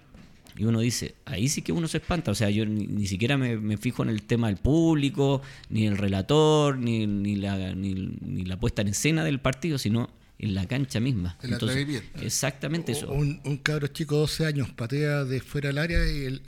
y 0.57 0.63
uno 0.65 0.79
dice, 0.79 1.15
ahí 1.25 1.49
sí 1.49 1.61
que 1.61 1.71
uno 1.71 1.87
se 1.87 1.97
espanta. 1.97 2.31
O 2.31 2.35
sea, 2.35 2.49
yo 2.49 2.65
ni, 2.65 2.87
ni 2.87 3.07
siquiera 3.07 3.37
me, 3.37 3.57
me 3.57 3.77
fijo 3.77 4.03
en 4.03 4.09
el 4.09 4.23
tema 4.23 4.47
del 4.47 4.57
público, 4.57 5.41
ni 5.69 5.85
el 5.85 5.97
relator, 5.97 6.77
ni, 6.77 7.05
ni, 7.07 7.35
la, 7.35 7.73
ni, 7.75 7.93
ni 7.93 8.45
la 8.45 8.59
puesta 8.59 8.81
en 8.81 8.89
escena 8.89 9.23
del 9.23 9.39
partido, 9.39 9.77
sino 9.77 10.09
en 10.39 10.55
la 10.55 10.65
cancha 10.67 10.99
misma. 10.99 11.37
El 11.41 11.53
atrevimiento. 11.53 12.21
Exactamente 12.21 12.93
eso. 12.93 13.11
Un, 13.11 13.41
un 13.43 13.57
cabro 13.57 13.87
chico 13.87 14.15
de 14.15 14.21
12 14.21 14.45
años 14.45 14.69
patea 14.71 15.25
de 15.25 15.41
fuera 15.41 15.69
del 15.69 15.77
área 15.77 16.11
y 16.11 16.25
el, 16.25 16.41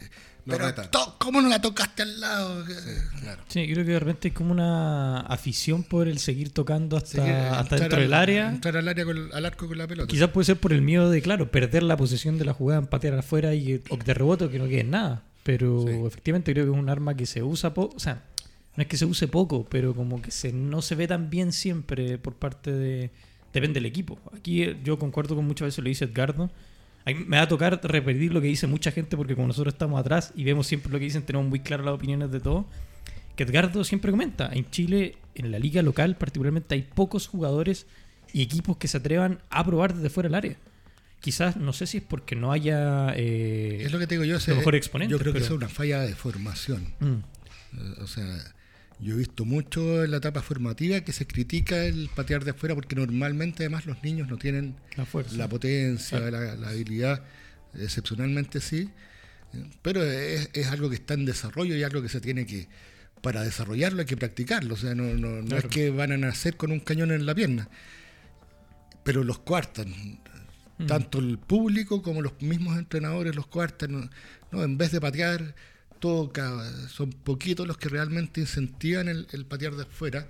Lo 0.47 0.53
pero 0.57 0.65
reta. 0.67 0.89
¿cómo 1.19 1.41
no 1.41 1.49
la 1.49 1.61
tocaste 1.61 2.01
al 2.03 2.19
lado? 2.19 2.63
Claro. 3.21 3.43
Sí, 3.49 3.65
creo 3.71 3.85
que 3.85 3.91
de 3.91 3.99
repente 3.99 4.27
hay 4.29 4.31
como 4.33 4.51
una 4.51 5.19
afición 5.21 5.83
por 5.83 6.07
el 6.07 6.19
seguir 6.19 6.51
tocando 6.51 6.95
hasta, 6.97 7.21
Seguir- 7.23 7.33
hasta 7.35 7.59
entrar 7.75 7.79
dentro 7.81 7.97
al- 7.97 8.03
del 8.03 8.13
área. 8.13 8.49
Entrar 8.49 8.77
al 8.77 8.87
área 8.87 9.05
con- 9.05 9.29
al 9.33 9.45
arco 9.45 9.67
con 9.67 9.77
la 9.77 9.87
pelota. 9.87 10.07
Quizás 10.09 10.29
puede 10.29 10.45
ser 10.45 10.57
por 10.57 10.71
el 10.73 10.81
miedo 10.81 11.09
de, 11.11 11.21
claro, 11.21 11.51
perder 11.51 11.83
la 11.83 11.97
posesión 11.97 12.37
de 12.37 12.45
la 12.45 12.53
jugada, 12.53 12.81
patear 12.83 13.13
afuera 13.15 13.53
y 13.53 13.81
o 13.89 13.97
de 13.97 14.13
rebote 14.13 14.45
o 14.45 14.49
que 14.49 14.57
no 14.59 14.65
quede 14.65 14.81
en 14.81 14.91
nada. 14.91 15.23
Pero 15.43 15.85
Sí. 15.87 15.93
efectivamente 16.05 16.53
creo 16.53 16.65
que 16.65 16.71
es 16.71 16.77
un 16.77 16.89
arma 16.89 17.15
que 17.15 17.25
se 17.25 17.43
usa 17.43 17.73
poco. 17.73 17.95
O 17.95 17.99
sea, 17.99 18.23
no 18.75 18.81
es 18.83 18.87
que 18.87 18.95
se 18.97 19.05
use 19.05 19.27
poco, 19.27 19.65
pero 19.69 19.93
como 19.95 20.21
que 20.21 20.31
se, 20.31 20.53
no 20.53 20.81
se 20.81 20.95
ve 20.95 21.07
tan 21.07 21.29
bien 21.29 21.51
siempre 21.51 22.17
por 22.17 22.35
parte 22.35 22.71
de. 22.71 23.11
Depende 23.53 23.75
del 23.75 23.85
equipo. 23.85 24.19
Aquí 24.37 24.63
eh, 24.63 24.77
yo 24.83 24.99
concuerdo 24.99 25.35
con 25.35 25.45
muchas 25.45 25.67
veces 25.67 25.83
lo 25.83 25.89
dice 25.89 26.05
Edgardo. 26.05 26.49
A 27.09 27.13
mí 27.13 27.23
me 27.25 27.37
va 27.37 27.43
a 27.43 27.47
tocar 27.47 27.79
repetir 27.83 28.33
lo 28.33 28.41
que 28.41 28.47
dice 28.47 28.67
mucha 28.67 28.91
gente 28.91 29.15
porque 29.15 29.33
como 29.35 29.47
nosotros 29.47 29.73
estamos 29.73 29.97
atrás 29.99 30.33
y 30.35 30.43
vemos 30.43 30.67
siempre 30.67 30.91
lo 30.91 30.99
que 30.99 31.05
dicen, 31.05 31.23
tenemos 31.23 31.47
muy 31.47 31.61
claras 31.61 31.85
las 31.85 31.95
opiniones 31.95 32.31
de 32.31 32.39
todos. 32.41 32.65
Que 33.37 33.43
Edgardo 33.43 33.83
siempre 33.83 34.11
comenta, 34.11 34.49
en 34.51 34.69
Chile, 34.71 35.15
en 35.35 35.51
la 35.51 35.59
liga 35.59 35.81
local 35.81 36.17
particularmente, 36.17 36.75
hay 36.75 36.81
pocos 36.81 37.27
jugadores 37.27 37.85
y 38.33 38.41
equipos 38.41 38.75
que 38.77 38.87
se 38.89 38.97
atrevan 38.97 39.39
a 39.49 39.63
probar 39.65 39.93
desde 39.93 40.09
fuera 40.09 40.27
del 40.27 40.35
área. 40.35 40.57
Quizás, 41.21 41.55
no 41.55 41.71
sé 41.71 41.87
si 41.87 41.97
es 41.97 42.03
porque 42.03 42.35
no 42.35 42.51
haya... 42.51 43.13
eh, 43.15 43.83
es 43.83 43.91
lo 43.91 43.99
que 43.99 44.07
te 44.07 44.15
digo 44.15 44.25
yo. 44.25 44.35
ese- 44.37 44.53
mejor 44.53 44.75
exponente, 44.75 45.11
yo 45.11 45.17
creo 45.19 45.31
que 45.33 45.39
pero- 45.39 45.45
eso 45.45 45.53
es 45.55 45.57
una 45.59 45.69
falla 45.69 46.01
de 46.01 46.13
formación. 46.13 46.93
mm, 46.99 47.05
Eh, 47.79 47.93
O 48.01 48.07
sea, 48.07 48.25
yo 48.99 49.13
he 49.13 49.17
visto 49.17 49.45
mucho 49.45 50.03
en 50.03 50.11
la 50.11 50.17
etapa 50.17 50.41
formativa 50.41 51.01
que 51.01 51.13
se 51.13 51.27
critica 51.27 51.85
el 51.85 52.09
patear 52.15 52.43
de 52.43 52.51
afuera 52.51 52.73
porque 52.75 52.95
normalmente 52.95 53.63
además 53.63 53.85
los 53.85 54.01
niños 54.03 54.27
no 54.27 54.37
tienen 54.37 54.75
la 54.95 55.05
fuerza. 55.05 55.35
la 55.37 55.47
potencia, 55.47 56.19
la, 56.19 56.55
la 56.55 56.69
habilidad, 56.69 57.23
excepcionalmente 57.75 58.59
sí, 58.59 58.89
pero 59.81 60.03
es, 60.03 60.49
es 60.53 60.67
algo 60.67 60.89
que 60.89 60.95
está 60.95 61.13
en 61.13 61.25
desarrollo 61.25 61.75
y 61.75 61.83
algo 61.83 62.01
que 62.01 62.09
se 62.09 62.19
tiene 62.21 62.45
que, 62.45 62.67
para 63.21 63.43
desarrollarlo 63.43 63.99
hay 63.99 64.05
que 64.07 64.17
practicarlo, 64.17 64.73
o 64.73 64.77
sea, 64.77 64.95
no, 64.95 65.03
no, 65.13 65.41
no 65.41 65.45
Claro. 65.47 65.67
es 65.67 65.73
que 65.73 65.89
van 65.91 66.11
a 66.11 66.17
nacer 66.17 66.57
con 66.57 66.71
un 66.71 66.79
cañón 66.79 67.11
en 67.11 67.25
la 67.25 67.35
pierna, 67.35 67.69
pero 69.03 69.23
los 69.23 69.39
cuartan, 69.39 70.19
Mm. 70.79 70.85
tanto 70.85 71.17
el 71.17 71.39
público 71.39 72.03
como 72.03 72.21
los 72.21 72.39
mismos 72.39 72.77
entrenadores 72.77 73.35
los 73.35 73.47
cuartan, 73.47 73.91
no, 73.93 74.09
No, 74.51 74.63
en 74.63 74.77
vez 74.77 74.91
de 74.91 75.01
patear, 75.01 75.55
toca, 75.99 76.63
son 76.89 77.11
poquitos 77.11 77.67
los 77.67 77.77
que 77.77 77.89
realmente 77.89 78.41
incentivan 78.41 79.07
el, 79.07 79.27
el 79.31 79.45
patear 79.45 79.75
de 79.75 79.83
afuera. 79.83 80.27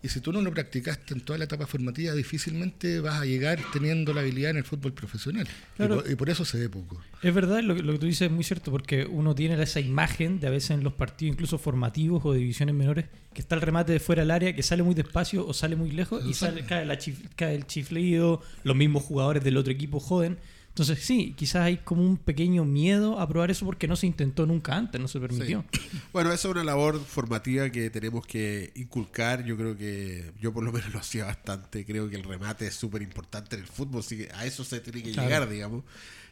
Y 0.00 0.08
si 0.10 0.20
tú 0.20 0.32
no 0.32 0.40
lo 0.40 0.52
practicaste 0.52 1.12
en 1.12 1.20
toda 1.22 1.38
la 1.40 1.46
etapa 1.46 1.66
formativa, 1.66 2.14
difícilmente 2.14 3.00
vas 3.00 3.20
a 3.20 3.24
llegar 3.24 3.58
teniendo 3.72 4.14
la 4.14 4.20
habilidad 4.20 4.52
en 4.52 4.58
el 4.58 4.64
fútbol 4.64 4.92
profesional. 4.92 5.44
Y 5.76 5.82
por- 5.88 6.08
y, 6.08 6.14
por, 6.14 6.30
eso 6.30 6.44
se 6.44 6.56
ve 6.56 6.68
poco. 6.68 7.00
Es 7.20 7.34
verdad, 7.34 7.62
lo 7.64 7.74
que, 7.74 7.82
lo 7.82 7.94
que 7.94 7.98
tú 7.98 8.06
dices 8.06 8.22
es 8.28 8.30
muy 8.30 8.44
cierto, 8.44 8.70
porque 8.70 9.06
uno 9.06 9.34
tiene 9.34 9.60
esa 9.60 9.80
imagen 9.80 10.38
de 10.38 10.46
a 10.46 10.50
veces 10.50 10.70
en 10.70 10.84
los 10.84 10.92
partidos, 10.92 11.32
incluso 11.34 11.58
formativos 11.58 12.24
o 12.24 12.32
divisiones 12.32 12.76
menores, 12.76 13.06
que 13.34 13.40
está 13.40 13.56
el 13.56 13.60
remate 13.60 13.90
de 13.90 13.98
fuera 13.98 14.22
del 14.22 14.30
área, 14.30 14.54
que 14.54 14.62
sale 14.62 14.84
muy 14.84 14.94
despacio 14.94 15.44
o 15.44 15.52
sale 15.52 15.74
muy 15.74 15.90
lejos 15.90 16.24
y 16.24 16.32
sale, 16.32 16.64
cae, 16.64 16.86
la 16.86 16.96
chif- 16.96 17.28
cae 17.34 17.56
el 17.56 17.66
chiflido, 17.66 18.40
los 18.62 18.76
mismos 18.76 19.02
jugadores 19.02 19.42
del 19.42 19.56
otro 19.56 19.72
equipo 19.72 19.98
joden. 19.98 20.38
Entonces, 20.80 21.04
sí, 21.04 21.34
quizás 21.36 21.62
hay 21.62 21.78
como 21.78 22.02
un 22.02 22.16
pequeño 22.16 22.64
miedo 22.64 23.18
a 23.18 23.28
probar 23.28 23.50
eso 23.50 23.66
porque 23.66 23.88
no 23.88 23.96
se 23.96 24.06
intentó 24.06 24.46
nunca 24.46 24.76
antes, 24.76 25.00
no 25.00 25.08
se 25.08 25.18
permitió. 25.18 25.64
Bueno, 26.12 26.32
esa 26.32 26.48
es 26.48 26.52
una 26.52 26.62
labor 26.64 27.00
formativa 27.04 27.68
que 27.70 27.90
tenemos 27.90 28.26
que 28.26 28.72
inculcar. 28.76 29.44
Yo 29.44 29.56
creo 29.56 29.76
que 29.76 30.32
yo 30.40 30.52
por 30.52 30.62
lo 30.62 30.70
menos 30.72 30.92
lo 30.92 31.00
hacía 31.00 31.24
bastante. 31.24 31.84
Creo 31.84 32.08
que 32.08 32.16
el 32.16 32.22
remate 32.22 32.66
es 32.68 32.74
súper 32.74 33.02
importante 33.02 33.56
en 33.56 33.62
el 33.62 33.68
fútbol, 33.68 34.00
así 34.00 34.16
que 34.18 34.28
a 34.34 34.46
eso 34.46 34.62
se 34.64 34.80
tiene 34.80 35.02
que 35.02 35.12
Claro. 35.12 35.28
llegar, 35.28 35.48
digamos. 35.48 35.84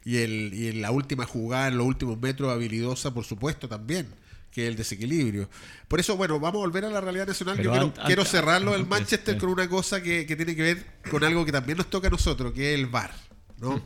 Y, 0.05 0.19
el, 0.19 0.55
y 0.55 0.69
en 0.69 0.81
la 0.83 0.93
última 0.93 1.27
jugada, 1.27 1.67
en 1.69 1.79
los 1.79 1.87
últimos 1.87 2.17
metros, 2.21 2.53
habilidosa, 2.53 3.13
por 3.13 3.25
supuesto, 3.25 3.69
también. 3.69 4.07
que 4.53 4.63
es 4.65 4.69
el 4.71 4.77
desequilibrio. 4.77 5.51
Por 5.87 6.01
eso, 6.01 6.17
bueno, 6.17 6.41
vamos 6.41 6.61
a 6.61 6.67
volver 6.67 6.85
a 6.87 6.89
la 6.89 7.01
realidad 7.03 7.27
nacional. 7.27 7.57
Pero 7.59 7.75
Yo 7.75 7.93
quiero, 7.93 8.07
quiero 8.07 8.25
cerrarlo 8.25 8.73
del 8.73 8.87
Manchester 8.87 9.35
eh. 9.35 9.39
con 9.39 9.51
una 9.51 9.69
cosa 9.69 10.03
que, 10.03 10.25
que 10.25 10.35
tiene 10.35 10.57
que 10.57 10.63
ver 10.63 10.87
con 11.11 11.23
algo 11.25 11.45
que 11.45 11.53
también 11.53 11.77
nos 11.77 11.91
toca 11.91 12.07
a 12.09 12.11
nosotros, 12.11 12.53
que 12.55 12.73
es 12.73 12.79
el 12.79 12.87
VAR. 12.87 13.13
¿No? 13.61 13.83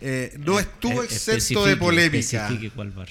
Eh, 0.00 0.34
no 0.38 0.58
estuvo 0.58 1.02
exento 1.02 1.64
de 1.66 1.76
polémica. 1.76 2.50
cuál 2.74 2.90
bar. 2.90 3.08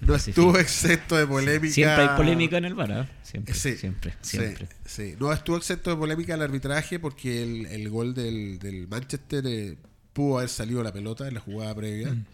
No 0.00 0.14
estuvo 0.16 0.58
exento 0.58 1.16
de 1.16 1.26
polémica. 1.26 1.72
Siempre 1.72 2.02
hay 2.02 2.16
polémica 2.16 2.58
en 2.58 2.64
el 2.64 2.74
bar, 2.74 2.92
¿ah? 2.92 3.08
Siempre, 3.22 3.54
Sí, 3.54 3.76
siempre, 3.76 4.14
siempre. 4.22 4.68
sí. 4.84 5.14
No 5.20 5.32
estuvo 5.32 5.56
exento 5.56 5.90
de 5.90 5.96
polémica 5.96 6.34
el 6.34 6.42
arbitraje 6.42 6.98
porque 6.98 7.42
el, 7.42 7.66
el 7.66 7.88
gol 7.88 8.14
del, 8.14 8.58
del 8.58 8.88
Manchester 8.88 9.44
eh, 9.46 9.76
pudo 10.12 10.38
haber 10.38 10.48
salido 10.48 10.82
la 10.82 10.92
pelota 10.92 11.28
en 11.28 11.34
la 11.34 11.40
jugada 11.40 11.74
previa. 11.74 12.12
Mm. 12.12 12.26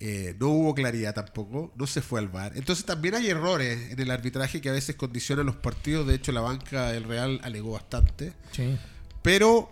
Eh, 0.00 0.36
no 0.38 0.48
hubo 0.50 0.74
claridad 0.76 1.12
tampoco, 1.12 1.72
no 1.76 1.86
se 1.88 2.00
fue 2.00 2.20
al 2.20 2.28
VAR. 2.28 2.52
Entonces 2.56 2.84
también 2.84 3.16
hay 3.16 3.26
errores 3.26 3.90
en 3.90 3.98
el 3.98 4.12
arbitraje 4.12 4.60
que 4.60 4.68
a 4.68 4.72
veces 4.72 4.94
condicionan 4.94 5.46
los 5.46 5.56
partidos. 5.56 6.06
De 6.06 6.14
hecho, 6.14 6.30
la 6.30 6.40
banca 6.40 6.92
del 6.92 7.02
Real 7.02 7.40
alegó 7.42 7.72
bastante. 7.72 8.32
Sí. 8.52 8.76
Pero 9.22 9.68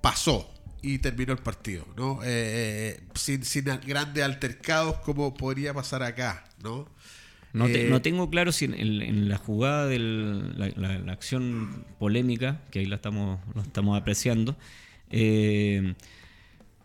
pasó 0.00 0.53
y 0.84 0.98
terminó 0.98 1.32
el 1.32 1.38
partido, 1.38 1.86
¿no? 1.96 2.22
Eh, 2.22 2.26
eh, 2.98 3.00
sin, 3.14 3.44
sin 3.44 3.64
grandes 3.86 4.22
altercados 4.24 4.96
como 4.98 5.32
podría 5.34 5.72
pasar 5.72 6.02
acá, 6.02 6.44
¿no? 6.62 6.86
No, 7.52 7.66
te- 7.66 7.86
Eh, 7.86 7.88
no 7.88 8.02
tengo 8.02 8.28
claro 8.30 8.50
si 8.52 8.64
en, 8.66 8.74
en- 8.74 9.00
en 9.02 9.28
la 9.28 9.38
jugada 9.38 9.86
de 9.86 9.98
la, 9.98 10.68
la- 10.76 10.98
la 10.98 11.12
acción 11.12 11.84
polémica, 11.98 12.60
que 12.70 12.80
ahí 12.80 12.86
la 12.86 12.96
estamos, 12.96 13.38
la 13.54 13.62
estamos 13.62 13.96
apreciando, 14.00 14.56
eh, 15.10 15.94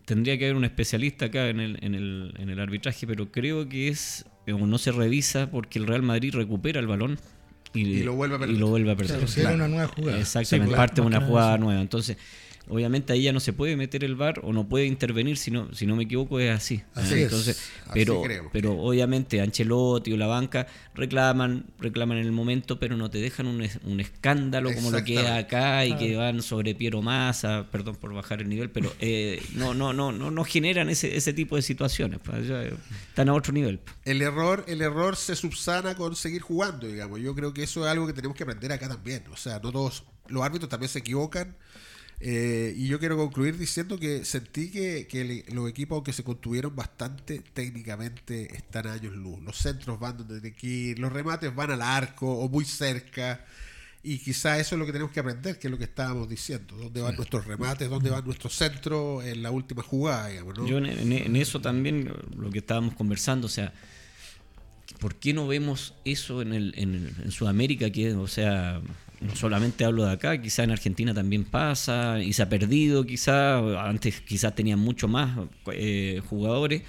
tendría 0.05 0.37
que 0.37 0.45
haber 0.45 0.55
un 0.55 0.65
especialista 0.65 1.25
acá 1.25 1.49
en 1.49 1.59
el, 1.59 1.77
en, 1.83 1.95
el, 1.95 2.33
en 2.37 2.49
el 2.49 2.59
arbitraje, 2.59 3.05
pero 3.07 3.31
creo 3.31 3.67
que 3.69 3.87
es 3.89 4.25
o 4.51 4.65
no 4.65 4.77
se 4.79 4.91
revisa 4.91 5.51
porque 5.51 5.77
el 5.77 5.85
Real 5.85 6.01
Madrid 6.01 6.33
recupera 6.33 6.79
el 6.79 6.87
balón 6.87 7.19
y, 7.73 7.81
Y 7.81 8.03
lo 8.03 8.15
vuelve 8.15 8.35
a 8.35 8.39
perder. 8.39 8.55
y 8.55 8.59
lo 8.59 8.67
vuelve 8.67 8.91
a 8.91 8.95
perder. 8.95 9.17
Claro, 9.17 9.27
si 9.31 9.41
era 9.41 9.51
una 9.53 9.67
nueva 9.67 9.87
jugada. 9.87 10.19
Exactamente, 10.19 10.73
Sí, 10.73 10.77
parte 10.77 11.01
de 11.01 11.07
una 11.07 11.21
jugada 11.21 11.57
nueva. 11.59 11.81
Entonces, 11.81 12.17
obviamente 12.69 13.11
ahí 13.13 13.23
ya 13.23 13.33
no 13.33 13.39
se 13.39 13.51
puede 13.53 13.75
meter 13.75 14.03
el 14.03 14.15
VAR 14.15 14.39
o 14.43 14.53
no 14.53 14.67
puede 14.69 14.85
intervenir, 14.85 15.37
si 15.37 15.51
no, 15.51 15.73
si 15.73 15.85
no 15.85 15.95
me 15.95 16.03
equivoco, 16.03 16.39
es 16.39 16.51
así. 16.51 16.81
Así 16.95 17.13
Ah, 17.13 17.17
es. 17.17 17.23
Entonces, 17.23 17.57
Así 17.87 17.91
pero, 17.93 18.21
creo. 18.21 18.49
pero 18.53 18.73
obviamente 18.79 19.41
Ancelotti 19.41 20.13
o 20.13 20.17
la 20.17 20.27
banca 20.27 20.67
reclaman, 20.95 21.65
reclaman 21.79 22.17
en 22.19 22.25
el 22.25 22.31
momento, 22.31 22.79
pero 22.79 22.95
no 22.97 23.09
te 23.09 23.19
dejan 23.19 23.47
un, 23.47 23.67
un 23.85 23.99
escándalo 23.99 24.73
como 24.73 24.91
lo 24.91 25.03
que 25.03 25.15
es 25.15 25.25
acá 25.25 25.85
y 25.85 25.95
que 25.97 26.15
van 26.15 26.41
sobre 26.41 26.75
Piero 26.75 27.01
Massa, 27.01 27.67
perdón 27.71 27.95
por 27.95 28.13
bajar 28.13 28.41
el 28.41 28.49
nivel, 28.49 28.69
pero 28.69 28.93
eh, 28.99 29.41
no, 29.55 29.73
no, 29.73 29.93
no, 29.93 30.11
no, 30.11 30.31
no 30.31 30.43
generan 30.43 30.89
ese, 30.89 31.15
ese 31.15 31.33
tipo 31.33 31.55
de 31.55 31.61
situaciones. 31.61 32.19
pues, 32.23 32.47
ya, 32.47 32.61
están 33.09 33.29
a 33.29 33.33
otro 33.33 33.53
nivel. 33.53 33.79
el 34.05 34.21
error, 34.21 34.63
el 34.67 34.81
error 34.81 35.15
se 35.15 35.35
subsana 35.35 35.95
con 35.95 36.15
seguir 36.15 36.41
jugando, 36.41 36.87
digamos. 36.87 37.19
Yo 37.19 37.33
creo 37.35 37.53
que 37.53 37.63
eso 37.63 37.85
es 37.85 37.91
algo 37.91 38.05
que 38.07 38.13
tenemos 38.13 38.35
que 38.37 38.43
aprender 38.43 38.71
acá 38.71 38.87
también. 38.87 39.23
O 39.31 39.37
sea, 39.37 39.59
no 39.63 39.71
todos, 39.71 40.03
los 40.27 40.43
árbitros 40.43 40.69
también 40.69 40.89
se 40.89 40.99
equivocan. 40.99 41.55
Eh, 42.21 42.73
y 42.75 42.87
yo 42.87 42.99
quiero 42.99 43.15
concluir 43.15 43.57
diciendo 43.57 43.97
que 43.97 44.25
sentí 44.25 44.69
que, 44.71 45.07
que 45.07 45.21
el- 45.21 45.55
los 45.55 45.69
equipos, 45.69 45.95
aunque 45.95 46.11
se 46.11 46.23
contuvieron 46.23 46.75
bastante 46.75 47.41
técnicamente, 47.53 48.53
están 48.55 48.87
a 48.87 48.93
años 48.93 49.15
luz. 49.15 49.39
Los 49.41 49.57
centros 49.57 49.99
van 49.99 50.17
donde 50.17 50.41
tienen 50.41 50.59
que 50.59 50.67
ir, 50.67 50.99
los 50.99 51.13
remates 51.13 51.53
van 51.55 51.71
al 51.71 51.81
arco 51.81 52.29
o 52.29 52.49
muy 52.49 52.65
cerca. 52.65 53.45
Y 54.03 54.17
quizá 54.19 54.57
eso 54.59 54.75
es 54.75 54.79
lo 54.79 54.85
que 54.85 54.93
tenemos 54.93 55.11
que 55.13 55.19
aprender, 55.19 55.59
que 55.59 55.67
es 55.67 55.71
lo 55.71 55.77
que 55.77 55.83
estábamos 55.85 56.29
diciendo. 56.29 56.75
¿Dónde 56.77 57.01
van 57.01 57.15
nuestros 57.17 57.45
remates? 57.45 57.89
¿Dónde 57.89 58.09
van 58.09 58.23
nuestros 58.25 58.53
centros 58.55 59.23
en 59.25 59.41
la 59.43 59.51
última 59.51 59.83
jugada? 59.83 60.27
Digamos, 60.27 60.57
¿no? 60.57 60.65
Yo 60.67 60.77
en, 60.77 61.35
eso 61.35 61.59
también, 61.61 62.09
lo 62.37 62.49
que 62.49 62.59
estábamos 62.59 62.95
conversando, 62.95 63.47
o 63.47 63.49
sea, 63.49 63.73
¿por 64.99 65.15
qué 65.15 65.33
no 65.33 65.47
vemos 65.47 65.93
eso 66.05 66.41
en, 66.41 66.53
el, 66.53 66.73
en, 66.77 67.13
en 67.23 67.31
Sudamérica? 67.31 67.89
Que, 67.89 68.13
o 68.13 68.27
sea, 68.27 68.81
no 69.21 69.35
solamente 69.35 69.85
hablo 69.85 70.05
de 70.05 70.13
acá, 70.13 70.41
quizá 70.41 70.63
en 70.63 70.71
Argentina 70.71 71.13
también 71.13 71.43
pasa, 71.43 72.21
y 72.21 72.33
se 72.33 72.41
ha 72.41 72.49
perdido 72.49 73.05
quizá, 73.05 73.87
antes 73.87 74.21
quizás 74.21 74.55
tenían 74.55 74.79
mucho 74.79 75.07
más 75.07 75.37
eh, 75.73 76.21
jugadores, 76.29 76.83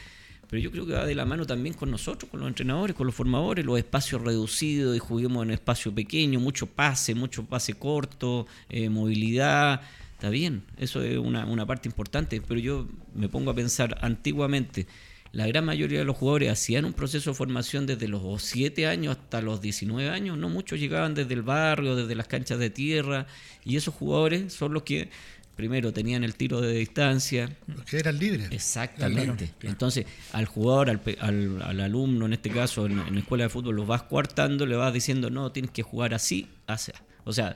pero 0.48 0.60
yo 0.60 0.72
creo 0.72 0.84
que 0.84 0.94
va 0.94 1.06
de 1.06 1.14
la 1.14 1.24
mano 1.24 1.46
también 1.46 1.74
con 1.74 1.90
nosotros, 1.90 2.28
con 2.28 2.40
los 2.40 2.48
entrenadores, 2.48 2.96
con 2.96 3.06
los 3.06 3.14
formadores, 3.14 3.64
los 3.64 3.78
espacios 3.78 4.20
reducidos 4.22 4.96
y 4.96 4.98
juguemos 4.98 5.44
en 5.44 5.52
espacio 5.52 5.94
pequeño, 5.94 6.40
mucho 6.40 6.66
pase, 6.66 7.14
mucho 7.14 7.44
pase 7.44 7.74
corto, 7.74 8.48
eh, 8.68 8.88
movilidad. 8.88 9.80
Está 10.14 10.28
bien, 10.28 10.64
eso 10.76 11.02
es 11.02 11.18
una, 11.18 11.46
una 11.46 11.66
parte 11.66 11.88
importante, 11.88 12.42
pero 12.46 12.58
yo 12.58 12.88
me 13.14 13.28
pongo 13.28 13.52
a 13.52 13.54
pensar 13.54 13.96
antiguamente, 14.02 14.86
la 15.32 15.46
gran 15.46 15.64
mayoría 15.64 16.00
de 16.00 16.04
los 16.04 16.16
jugadores 16.16 16.50
hacían 16.50 16.84
un 16.84 16.92
proceso 16.92 17.30
de 17.30 17.34
formación 17.36 17.86
desde 17.86 18.08
los 18.08 18.42
7 18.42 18.86
años 18.86 19.16
hasta 19.16 19.40
los 19.40 19.60
19 19.60 20.10
años, 20.10 20.36
no 20.36 20.48
muchos 20.48 20.80
llegaban 20.80 21.14
desde 21.14 21.34
el 21.34 21.42
barrio, 21.42 21.94
desde 21.94 22.14
las 22.16 22.26
canchas 22.26 22.58
de 22.58 22.70
tierra, 22.70 23.26
y 23.64 23.76
esos 23.76 23.94
jugadores 23.94 24.52
son 24.52 24.72
los 24.74 24.82
que 24.82 25.08
primero 25.54 25.92
tenían 25.92 26.24
el 26.24 26.34
tiro 26.36 26.60
de 26.62 26.72
distancia, 26.72 27.54
Que 27.88 27.98
eran 27.98 28.18
libres. 28.18 28.50
Exactamente. 28.50 29.50
Entonces, 29.62 30.06
al 30.32 30.46
jugador, 30.46 30.88
al, 30.90 31.00
al- 31.20 31.62
al 31.62 31.80
alumno, 31.80 32.26
en 32.26 32.32
este 32.32 32.50
caso, 32.50 32.86
en, 32.86 32.98
en 32.98 33.14
la 33.14 33.20
escuela 33.20 33.44
de 33.44 33.50
fútbol, 33.50 33.76
los 33.76 33.86
vas 33.86 34.02
coartando, 34.04 34.64
le 34.64 34.74
vas 34.76 34.92
diciendo, 34.94 35.28
no, 35.28 35.52
tienes 35.52 35.70
que 35.70 35.82
jugar 35.82 36.14
así, 36.14 36.48
así. 36.66 36.92
O 37.24 37.32
sea, 37.34 37.54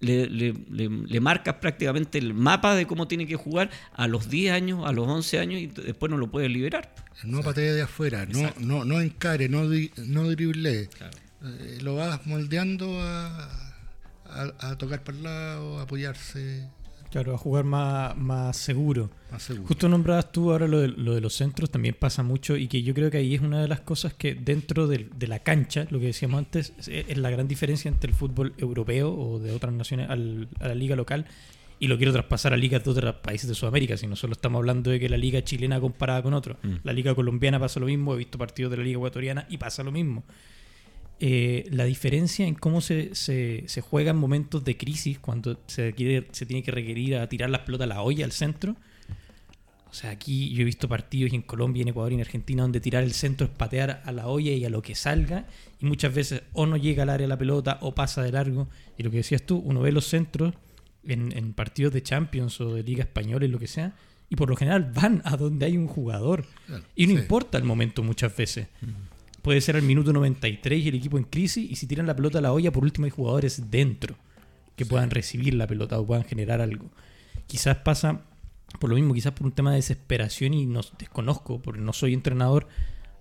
le, 0.00 0.26
le- 0.28 0.54
le- 0.70 0.88
le 0.88 1.20
marcas 1.20 1.54
prácticamente 1.54 2.18
el 2.18 2.34
mapa 2.34 2.74
de 2.74 2.86
cómo 2.86 3.08
tiene 3.08 3.26
que 3.26 3.36
jugar 3.36 3.70
a 3.94 4.06
los 4.08 4.28
10 4.28 4.52
años, 4.52 4.86
a 4.86 4.92
los 4.92 5.06
11 5.08 5.38
años, 5.38 5.60
y 5.60 5.66
después 5.68 6.10
no 6.10 6.18
lo 6.18 6.30
puedes 6.30 6.50
liberar. 6.50 6.94
No 7.24 7.40
patee 7.42 7.72
de 7.72 7.82
afuera, 7.82 8.26
no, 8.26 8.52
no, 8.58 8.84
no 8.84 9.00
encare, 9.00 9.48
no, 9.48 9.68
di- 9.70 9.90
no 9.96 10.28
driblee. 10.30 10.88
Eh, 11.44 11.78
lo 11.82 11.94
vas 11.96 12.26
moldeando 12.26 13.00
a, 13.00 13.48
a- 14.26 14.54
a 14.70 14.76
tocar 14.78 15.02
para 15.02 15.16
el 15.16 15.24
lado, 15.24 15.78
a 15.78 15.82
apoyarse 15.82 16.68
Claro, 17.16 17.34
a 17.34 17.38
jugar 17.38 17.64
más, 17.64 18.16
más 18.16 18.56
seguro. 18.56 19.10
más 19.30 19.42
seguro. 19.42 19.66
Justo 19.68 19.88
nombrabas 19.88 20.30
tú 20.32 20.52
ahora 20.52 20.66
lo 20.68 20.80
de, 20.80 20.88
lo 20.88 21.14
de 21.14 21.20
los 21.20 21.34
centros, 21.34 21.70
también 21.70 21.96
pasa 21.98 22.22
mucho 22.22 22.56
y 22.56 22.68
que 22.68 22.82
yo 22.82 22.92
creo 22.92 23.10
que 23.10 23.16
ahí 23.18 23.34
es 23.34 23.40
una 23.40 23.62
de 23.62 23.68
las 23.68 23.80
cosas 23.80 24.12
que 24.14 24.34
dentro 24.34 24.86
de, 24.86 25.08
la 25.26 25.38
cancha, 25.38 25.86
lo 25.90 25.98
que 25.98 26.06
decíamos 26.06 26.38
antes, 26.38 26.74
es, 26.78 26.88
es 26.88 27.16
la 27.16 27.30
gran 27.30 27.48
diferencia 27.48 27.88
entre 27.88 28.10
el 28.10 28.14
fútbol 28.14 28.52
europeo 28.58 29.14
o 29.14 29.38
de 29.38 29.52
otras 29.52 29.72
naciones 29.72 30.10
al- 30.10 30.48
a 30.60 30.68
la 30.68 30.74
liga 30.74 30.94
local 30.96 31.24
y 31.78 31.88
lo 31.88 31.96
quiero 31.96 32.12
traspasar 32.12 32.52
a 32.52 32.56
ligas 32.56 32.84
de 32.84 32.90
otros 32.90 33.14
países 33.16 33.48
de 33.48 33.54
Sudamérica, 33.54 33.96
si 33.96 34.06
no 34.06 34.16
solo 34.16 34.32
estamos 34.32 34.58
hablando 34.60 34.90
de 34.90 34.98
que 35.00 35.08
la 35.08 35.16
liga 35.18 35.42
chilena 35.42 35.80
comparada 35.80 36.22
con 36.22 36.34
otros. 36.34 36.56
Mm. 36.62 36.74
La 36.84 36.92
liga 36.92 37.14
colombiana 37.14 37.58
pasa 37.58 37.80
lo 37.80 37.86
mismo, 37.86 38.14
he 38.14 38.18
visto 38.18 38.38
partidos 38.38 38.70
de 38.70 38.76
la 38.78 38.82
liga 38.84 38.96
ecuatoriana 38.96 39.46
y 39.48 39.58
pasa 39.58 39.82
lo 39.82 39.92
mismo. 39.92 40.24
Eh, 41.18 41.66
la 41.70 41.84
diferencia 41.84 42.46
en 42.46 42.54
cómo 42.54 42.80
se, 42.80 43.14
se, 43.14 43.64
se 43.66 43.80
juega 43.80 44.10
en 44.10 44.18
momentos 44.18 44.64
de 44.64 44.76
crisis, 44.76 45.18
cuando 45.18 45.58
se, 45.66 45.94
quiere, 45.94 46.26
se 46.32 46.44
tiene 46.44 46.62
que 46.62 46.70
requerir 46.70 47.16
a 47.16 47.28
tirar 47.28 47.48
las 47.48 47.62
pelotas 47.62 47.86
a 47.86 47.88
la 47.88 48.02
olla 48.02 48.24
al 48.24 48.32
centro. 48.32 48.76
O 49.88 49.94
sea, 49.94 50.10
aquí 50.10 50.50
yo 50.52 50.60
he 50.60 50.64
visto 50.64 50.88
partidos 50.88 51.32
en 51.32 51.40
Colombia, 51.40 51.80
en 51.80 51.88
Ecuador 51.88 52.12
y 52.12 52.16
en 52.16 52.20
Argentina 52.20 52.62
donde 52.62 52.80
tirar 52.80 53.02
el 53.02 53.14
centro 53.14 53.46
es 53.46 53.52
patear 53.52 54.02
a 54.04 54.12
la 54.12 54.26
olla 54.26 54.52
y 54.52 54.62
a 54.66 54.68
lo 54.68 54.82
que 54.82 54.94
salga. 54.94 55.46
Y 55.80 55.86
muchas 55.86 56.14
veces 56.14 56.42
o 56.52 56.66
no 56.66 56.76
llega 56.76 57.04
al 57.04 57.08
área 57.08 57.26
la 57.26 57.38
pelota 57.38 57.78
o 57.80 57.94
pasa 57.94 58.22
de 58.22 58.32
largo. 58.32 58.68
Y 58.98 59.02
lo 59.02 59.10
que 59.10 59.18
decías 59.18 59.42
tú, 59.42 59.56
uno 59.56 59.80
ve 59.80 59.92
los 59.92 60.06
centros 60.06 60.52
en, 61.04 61.32
en 61.34 61.54
partidos 61.54 61.94
de 61.94 62.02
Champions 62.02 62.60
o 62.60 62.74
de 62.74 62.82
Liga 62.82 63.04
Española 63.04 63.46
y 63.46 63.48
lo 63.48 63.58
que 63.58 63.68
sea. 63.68 63.94
Y 64.28 64.36
por 64.36 64.50
lo 64.50 64.56
general 64.56 64.92
van 64.94 65.22
a 65.24 65.36
donde 65.38 65.64
hay 65.64 65.78
un 65.78 65.86
jugador. 65.86 66.44
Claro, 66.66 66.84
Y 66.94 67.06
no 67.06 67.14
sí. 67.14 67.20
importa 67.20 67.56
el 67.56 67.64
momento 67.64 68.02
muchas 68.02 68.36
veces. 68.36 68.66
Puede 69.46 69.60
ser 69.60 69.76
al 69.76 69.82
minuto 69.82 70.12
93 70.12 70.84
y 70.84 70.88
el 70.88 70.96
equipo 70.96 71.18
en 71.18 71.22
crisis. 71.22 71.70
Y 71.70 71.76
si 71.76 71.86
tiran 71.86 72.08
la 72.08 72.16
pelota 72.16 72.38
a 72.38 72.40
la 72.40 72.52
olla, 72.52 72.72
por 72.72 72.82
último 72.82 73.04
hay 73.04 73.12
jugadores 73.12 73.70
dentro 73.70 74.16
que 74.74 74.84
puedan 74.84 75.08
recibir 75.08 75.54
la 75.54 75.68
pelota 75.68 76.00
o 76.00 76.04
puedan 76.04 76.24
generar 76.24 76.60
algo. 76.60 76.90
Quizás 77.46 77.76
pasa 77.76 78.22
por 78.80 78.90
lo 78.90 78.96
mismo, 78.96 79.14
quizás 79.14 79.34
por 79.34 79.46
un 79.46 79.52
tema 79.52 79.70
de 79.70 79.76
desesperación 79.76 80.52
y 80.52 80.66
no 80.66 80.80
desconozco, 80.98 81.62
porque 81.62 81.80
no 81.80 81.92
soy 81.92 82.12
entrenador, 82.12 82.66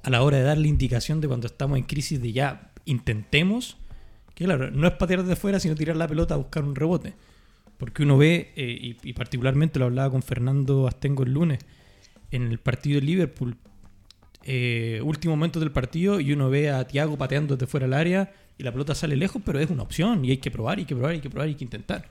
a 0.02 0.10
la 0.10 0.24
hora 0.24 0.38
de 0.38 0.44
dar 0.44 0.58
la 0.58 0.66
indicación 0.66 1.22
de 1.22 1.28
cuando 1.28 1.46
estamos 1.46 1.78
en 1.78 1.84
crisis 1.84 2.20
de 2.20 2.32
ya 2.32 2.72
intentemos, 2.86 3.78
que 4.34 4.46
claro, 4.46 4.72
no 4.72 4.88
es 4.88 4.94
patear 4.94 5.22
desde 5.22 5.36
fuera, 5.36 5.60
sino 5.60 5.76
tirar 5.76 5.96
la 5.96 6.08
pelota 6.08 6.34
a 6.34 6.38
buscar 6.38 6.64
un 6.64 6.74
rebote. 6.74 7.14
Porque 7.78 8.02
uno 8.02 8.18
ve, 8.18 8.52
eh, 8.56 8.76
y, 8.82 8.98
y 9.08 9.14
particularmente 9.14 9.78
lo 9.78 9.86
hablaba 9.86 10.10
con 10.10 10.24
Fernando 10.24 10.88
Astengo 10.88 11.22
el 11.22 11.34
lunes, 11.34 11.60
en 12.32 12.48
el 12.48 12.58
partido 12.58 13.00
de 13.00 13.06
Liverpool, 13.06 13.58
eh, 14.46 15.02
último 15.04 15.36
momento 15.36 15.60
del 15.60 15.72
partido, 15.72 16.20
y 16.20 16.32
uno 16.32 16.50
ve 16.50 16.70
a 16.70 16.86
Thiago 16.88 17.18
pateando 17.18 17.56
desde 17.56 17.68
fuera 17.68 17.86
del 17.88 17.94
área 17.94 18.32
y 18.58 18.64
la 18.64 18.72
pelota 18.72 18.96
sale 18.96 19.16
lejos, 19.16 19.42
pero 19.46 19.60
es 19.60 19.70
una 19.70 19.84
opción 19.84 20.24
y 20.24 20.32
hay 20.32 20.38
que 20.38 20.52
probar, 20.52 20.78
hay 20.78 20.86
que 20.86 20.96
probar, 20.96 21.12
hay 21.14 21.20
que 21.22 21.30
probar, 21.30 21.48
hay 21.48 21.56
que 21.56 21.64
intentar. 21.64 22.08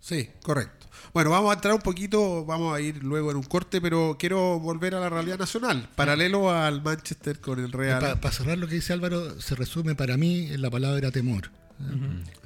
Sí, 0.00 0.30
correcto. 0.42 0.86
Bueno, 1.12 1.28
vamos 1.30 1.50
a 1.50 1.54
entrar 1.54 1.74
un 1.74 1.80
poquito, 1.82 2.46
vamos 2.46 2.74
a 2.74 2.80
ir 2.80 3.02
luego 3.04 3.30
en 3.30 3.36
un 3.36 3.42
corte, 3.42 3.80
pero 3.82 4.16
quiero 4.18 4.58
volver 4.58 4.94
a 4.94 5.00
la 5.00 5.10
realidad 5.10 5.38
nacional, 5.38 5.88
paralelo 5.94 6.50
al 6.50 6.80
Manchester 6.82 7.38
con 7.40 7.58
el 7.62 7.70
Real. 7.72 8.18
Para 8.18 8.32
cerrar 8.32 8.56
lo 8.56 8.66
que 8.66 8.76
dice 8.76 8.94
Álvaro, 8.94 9.38
se 9.40 9.54
resume 9.54 9.94
para 9.94 10.16
mí 10.16 10.46
en 10.50 10.62
la 10.62 10.70
palabra 10.70 11.10
temor. 11.10 11.50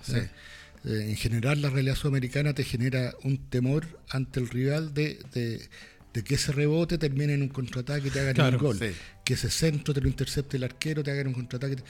Sí. 0.03 0.17
Eh, 0.17 1.07
en 1.11 1.17
general, 1.17 1.63
la 1.63 1.71
realidad 1.71 1.95
sudamericana 1.95 2.53
te 2.55 2.65
genera 2.65 3.15
un 3.23 3.39
temor 3.39 3.87
ante 4.11 4.41
el 4.41 4.49
rival 4.49 4.93
de, 4.93 5.19
de- 5.33 5.69
de 6.15 6.23
que 6.25 6.37
ese 6.37 6.53
rebote 6.53 6.97
termine 6.97 7.35
en 7.35 7.43
un 7.43 7.49
contraataque 7.49 8.09
y 8.09 8.11
te 8.11 8.21
hagan 8.21 8.35
Claro, 8.35 8.57
un 8.59 8.65
gol. 8.65 8.79
sí. 8.79 8.93
Que 9.25 9.35
ese 9.35 9.51
centro 9.51 9.93
te 9.93 10.01
lo 10.01 10.09
intercepte 10.09 10.57
el 10.57 10.65
arquero, 10.65 11.03
te 11.03 11.11
hagan 11.11 11.27
un 11.27 11.35
contraataque. 11.35 11.83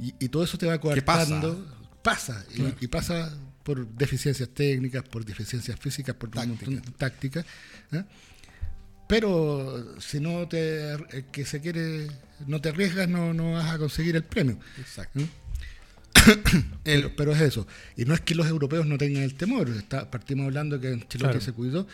Y, 0.00 0.14
y 0.18 0.28
todo 0.28 0.44
eso 0.44 0.58
te 0.58 0.66
va 0.66 0.78
coartando. 0.80 1.64
Pasa. 2.02 2.44
y- 2.54 2.84
Y, 2.84 2.88
pasa 2.88 3.32
por 3.62 3.86
deficiencias 3.86 4.48
técnicas, 4.48 5.04
por 5.04 5.24
deficiencias 5.24 5.78
físicas, 5.78 6.14
por 6.16 6.28
un 6.36 6.48
montón 6.48 6.74
de 6.74 6.80
tácticas. 6.98 7.46
¿eh? 7.92 8.02
Pero 9.06 10.00
si 10.00 10.18
no 10.20 10.48
te 10.48 10.92
el 10.92 11.24
que 11.30 11.44
se 11.44 11.60
quiere, 11.60 12.08
no 12.46 12.60
te 12.60 12.70
arriesgas, 12.70 13.08
no, 13.08 13.32
no 13.34 13.52
vas 13.52 13.70
a 13.70 13.78
conseguir 13.78 14.16
el 14.16 14.24
premio. 14.24 14.58
Exacto. 14.78 15.20
El- 16.84 17.02
Pero, 17.02 17.16
pero 17.16 17.32
es 17.32 17.40
eso. 17.40 17.66
Y 17.96 18.04
no 18.04 18.14
es 18.14 18.20
que 18.20 18.34
los 18.34 18.46
europeos 18.46 18.86
no 18.86 18.98
tengan 18.98 19.22
el 19.22 19.34
temor. 19.34 19.68
Está, 19.70 20.10
partimos 20.10 20.46
hablando 20.46 20.80
que 20.80 20.90
en 20.92 21.00
Chile 21.08 21.24
Claro. 21.24 21.40
se 21.40 21.52
cuidó, 21.52 21.86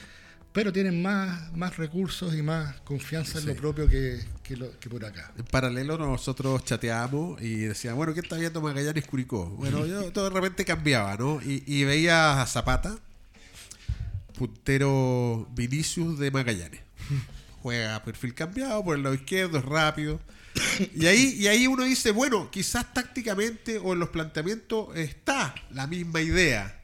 pero 0.52 0.72
tienen 0.72 1.00
más, 1.02 1.52
más 1.56 1.76
recursos 1.76 2.34
y 2.34 2.42
más 2.42 2.80
confianza 2.80 3.38
en 3.38 3.46
lo 3.46 3.54
propio 3.54 3.86
que, 3.88 4.20
que, 4.42 4.56
lo- 4.56 4.78
que 4.80 4.88
por 4.88 5.04
acá. 5.04 5.32
En 5.38 5.44
paralelo 5.44 5.96
nosotros 5.98 6.64
chateábamos 6.64 7.40
y 7.42 7.56
decíamos, 7.60 7.98
bueno, 7.98 8.14
¿qué 8.14 8.20
está 8.20 8.36
viendo 8.36 8.60
Magallanes 8.60 9.04
Curicó? 9.06 9.46
Bueno, 9.50 9.86
yo 9.86 10.10
todo 10.12 10.24
de 10.24 10.34
repente 10.34 10.64
cambiaba, 10.64 11.16
¿no? 11.16 11.40
Y, 11.42 11.62
y 11.66 11.84
veía 11.84 12.40
a 12.42 12.46
Zapata, 12.46 12.98
puntero 14.36 15.48
Vinicius 15.54 16.18
de 16.18 16.30
Magallanes. 16.30 16.80
Juega 17.62 17.96
a 17.96 18.04
perfil 18.04 18.34
cambiado 18.34 18.84
por 18.84 18.96
el 18.96 19.02
lado 19.02 19.14
izquierdo, 19.14 19.58
es 19.58 19.64
rápido. 19.64 20.20
Y 20.94 21.06
ahí, 21.06 21.34
y 21.38 21.46
ahí 21.48 21.66
uno 21.66 21.84
dice, 21.84 22.10
bueno, 22.10 22.50
quizás 22.50 22.92
tácticamente 22.94 23.78
o 23.78 23.92
en 23.92 23.98
los 24.00 24.08
planteamientos 24.10 24.96
está 24.96 25.54
la 25.70 25.86
misma 25.86 26.20
idea. 26.20 26.77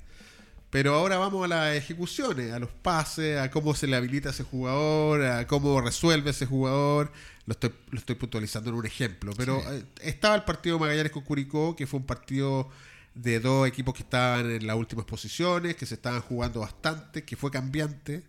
Pero 0.74 0.92
ahora 0.96 1.18
vamos 1.18 1.44
a 1.44 1.46
las 1.46 1.76
ejecuciones, 1.76 2.50
a 2.52 2.58
los 2.58 2.68
pases, 2.70 3.38
a 3.38 3.48
cómo 3.48 3.76
se 3.76 3.86
le 3.86 3.94
habilita 3.94 4.30
a 4.30 4.32
ese 4.32 4.42
jugador, 4.42 5.22
a 5.22 5.46
cómo 5.46 5.80
resuelve 5.80 6.30
ese 6.30 6.46
jugador. 6.46 7.12
Lo 7.46 7.52
estoy, 7.52 7.70
lo 7.92 7.98
estoy 8.00 8.16
puntualizando 8.16 8.70
en 8.70 8.76
un 8.76 8.84
ejemplo. 8.84 9.32
Pero 9.36 9.60
eh, 9.72 9.84
estaba 10.02 10.34
el 10.34 10.42
partido 10.42 10.80
Magallanes 10.80 11.12
con 11.12 11.22
Curicó, 11.22 11.76
que 11.76 11.86
fue 11.86 12.00
un 12.00 12.06
partido 12.06 12.68
de 13.14 13.38
dos 13.38 13.68
equipos 13.68 13.94
que 13.94 14.02
estaban 14.02 14.50
en 14.50 14.66
las 14.66 14.74
últimas 14.76 15.04
posiciones, 15.04 15.76
que 15.76 15.86
se 15.86 15.94
estaban 15.94 16.20
jugando 16.22 16.58
bastante, 16.58 17.22
que 17.22 17.36
fue 17.36 17.52
cambiante 17.52 18.24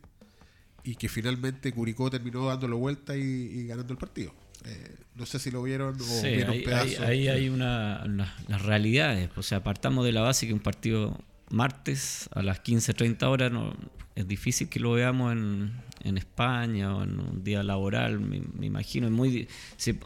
y 0.84 0.94
que 0.98 1.10
finalmente 1.10 1.72
Curicó 1.72 2.12
terminó 2.12 2.46
dándolo 2.46 2.78
vuelta 2.78 3.18
y, 3.18 3.22
y 3.24 3.66
ganando 3.66 3.92
el 3.92 3.98
partido. 3.98 4.32
Eh, 4.66 4.96
no 5.16 5.26
sé 5.26 5.40
si 5.40 5.50
lo 5.50 5.64
vieron 5.64 5.96
o 6.00 6.04
Sí, 6.04 6.28
vieron 6.28 6.52
ahí, 6.52 6.62
pedazos. 6.64 7.00
ahí- 7.00 7.28
ahí 7.28 7.28
hay 7.28 7.50
una, 7.50 8.04
una- 8.06 8.36
las 8.48 8.62
realidades. 8.62 9.32
O 9.36 9.42
sea, 9.42 9.64
partamos 9.64 10.06
de 10.06 10.12
la 10.12 10.22
base 10.22 10.46
que 10.46 10.54
un 10.54 10.60
partido 10.60 11.18
martes 11.50 12.30
a 12.34 12.42
las 12.42 12.64
15.30 12.64 13.24
horas 13.24 13.52
no, 13.52 13.74
es 14.16 14.28
difícil 14.28 14.70
que 14.70 14.80
lo 14.80 14.94
veamos 14.94 15.34
en, 15.34 15.74
en 16.04 16.18
España 16.18 16.96
o 16.96 17.04
en 17.04 17.20
un 17.20 17.44
día 17.44 17.64
laboral, 17.64 18.20
me, 18.20 18.66
imagino. 18.66 19.08
Es 19.08 19.14
muy, 19.14 19.48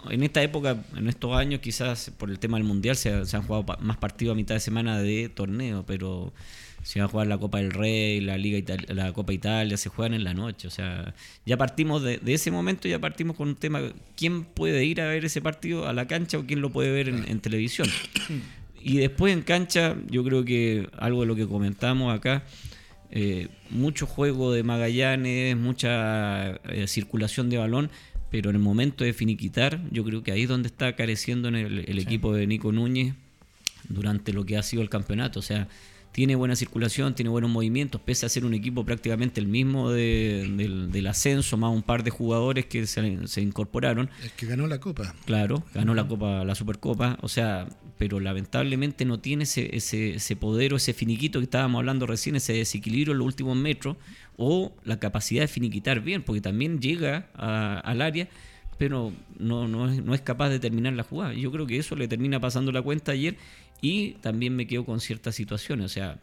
en 0.09 0.23
esta 0.23 0.41
época, 0.41 0.77
en 0.95 1.07
estos 1.07 1.35
años, 1.35 1.59
quizás 1.59 2.11
por 2.17 2.29
el 2.29 2.39
tema 2.39 2.57
del 2.57 2.65
Mundial 2.65 2.95
se, 2.95 3.11
han 3.11 3.43
jugado 3.43 3.77
más 3.81 3.97
partidos 3.97 4.33
a 4.33 4.35
mitad 4.35 4.55
de 4.55 4.61
semana 4.61 4.99
de 4.99 5.29
torneo, 5.29 5.85
pero 5.85 6.33
se 6.81 6.99
va 6.99 7.05
a 7.05 7.09
jugar 7.09 7.27
la 7.27 7.37
Copa 7.37 7.59
del 7.59 7.71
Rey, 7.71 8.19
la 8.21 8.37
Liga 8.37 8.75
la 8.87 9.13
Copa 9.13 9.33
Italia, 9.33 9.77
se 9.77 9.89
juegan 9.89 10.15
en 10.15 10.23
la 10.23 10.33
noche. 10.33 10.67
O 10.67 10.71
sea, 10.71 11.13
ya 11.45 11.57
partimos 11.57 12.01
de, 12.01 12.19
ese 12.25 12.49
momento, 12.49 12.87
ya 12.87 12.99
partimos 12.99 13.35
con 13.35 13.49
un 13.49 13.55
tema, 13.55 13.81
¿quién 14.15 14.43
puede 14.43 14.85
ir 14.85 15.01
a 15.01 15.07
ver 15.07 15.25
ese 15.25 15.41
partido 15.41 15.87
a 15.87 15.93
la 15.93 16.07
cancha 16.07 16.39
o 16.39 16.45
quién 16.45 16.61
lo 16.61 16.71
puede 16.71 16.91
ver 16.91 17.09
en 17.09 17.39
televisión? 17.41 17.87
Y 18.81 18.97
después 18.97 19.33
en 19.33 19.41
cancha, 19.41 19.95
yo 20.09 20.23
creo 20.23 20.45
que 20.45 20.87
algo 20.97 21.21
de 21.21 21.27
lo 21.27 21.35
que 21.35 21.47
comentamos 21.47 22.13
acá, 22.13 22.43
eh, 23.11 23.47
mucho 23.69 24.05
juego 24.05 24.53
de 24.53 24.63
Magallanes, 24.63 25.57
mucha 25.57 26.51
eh, 26.69 26.87
circulación 26.87 27.49
de 27.49 27.57
balón, 27.57 27.89
pero 28.29 28.49
en 28.51 28.55
el 28.55 28.61
momento 28.61 29.03
de 29.03 29.13
finiquitar, 29.13 29.81
yo 29.91 30.03
creo 30.03 30.23
que 30.23 30.31
ahí 30.31 30.43
es 30.43 30.49
donde 30.49 30.67
está 30.67 30.95
careciendo 30.95 31.47
en 31.47 31.55
el, 31.55 31.85
el 31.87 31.99
equipo 31.99 32.33
de 32.33 32.45
Nico 32.45 32.71
Núñez 32.71 33.15
durante 33.87 34.33
lo 34.33 34.45
que 34.45 34.57
ha 34.57 34.63
sido 34.63 34.81
el 34.81 34.89
campeonato. 34.89 35.39
O 35.39 35.43
sea, 35.43 35.67
tiene 36.11 36.35
buena 36.35 36.55
circulación, 36.55 37.13
tiene 37.15 37.29
buenos 37.29 37.49
movimientos, 37.51 38.01
pese 38.01 38.25
a 38.25 38.29
ser 38.29 38.43
un 38.45 38.53
equipo 38.53 38.83
prácticamente 38.83 39.39
el 39.39 39.47
mismo 39.47 39.91
de- 39.91 40.51
del, 40.57 40.91
del 40.91 41.07
ascenso, 41.07 41.55
más 41.55 41.71
un 41.71 41.83
par 41.83 42.03
de 42.03 42.09
jugadores 42.09 42.65
que 42.65 42.85
se, 42.87 43.27
se 43.27 43.41
incorporaron. 43.41 44.09
El 44.23 44.31
que 44.31 44.45
ganó 44.47 44.67
la 44.67 44.79
Copa. 44.79 45.13
Claro, 45.25 45.63
ganó 45.73 45.93
la 45.93 46.07
Copa, 46.07 46.43
la 46.43 46.55
Supercopa, 46.55 47.17
o 47.21 47.27
sea, 47.29 47.67
pero 47.97 48.19
lamentablemente 48.19 49.05
no 49.05 49.19
tiene 49.19 49.43
ese, 49.43 49.75
ese, 49.75 50.15
ese 50.15 50.35
poder 50.35 50.73
o 50.73 50.77
ese 50.77 50.93
finiquito 50.93 51.39
que 51.39 51.43
estábamos 51.43 51.79
hablando 51.79 52.07
recién, 52.07 52.35
ese 52.35 52.53
desequilibrio 52.53 53.11
en 53.13 53.19
los 53.19 53.27
últimos 53.27 53.55
metros, 53.55 53.97
o 54.35 54.73
la 54.83 54.99
capacidad 54.99 55.41
de 55.43 55.47
finiquitar 55.47 55.99
bien, 56.01 56.23
porque 56.23 56.41
también 56.41 56.79
llega 56.79 57.29
a- 57.35 57.79
al 57.79 58.01
área, 58.01 58.29
pero 58.79 59.11
no, 59.37 59.67
no, 59.67 59.91
es, 59.91 60.01
no 60.03 60.15
es 60.15 60.21
capaz 60.21 60.49
de 60.49 60.57
terminar 60.57 60.93
la 60.93 61.03
jugada. 61.03 61.33
Yo 61.33 61.51
creo 61.51 61.67
que 61.67 61.77
eso 61.77 61.97
le 61.97 62.07
termina 62.07 62.39
pasando 62.39 62.71
la 62.71 62.81
cuenta 62.81 63.11
ayer, 63.11 63.35
y 63.81 64.13
también 64.21 64.55
me 64.55 64.67
quedo 64.67 64.85
con 64.85 65.01
ciertas 65.01 65.35
situaciones, 65.35 65.85
o 65.85 65.89
sea, 65.89 66.19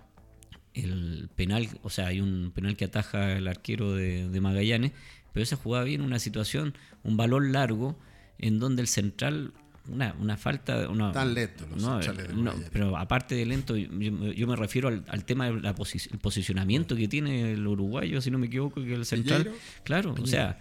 el 0.72 1.28
penal, 1.36 1.68
o 1.82 1.90
sea, 1.90 2.08
hay 2.08 2.20
un 2.20 2.50
penal 2.54 2.74
que 2.76 2.86
ataja 2.86 3.36
el 3.36 3.46
arquero 3.46 3.94
de, 3.94 4.28
de 4.28 4.40
Magallanes, 4.40 4.92
pero 5.34 5.44
esa 5.44 5.56
jugada 5.56 5.84
viene 5.84 6.02
una 6.02 6.18
situación, 6.18 6.74
un 7.04 7.18
balón 7.18 7.52
largo, 7.52 7.98
en 8.38 8.58
donde 8.58 8.80
el 8.80 8.88
central, 8.88 9.52
una, 9.86 10.14
una 10.18 10.38
falta, 10.38 10.88
una, 10.88 11.12
Tan 11.12 11.34
lento 11.34 11.66
los 11.66 11.82
no, 11.82 12.00
no, 12.34 12.54
pero 12.72 12.96
aparte 12.96 13.34
de 13.34 13.44
lento, 13.44 13.76
yo, 13.76 13.90
yo 14.32 14.46
me 14.46 14.56
refiero 14.56 14.88
al, 14.88 15.04
al 15.08 15.26
tema 15.26 15.50
del 15.50 15.74
posicionamiento 16.22 16.96
que 16.96 17.06
tiene 17.06 17.52
el 17.52 17.66
uruguayo, 17.66 18.22
si 18.22 18.30
no 18.30 18.38
me 18.38 18.46
equivoco, 18.46 18.82
que 18.82 18.94
el 18.94 19.04
central, 19.04 19.52
claro, 19.84 20.14
o 20.18 20.26
sea, 20.26 20.58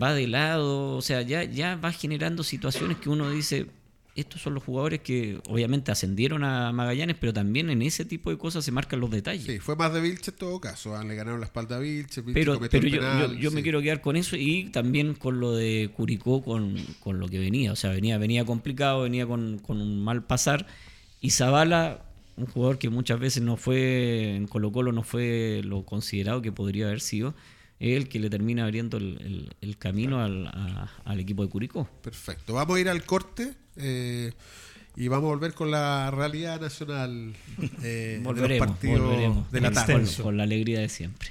va 0.00 0.14
de 0.14 0.26
lado, 0.26 0.96
o 0.96 1.02
sea, 1.02 1.22
ya, 1.22 1.44
ya 1.44 1.76
va 1.76 1.92
generando 1.92 2.42
situaciones 2.42 2.96
que 2.98 3.08
uno 3.08 3.30
dice, 3.30 3.66
estos 4.14 4.42
son 4.42 4.54
los 4.54 4.62
jugadores 4.62 5.00
que 5.00 5.40
obviamente 5.48 5.90
ascendieron 5.90 6.44
a 6.44 6.70
Magallanes, 6.72 7.16
pero 7.18 7.32
también 7.32 7.70
en 7.70 7.82
ese 7.82 8.04
tipo 8.04 8.30
de 8.30 8.38
cosas 8.38 8.64
se 8.64 8.70
marcan 8.72 9.00
los 9.00 9.10
detalles. 9.10 9.44
Sí, 9.44 9.58
fue 9.58 9.76
más 9.76 9.92
de 9.94 10.00
Vilche 10.00 10.30
en 10.30 10.36
todo 10.36 10.60
caso. 10.60 10.94
ah, 10.96 11.04
Le 11.04 11.14
ganaron 11.14 11.40
la 11.40 11.46
espalda 11.46 11.76
a 11.76 11.78
Vilche. 11.78 12.20
Vilche 12.20 12.34
Pero, 12.34 12.60
pero 12.60 12.88
yo, 12.88 13.00
penal, 13.00 13.32
yo, 13.32 13.38
yo 13.38 13.50
me 13.50 13.62
quiero 13.62 13.80
quedar 13.80 14.00
con 14.00 14.16
eso 14.16 14.36
y 14.36 14.64
también 14.70 15.14
con 15.14 15.40
lo 15.40 15.52
de 15.52 15.90
Curicó, 15.96 16.42
con, 16.42 16.76
con 17.00 17.20
lo 17.20 17.28
que 17.28 17.38
venía. 17.38 17.72
O 17.72 17.76
sea, 17.76 17.90
venía, 17.90 18.18
venía 18.18 18.44
complicado, 18.44 19.02
venía 19.02 19.26
con, 19.26 19.58
con 19.58 19.80
un 19.80 20.04
mal 20.04 20.24
pasar. 20.24 20.66
Y 21.20 21.30
Zavala, 21.30 22.04
un 22.36 22.46
jugador 22.46 22.78
que 22.78 22.90
muchas 22.90 23.18
veces 23.18 23.42
no 23.42 23.56
fue, 23.56 24.36
en 24.36 24.46
Colo 24.46 24.72
Colo 24.72 24.92
no 24.92 25.02
fue 25.02 25.62
lo 25.64 25.84
considerado 25.84 26.42
que 26.42 26.52
podría 26.52 26.86
haber 26.86 27.00
sido, 27.00 27.34
es 27.90 27.96
el 27.96 28.08
que 28.08 28.18
le 28.20 28.30
termina 28.30 28.64
abriendo 28.64 28.96
el, 28.96 29.18
el- 29.20 29.54
el 29.60 29.76
camino 29.78 30.20
al, 30.22 30.46
a- 30.46 30.90
al 31.04 31.20
equipo 31.20 31.42
de 31.42 31.48
Curicó. 31.48 31.88
Perfecto. 32.02 32.54
Vamos 32.54 32.76
a 32.76 32.80
ir 32.80 32.88
al 32.88 33.02
corte 33.04 33.54
eh, 33.76 34.32
y 34.96 35.08
vamos 35.08 35.28
a 35.28 35.34
volver 35.34 35.54
con 35.54 35.70
la 35.70 36.10
realidad 36.10 36.60
nacional 36.60 37.34
eh, 37.82 37.82
de 37.82 38.14
los 38.18 38.24
Volveremos, 38.24 38.68
partidos 38.68 39.00
volveremos. 39.00 39.50
de 39.52 39.60
la 39.60 39.70
tarde. 39.72 40.06
Con 40.22 40.36
la 40.36 40.42
alegría 40.44 40.80
de 40.80 40.88
siempre. 40.88 41.30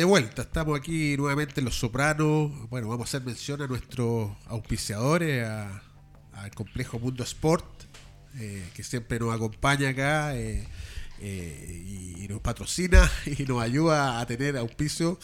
De 0.00 0.06
vuelta, 0.06 0.40
estamos 0.40 0.80
aquí 0.80 1.14
nuevamente 1.18 1.60
en 1.60 1.66
Los 1.66 1.78
Sopranos. 1.78 2.50
Bueno, 2.70 2.88
vamos 2.88 3.06
a 3.06 3.08
hacer 3.10 3.22
mención 3.22 3.60
a 3.60 3.66
nuestros 3.66 4.30
auspiciadores, 4.46 5.46
al 6.32 6.50
complejo 6.54 6.98
Mundo 6.98 7.22
Sport, 7.22 7.66
eh, 8.38 8.66
que 8.72 8.82
siempre 8.82 9.18
nos 9.18 9.34
acompaña 9.34 9.90
acá 9.90 10.34
eh, 10.34 10.66
eh, 11.20 12.16
y, 12.18 12.26
nos 12.28 12.40
patrocina 12.40 13.10
y 13.26 13.42
nos 13.42 13.62
ayuda 13.62 14.20
a 14.20 14.26
tener 14.26 14.56
auspicio, 14.56 15.18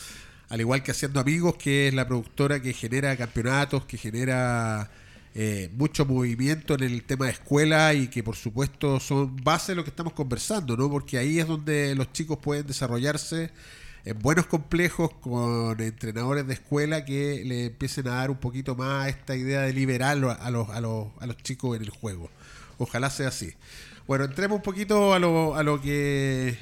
al 0.51 0.61
igual 0.61 0.83
que 0.83 0.91
Haciendo 0.91 1.21
Amigos, 1.21 1.57
que 1.57 1.89
es 1.89 1.95
la 1.95 2.07
productora 2.07 2.61
que 2.61 2.75
genera 2.75 3.17
campeonatos, 3.17 3.87
que 3.87 3.97
genera 3.97 4.91
mucho 5.73 6.05
movimiento 6.05 6.75
en 6.75 6.83
el 6.83 7.03
tema 7.03 7.27
de 7.27 7.33
escuela 7.33 7.95
y 7.95 8.09
que 8.09 8.23
por 8.23 8.37
supuesto 8.37 9.01
son 9.01 9.37
base 9.37 9.73
de 9.73 9.77
lo 9.77 9.85
que 9.85 9.91
estamos 9.91 10.13
conversando, 10.13 10.77
¿no? 10.77 10.91
Porque 10.91 11.17
ahí 11.17 11.39
es 11.39 11.47
donde 11.47 11.95
los 11.95 12.13
chicos 12.13 12.39
pueden 12.43 12.67
desarrollarse 12.67 13.53
en 14.07 14.19
buenos 14.21 14.47
complejos 14.47 15.11
con 15.21 15.79
entrenadores 15.81 16.47
de 16.47 16.55
escuela 16.55 17.05
que 17.05 17.43
le 17.45 17.67
empiecen 17.67 18.07
a 18.09 18.13
dar 18.13 18.31
un 18.31 18.39
poquito 18.39 18.77
más 18.77 19.09
esta 19.09 19.35
idea 19.37 19.63
de 19.63 19.73
liberar 19.73 20.13
a 20.13 20.15
los, 20.15 20.39
a 20.39 20.81
los, 20.81 21.09
a 21.21 21.27
los 21.27 21.37
chicos 21.39 21.77
en 21.77 21.83
el 21.83 21.91
juego. 21.91 22.31
Ojalá 22.79 23.11
sea 23.11 23.29
así. 23.29 23.53
Bueno, 24.07 24.25
entremos 24.25 24.57
un 24.57 24.63
poquito 24.63 25.13
a 25.13 25.19
lo, 25.19 25.57
a 25.57 25.63
lo 25.65 25.81
que 25.83 26.57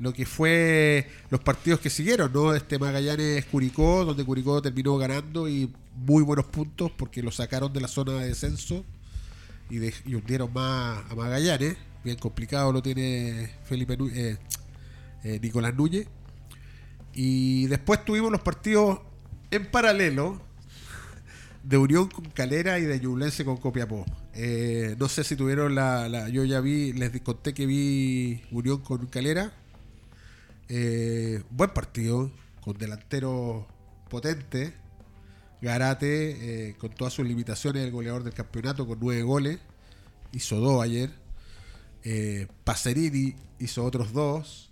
lo 0.00 0.12
que 0.14 0.24
fue 0.26 1.06
los 1.28 1.40
partidos 1.40 1.78
que 1.78 1.90
siguieron, 1.90 2.32
¿no? 2.32 2.54
Este 2.54 2.78
Magallanes 2.78 3.44
Curicó, 3.44 4.04
donde 4.04 4.24
Curicó 4.24 4.60
terminó 4.62 4.96
ganando 4.96 5.48
y 5.48 5.72
muy 5.94 6.22
buenos 6.24 6.46
puntos 6.46 6.90
porque 6.90 7.22
lo 7.22 7.30
sacaron 7.30 7.72
de 7.72 7.80
la 7.82 7.86
zona 7.88 8.14
de 8.14 8.28
descenso 8.28 8.84
y, 9.68 9.76
de- 9.76 9.94
y 10.06 10.14
hundieron 10.14 10.52
más 10.52 11.04
a 11.10 11.14
Magallanes. 11.14 11.76
Bien 12.02 12.16
complicado 12.18 12.72
lo 12.72 12.82
tiene 12.82 13.50
Felipe 13.64 13.96
eh, 14.12 14.38
eh, 15.22 15.38
Nicolás 15.40 15.74
Núñez. 15.74 16.08
Y 17.14 17.66
después 17.66 18.04
tuvimos 18.04 18.30
los 18.30 18.40
partidos 18.40 19.00
en 19.50 19.70
paralelo 19.70 20.40
de 21.62 21.76
Unión 21.76 22.08
con 22.08 22.24
Calera 22.26 22.78
y 22.78 22.84
de 22.84 23.00
Ñublense 23.00 23.44
con 23.44 23.56
Copiapó. 23.56 24.04
Eh, 24.34 24.96
no 24.98 25.08
sé 25.08 25.24
si 25.24 25.36
tuvieron 25.36 25.74
la, 25.74 26.28
Yo 26.28 26.44
ya 26.44 26.60
vi, 26.60 26.92
les 26.92 27.20
conté 27.20 27.52
que 27.54 27.66
vi 27.66 28.42
Unión 28.50 28.80
con 28.80 29.06
Calera. 29.06 29.52
Eh, 30.68 31.42
buen 31.50 31.70
partido, 31.70 32.30
con 32.60 32.78
delantero 32.78 33.66
potente. 34.08 34.74
Garate, 35.60 36.68
eh, 36.70 36.76
con 36.78 36.90
todas 36.90 37.12
sus 37.12 37.26
limitaciones, 37.26 37.84
el 37.84 37.90
goleador 37.90 38.24
del 38.24 38.32
campeonato 38.32 38.86
con 38.86 38.98
nueve 39.00 39.22
goles. 39.22 39.58
Hizo 40.32 40.56
dos 40.56 40.82
ayer. 40.82 41.10
Pacerini 42.64 43.34
hizo 43.58 43.84
otros 43.84 44.12
dos. 44.12 44.69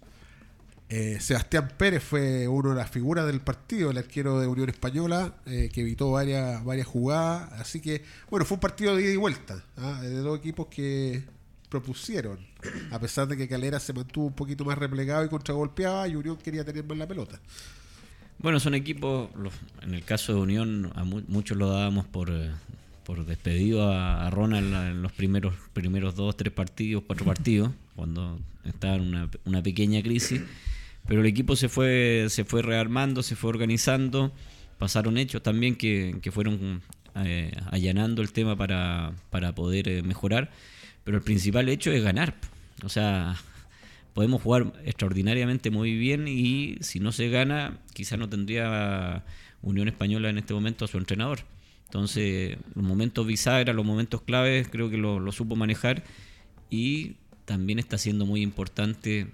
Eh, 0.90 1.18
Sebastián 1.20 1.70
Pérez 1.76 2.02
fue 2.02 2.48
uno 2.48 2.70
de 2.70 2.76
las 2.76 2.90
figuras 2.90 3.26
del 3.26 3.40
partido, 3.40 3.90
el 3.90 3.98
arquero 3.98 4.40
de 4.40 4.46
Unión 4.46 4.70
Española, 4.70 5.34
eh, 5.44 5.68
que 5.72 5.82
evitó 5.82 6.10
varias, 6.12 6.64
varias 6.64 6.86
jugadas. 6.86 7.52
Así 7.60 7.80
que, 7.80 8.02
bueno, 8.30 8.46
fue 8.46 8.54
un 8.54 8.60
partido 8.60 8.96
de 8.96 9.02
ida 9.02 9.12
y 9.12 9.16
vuelta, 9.16 9.62
¿ah? 9.76 10.00
de 10.00 10.10
dos 10.16 10.38
equipos 10.38 10.68
que 10.68 11.22
propusieron, 11.68 12.38
a 12.90 12.98
pesar 12.98 13.28
de 13.28 13.36
que 13.36 13.46
Calera 13.46 13.78
se 13.78 13.92
mantuvo 13.92 14.28
un 14.28 14.32
poquito 14.32 14.64
más 14.64 14.78
replegado 14.78 15.22
y 15.24 15.28
contragolpeaba, 15.28 16.08
y 16.08 16.16
Unión 16.16 16.38
quería 16.38 16.64
tener 16.64 16.82
más 16.84 16.96
la 16.96 17.06
pelota. 17.06 17.38
Bueno, 18.38 18.58
son 18.58 18.74
equipos, 18.74 19.28
en 19.82 19.92
el 19.94 20.04
caso 20.04 20.32
de 20.32 20.40
Unión, 20.40 20.90
a 20.94 21.04
mu- 21.04 21.24
muchos 21.28 21.58
lo 21.58 21.68
dábamos 21.68 22.06
por, 22.06 22.30
eh, 22.30 22.50
por 23.04 23.26
despedido 23.26 23.92
a, 23.92 24.26
a 24.26 24.30
Ronald 24.30 24.72
en 24.72 25.02
los 25.02 25.12
primeros, 25.12 25.54
primeros 25.74 26.14
dos, 26.14 26.34
tres 26.34 26.54
partidos, 26.54 27.02
cuatro 27.06 27.26
partidos, 27.26 27.72
cuando 27.94 28.38
estaba 28.64 28.94
en 28.94 29.02
una, 29.02 29.30
una 29.44 29.62
pequeña 29.62 30.00
crisis. 30.02 30.40
Pero 31.08 31.22
el 31.22 31.26
equipo 31.26 31.56
se 31.56 31.70
fue, 31.70 32.26
se 32.28 32.44
fue 32.44 32.60
rearmando, 32.60 33.22
se 33.22 33.34
fue 33.34 33.48
organizando. 33.48 34.30
Pasaron 34.76 35.16
hechos 35.16 35.42
también 35.42 35.74
que, 35.74 36.18
que 36.20 36.30
fueron 36.30 36.82
eh, 37.16 37.50
allanando 37.70 38.20
el 38.20 38.30
tema 38.30 38.56
para, 38.56 39.14
para 39.30 39.54
poder 39.54 39.88
eh, 39.88 40.02
mejorar. 40.02 40.50
Pero 41.04 41.16
el 41.16 41.24
principal 41.24 41.70
hecho 41.70 41.90
es 41.90 42.04
ganar. 42.04 42.36
O 42.84 42.90
sea, 42.90 43.36
podemos 44.12 44.42
jugar 44.42 44.74
extraordinariamente 44.84 45.70
muy 45.70 45.96
bien 45.96 46.28
y 46.28 46.76
si 46.82 47.00
no 47.00 47.10
se 47.10 47.30
gana, 47.30 47.78
quizás 47.94 48.18
no 48.18 48.28
tendría 48.28 49.24
Unión 49.62 49.88
Española 49.88 50.28
en 50.28 50.36
este 50.36 50.52
momento 50.52 50.84
a 50.84 50.88
su 50.88 50.98
entrenador. 50.98 51.40
Entonces, 51.86 52.58
los 52.74 52.84
momentos 52.84 53.26
bisagra, 53.26 53.72
los 53.72 53.86
momentos 53.86 54.20
claves, 54.20 54.68
creo 54.68 54.90
que 54.90 54.98
lo, 54.98 55.20
lo 55.20 55.32
supo 55.32 55.56
manejar 55.56 56.04
y 56.68 57.14
también 57.46 57.78
está 57.78 57.96
siendo 57.96 58.26
muy 58.26 58.42
importante 58.42 59.28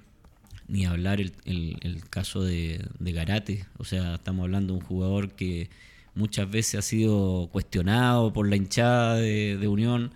ni 0.68 0.85
hablar 0.87 1.20
el, 1.20 1.33
el- 1.44 1.77
el 1.83 2.09
caso 2.09 2.42
de, 2.42 2.85
de 2.98 3.12
Garate. 3.12 3.66
O 3.79 3.85
sea, 3.85 4.14
estamos 4.16 4.44
hablando 4.44 4.72
de 4.74 4.81
un 4.81 4.85
jugador 4.85 5.31
que 5.33 5.68
muchas 6.14 6.50
veces 6.50 6.77
ha 6.77 6.83
sido 6.83 7.48
cuestionado 7.53 8.33
por 8.33 8.48
la 8.48 8.57
hinchada 8.57 9.16
de, 9.16 9.57
de 9.59 9.68
Unión, 9.68 10.12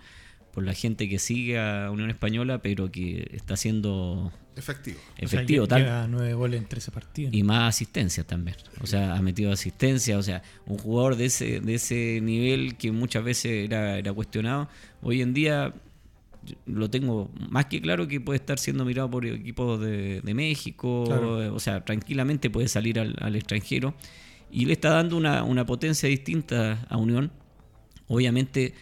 por 0.53 0.63
la 0.63 0.73
gente 0.73 1.07
que 1.09 1.19
sigue 1.19 1.59
a 1.59 1.91
Unión 1.91 2.09
Española, 2.09 2.61
pero 2.61 2.91
que 2.91 3.29
está 3.33 3.55
siendo 3.57 4.31
Efectivo. 4.55 4.97
efectivo. 5.17 5.63
O 5.63 5.67
sea, 5.67 5.77
tal, 5.77 5.83
Lleva 5.85 6.07
nueve 6.07 6.33
goles 6.33 6.59
en 6.61 6.67
13 6.67 6.91
partidos. 6.91 7.33
y 7.33 7.43
más 7.43 7.75
asistencias 7.75 8.25
también. 8.25 8.57
O 8.81 8.87
sea, 8.87 9.15
ha 9.15 9.21
metido 9.21 9.51
asistencia. 9.53 10.17
O 10.17 10.23
sea, 10.23 10.41
un 10.65 10.77
jugador 10.77 11.15
de 11.15 11.25
ese, 11.25 11.61
de 11.61 11.75
ese 11.75 12.19
nivel 12.21 12.75
que 12.75 12.91
muchas 12.91 13.23
veces 13.23 13.65
era, 13.65 13.97
era 13.97 14.11
cuestionado, 14.11 14.67
hoy 15.01 15.21
en 15.21 15.33
día 15.33 15.73
lo 16.65 16.89
tengo 16.89 17.29
más 17.49 17.65
que 17.65 17.81
claro 17.81 18.07
que 18.07 18.21
puede 18.21 18.37
estar 18.37 18.59
siendo 18.59 18.85
mirado 18.85 19.09
por 19.09 19.25
equipos 19.25 19.79
de, 19.79 20.21
de 20.21 20.33
México. 20.33 21.03
Claro. 21.05 21.53
O 21.53 21.59
sea, 21.59 21.83
tranquilamente 21.83 22.49
puede 22.49 22.67
salir 22.67 22.99
al, 22.99 23.15
al 23.19 23.35
extranjero. 23.35 23.93
Y 24.51 24.65
le 24.65 24.73
está 24.73 24.89
dando 24.89 25.15
una, 25.17 25.43
una 25.43 25.65
potencia 25.65 26.09
distinta 26.09 26.85
a 26.89 26.97
Unión. 26.97 27.31
Obviamente 28.07 28.73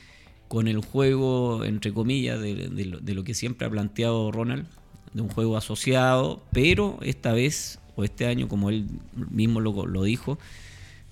con 0.47 0.67
el 0.67 0.79
juego, 0.79 1.65
entre 1.65 1.91
comillas, 1.91 2.39
de, 2.39 2.69
de 2.69 2.85
lo, 2.85 2.99
de 2.99 3.13
lo 3.13 3.23
que 3.23 3.33
siempre 3.33 3.67
ha 3.67 3.69
planteado 3.69 4.31
Ronald, 4.31 4.65
de 5.13 5.21
un 5.21 5.29
juego 5.29 5.57
asociado, 5.57 6.41
pero 6.51 6.99
esta 7.01 7.33
vez, 7.33 7.79
o 7.95 8.03
este 8.03 8.27
año, 8.27 8.47
como 8.47 8.69
él 8.69 8.87
mismo 9.29 9.59
lo, 9.59 9.85
lo 9.85 10.03
dijo, 10.03 10.39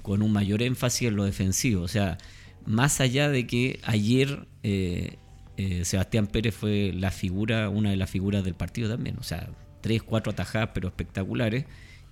con 0.02 0.22
un 0.22 0.32
mayor 0.32 0.62
énfasis 0.62 1.10
en 1.10 1.18
lo 1.18 1.26
defensivo. 1.26 1.82
O 1.82 1.88
sea, 1.88 2.18
más 2.66 3.02
allá 3.02 3.28
de 3.30 3.46
que 3.46 3.80
ayer 3.84 4.48
eh, 4.64 5.18
eh, 5.58 5.86
Sebastián 5.86 6.28
Pérez 6.28 6.54
fue 6.56 6.92
la 6.94 7.12
figura, 7.12 7.70
una 7.70 7.90
de 7.92 7.98
las 7.98 8.10
figuras 8.10 8.44
del 8.44 8.56
partido 8.56 8.90
también. 8.90 9.18
O 9.20 9.24
sea, 9.24 9.50
tres, 9.82 10.04
cuatro 10.04 10.32
atajadas, 10.32 10.70
pero 10.74 10.88
espectaculares, 10.88 11.66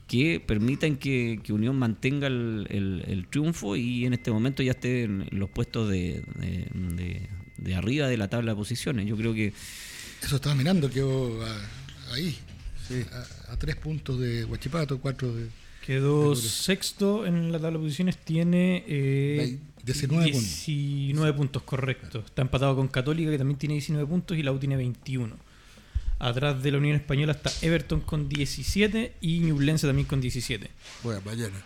que 0.08 0.40
permitan 0.46 0.98
que, 0.98 1.40
que 1.44 1.54
Unión 1.54 1.78
mantenga 1.78 2.28
el, 2.28 2.68
el- 2.70 3.04
el 3.08 3.28
triunfo 3.28 3.76
y 3.76 4.06
en 4.06 4.14
este 4.14 4.32
momento 4.32 4.62
ya 4.62 4.72
esté 4.72 5.04
en 5.04 5.28
los 5.32 5.50
puestos 5.50 5.90
de, 5.90 6.24
de- 6.36 6.68
de- 6.96 7.30
de 7.58 7.76
arriba 7.76 8.08
de 8.08 8.18
la 8.18 8.28
tabla 8.28 8.52
de 8.52 8.58
posiciones. 8.58 9.06
Yo 9.08 9.16
creo 9.16 9.34
que 9.34 9.54
Eso 10.22 10.36
estaba 10.36 10.56
mirando, 10.56 10.90
quedó 10.90 11.42
ah, 11.46 11.62
ahí, 12.14 12.38
a, 13.48 13.54
a 13.54 13.58
tres 13.58 13.76
puntos 13.78 14.20
de 14.20 14.44
Huachipato, 14.46 15.00
cuatro 15.00 15.34
de... 15.34 15.48
Quedó 15.86 16.34
sexto 16.34 17.26
en 17.26 17.52
la 17.52 17.60
tabla 17.60 17.78
de 17.78 17.84
posiciones, 17.84 18.18
tiene 18.18 18.86
eh, 18.88 19.60
19 19.84 20.32
puntos. 20.32 20.66
19 20.66 21.34
puntos, 21.34 21.64
correcto. 21.64 22.20
Está 22.20 22.42
empatado 22.42 22.74
con 22.78 22.88
Católica, 22.88 23.30
que 23.30 23.38
también 23.38 23.58
tiene 23.58 23.74
19 23.74 24.08
puntos, 24.08 24.38
y 24.38 24.44
la 24.44 24.54
U 24.54 24.60
tiene 24.60 24.78
21. 24.78 25.36
Atrás 26.20 26.64
de 26.64 26.72
la 26.72 26.78
Unión 26.78 26.96
Española 26.96 27.34
está 27.34 27.52
Everton 27.62 28.00
con 28.00 28.30
17 28.30 29.16
y 29.20 29.40
Ñublense 29.40 29.86
también 29.86 30.08
con 30.08 30.22
17. 30.22 30.70
Juega 31.02 31.20
mañana. 31.20 31.66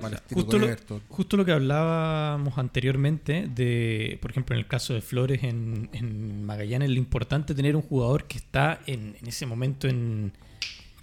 Palestino 0.00 0.42
Justo 0.42 0.58
lo, 0.60 1.00
justo 1.08 1.36
lo 1.36 1.44
que 1.44 1.50
hablábamos 1.50 2.56
anteriormente 2.58 3.48
de, 3.52 4.16
por 4.22 4.30
ejemplo, 4.30 4.54
en 4.54 4.60
el 4.60 4.68
caso 4.68 4.94
de 4.94 5.00
Flores 5.00 5.42
en, 5.42 5.88
en 5.92 6.44
Magallanes, 6.44 6.88
lo 6.90 6.98
importante 6.98 7.52
es 7.52 7.56
tener 7.56 7.74
un 7.74 7.82
jugador 7.82 8.28
que 8.28 8.38
está 8.38 8.80
en, 8.86 9.16
en 9.20 9.26
ese 9.26 9.44
momento 9.44 9.88
en, 9.88 10.30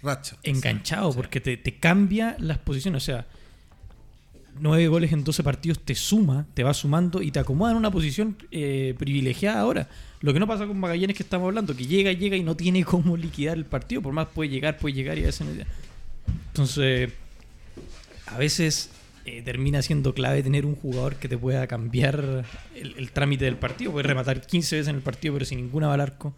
Racha. 0.04 0.36
enganchado, 0.42 1.12
porque 1.12 1.40
te, 1.40 1.56
te 1.56 1.74
cambia 1.76 2.36
las 2.38 2.58
posiciones. 2.58 3.02
O 3.02 3.06
sea, 3.06 3.26
nueve 4.60 4.86
goles 4.88 5.12
en 5.12 5.24
12 5.24 5.42
partidos 5.42 5.80
te 5.80 5.94
suma, 5.94 6.46
te 6.54 6.62
va 6.62 6.74
sumando 6.74 7.22
y 7.22 7.30
te 7.30 7.40
acomoda 7.40 7.72
en 7.72 7.76
una 7.78 7.90
posición 7.90 8.36
eh, 8.50 8.94
privilegiada 8.98 9.60
ahora. 9.60 9.88
Lo 10.20 10.32
que 10.32 10.40
no 10.40 10.46
pasa 10.46 10.66
con 10.66 10.78
Magallanes 10.78 11.16
que 11.16 11.22
estamos 11.22 11.46
hablando, 11.46 11.74
que 11.76 11.86
llega, 11.86 12.12
llega 12.12 12.36
y 12.36 12.42
no 12.44 12.54
tiene 12.56 12.84
cómo 12.84 13.16
liquidar 13.16 13.56
el 13.56 13.64
partido. 13.64 14.02
Por 14.02 14.12
más 14.12 14.28
puede 14.28 14.50
llegar, 14.50 14.76
puede 14.78 14.94
llegar 14.94 15.18
y 15.18 15.22
a 15.22 15.26
veces 15.26 15.46
no- 15.46 15.64
Entonces, 16.48 17.10
a 18.26 18.38
veces 18.38 18.90
eh, 19.26 19.42
termina 19.42 19.82
siendo 19.82 20.14
clave 20.14 20.42
tener 20.42 20.66
un 20.66 20.76
jugador 20.76 21.16
que 21.16 21.28
te 21.28 21.36
pueda 21.38 21.66
cambiar 21.66 22.44
el, 22.74 22.94
el 22.96 23.10
trámite 23.10 23.44
del 23.46 23.56
partido. 23.56 23.90
Puedes 23.92 24.06
rematar 24.06 24.46
15 24.46 24.76
veces 24.76 24.88
en 24.88 24.96
el 24.96 25.02
partido, 25.02 25.34
pero 25.34 25.44
sin 25.46 25.58
ninguna 25.58 25.88
va 25.88 25.94
al 25.94 26.00
arco. 26.00 26.34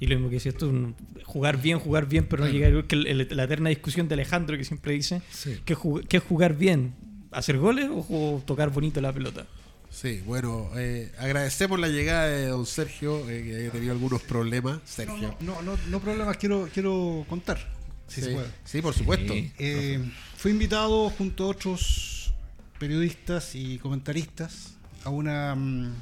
Y 0.00 0.06
lo 0.06 0.14
mismo 0.16 0.28
que 0.30 0.36
decía 0.36 0.52
esto, 0.52 0.68
un- 0.68 0.94
jugar 1.24 1.60
bien, 1.60 1.78
jugar 1.78 2.06
bien, 2.08 2.26
pero 2.28 2.44
no 2.44 2.50
llegar. 2.52 2.84
Que 2.86 2.94
el- 2.96 3.06
el- 3.06 3.28
la 3.36 3.44
eterna 3.44 3.68
discusión 3.70 4.08
de 4.08 4.14
Alejandro 4.14 4.56
que 4.56 4.64
siempre 4.64 4.92
dice: 4.92 5.22
Sí. 5.30 5.58
¿qué, 5.64 5.74
es 6.16 6.22
jugar 6.22 6.56
bien? 6.56 6.94
¿Hacer 7.30 7.58
goles 7.58 7.88
o 7.92 8.42
tocar 8.46 8.70
bonito 8.70 9.00
la 9.00 9.12
pelota? 9.12 9.46
Sí, 9.90 10.22
bueno, 10.26 10.70
eh, 10.76 11.10
agradecemos 11.18 11.80
la 11.80 11.88
llegada 11.88 12.26
de 12.28 12.46
don 12.48 12.66
Sergio, 12.66 13.28
eh, 13.28 13.42
que 13.42 13.66
ha 13.68 13.70
tenido 13.70 13.92
algunos 13.92 14.22
problemas. 14.22 14.80
Sergio. 14.84 15.34
No, 15.40 15.60
no, 15.60 15.62
no, 15.62 15.78
no 15.88 16.00
problemas 16.00 16.36
quiero, 16.36 16.68
quiero 16.72 17.24
contar. 17.28 17.58
Sí, 18.06 18.20
se 18.22 18.30
puede. 18.32 18.46
Sí, 18.64 18.80
por 18.82 18.94
supuesto. 18.94 19.32
Sí. 19.32 19.50
Eh, 19.58 19.98
fui 20.36 20.50
invitado 20.52 21.10
junto 21.10 21.44
a 21.44 21.48
otros 21.48 22.32
periodistas 22.78 23.54
y 23.54 23.78
comentaristas 23.78 24.74
a 25.04 25.10
una 25.10 25.54
mm, 25.54 25.94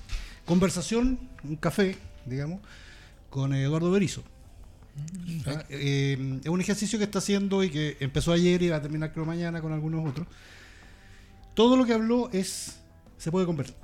conversación, 0.45 1.19
un 1.45 1.57
café, 1.57 1.97
digamos, 2.27 2.61
con 3.31 3.55
Eduardo 3.55 3.91
Berizo. 3.91 4.23
¿Ah? 5.47 5.65
Eh, 5.69 6.41
es 6.43 6.49
un 6.49 6.61
ejercicio 6.61 6.99
que 6.99 7.05
está 7.05 7.19
haciendo 7.19 7.63
y 7.63 7.71
que 7.71 7.97
empezó 8.01 8.33
ayer 8.33 8.63
y 8.63 8.69
va 8.71 8.77
a 8.77 8.83
terminar 8.83 9.13
creo 9.13 9.27
mañana 9.27 9.61
con 9.61 9.73
algunos 9.73 10.09
otros. 10.09 10.27
Todo 11.55 11.77
lo 11.77 11.85
que 11.85 11.93
habló 11.93 12.31
es 12.33 12.79
se 13.19 13.31
puede 13.31 13.47
comentar. 13.47 13.75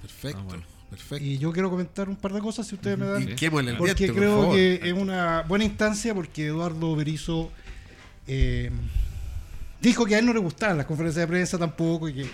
Perfecto. 0.00 0.38
Ah, 0.40 0.44
bueno. 0.44 0.64
Perfecto. 0.90 1.24
Y 1.24 1.36
yo 1.38 1.52
quiero 1.52 1.68
comentar 1.68 2.08
un 2.08 2.16
par 2.16 2.32
de 2.32 2.40
cosas 2.40 2.66
si 2.66 2.74
ustedes 2.74 2.98
me 2.98 3.04
dan 3.06 3.22
Hinquémosle 3.22 3.72
el 3.72 3.76
porque 3.76 3.94
diente, 3.94 4.12
por 4.14 4.22
creo 4.22 4.40
favor. 4.40 4.56
que 4.56 4.80
es 4.82 4.92
una 4.94 5.42
buena 5.42 5.64
instancia 5.64 6.14
porque 6.14 6.46
Eduardo 6.46 6.96
Berizo 6.96 7.50
eh, 8.26 8.70
dijo 9.82 10.06
que 10.06 10.14
a 10.14 10.18
él 10.18 10.24
no 10.24 10.32
le 10.32 10.38
gustaban 10.40 10.78
las 10.78 10.86
conferencias 10.86 11.24
de 11.24 11.28
prensa 11.28 11.58
tampoco 11.58 12.08
y 12.08 12.14
que, 12.14 12.26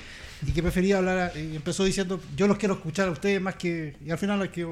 y 0.47 0.53
que 0.53 0.63
prefería 0.63 0.99
hablar 0.99 1.33
y 1.37 1.57
empezó 1.57 1.85
diciendo 1.85 2.21
yo 2.37 2.47
los 2.47 2.59
quiero 2.59 2.75
escuchar 2.75 3.09
a 3.09 3.11
ustedes 3.13 3.41
más 3.41 3.55
que 3.57 3.97
y 4.05 4.11
al 4.11 4.19
final 4.19 4.43
es 4.43 4.51
que 4.51 4.67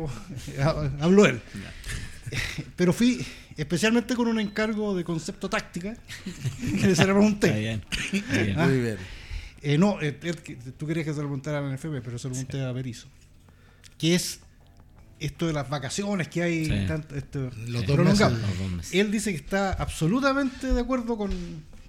habló 1.00 1.26
él 1.26 1.40
pero 2.76 2.92
fui 2.92 3.24
especialmente 3.56 4.14
con 4.14 4.26
un 4.28 4.40
encargo 4.40 4.94
de 4.96 5.04
concepto 5.04 5.48
táctica 5.50 5.94
que 6.60 6.78
se 6.80 6.86
le 6.86 6.92
Está 6.92 7.04
pregunté 7.04 7.52
bien. 7.58 7.82
Está 8.12 8.42
bien. 8.42 8.56
Muy 8.58 8.80
bien. 8.80 8.96
eh, 9.62 9.78
no, 9.78 10.00
eh, 10.00 10.12
tú 10.78 10.86
querías 10.86 11.04
que 11.06 11.12
se 11.12 11.18
lo 11.20 11.24
preguntara 11.28 11.58
a 11.58 11.60
la 11.60 11.74
NFP, 11.74 12.00
pero 12.02 12.18
se 12.18 12.28
lo 12.28 12.34
pregunté 12.34 12.62
a 12.62 12.72
Berizo. 12.72 13.06
Que 13.98 14.14
es 14.14 14.40
esto 15.20 15.46
de 15.46 15.52
las 15.52 15.68
vacaciones 15.68 16.28
que 16.28 16.42
hay 16.42 16.64
Sí. 16.64 16.84
tanto, 16.88 17.14
esto, 17.14 17.50
Los 17.66 17.82
eh, 17.82 17.86
dos 17.86 17.96
prolongado. 17.96 18.30
meses. 18.34 18.48
Los 18.48 18.58
dos 18.58 18.70
meses. 18.72 18.94
Él 18.94 19.10
dice 19.10 19.30
que 19.30 19.36
está 19.36 19.72
absolutamente 19.74 20.72
de 20.72 20.80
acuerdo 20.80 21.16
con, 21.18 21.30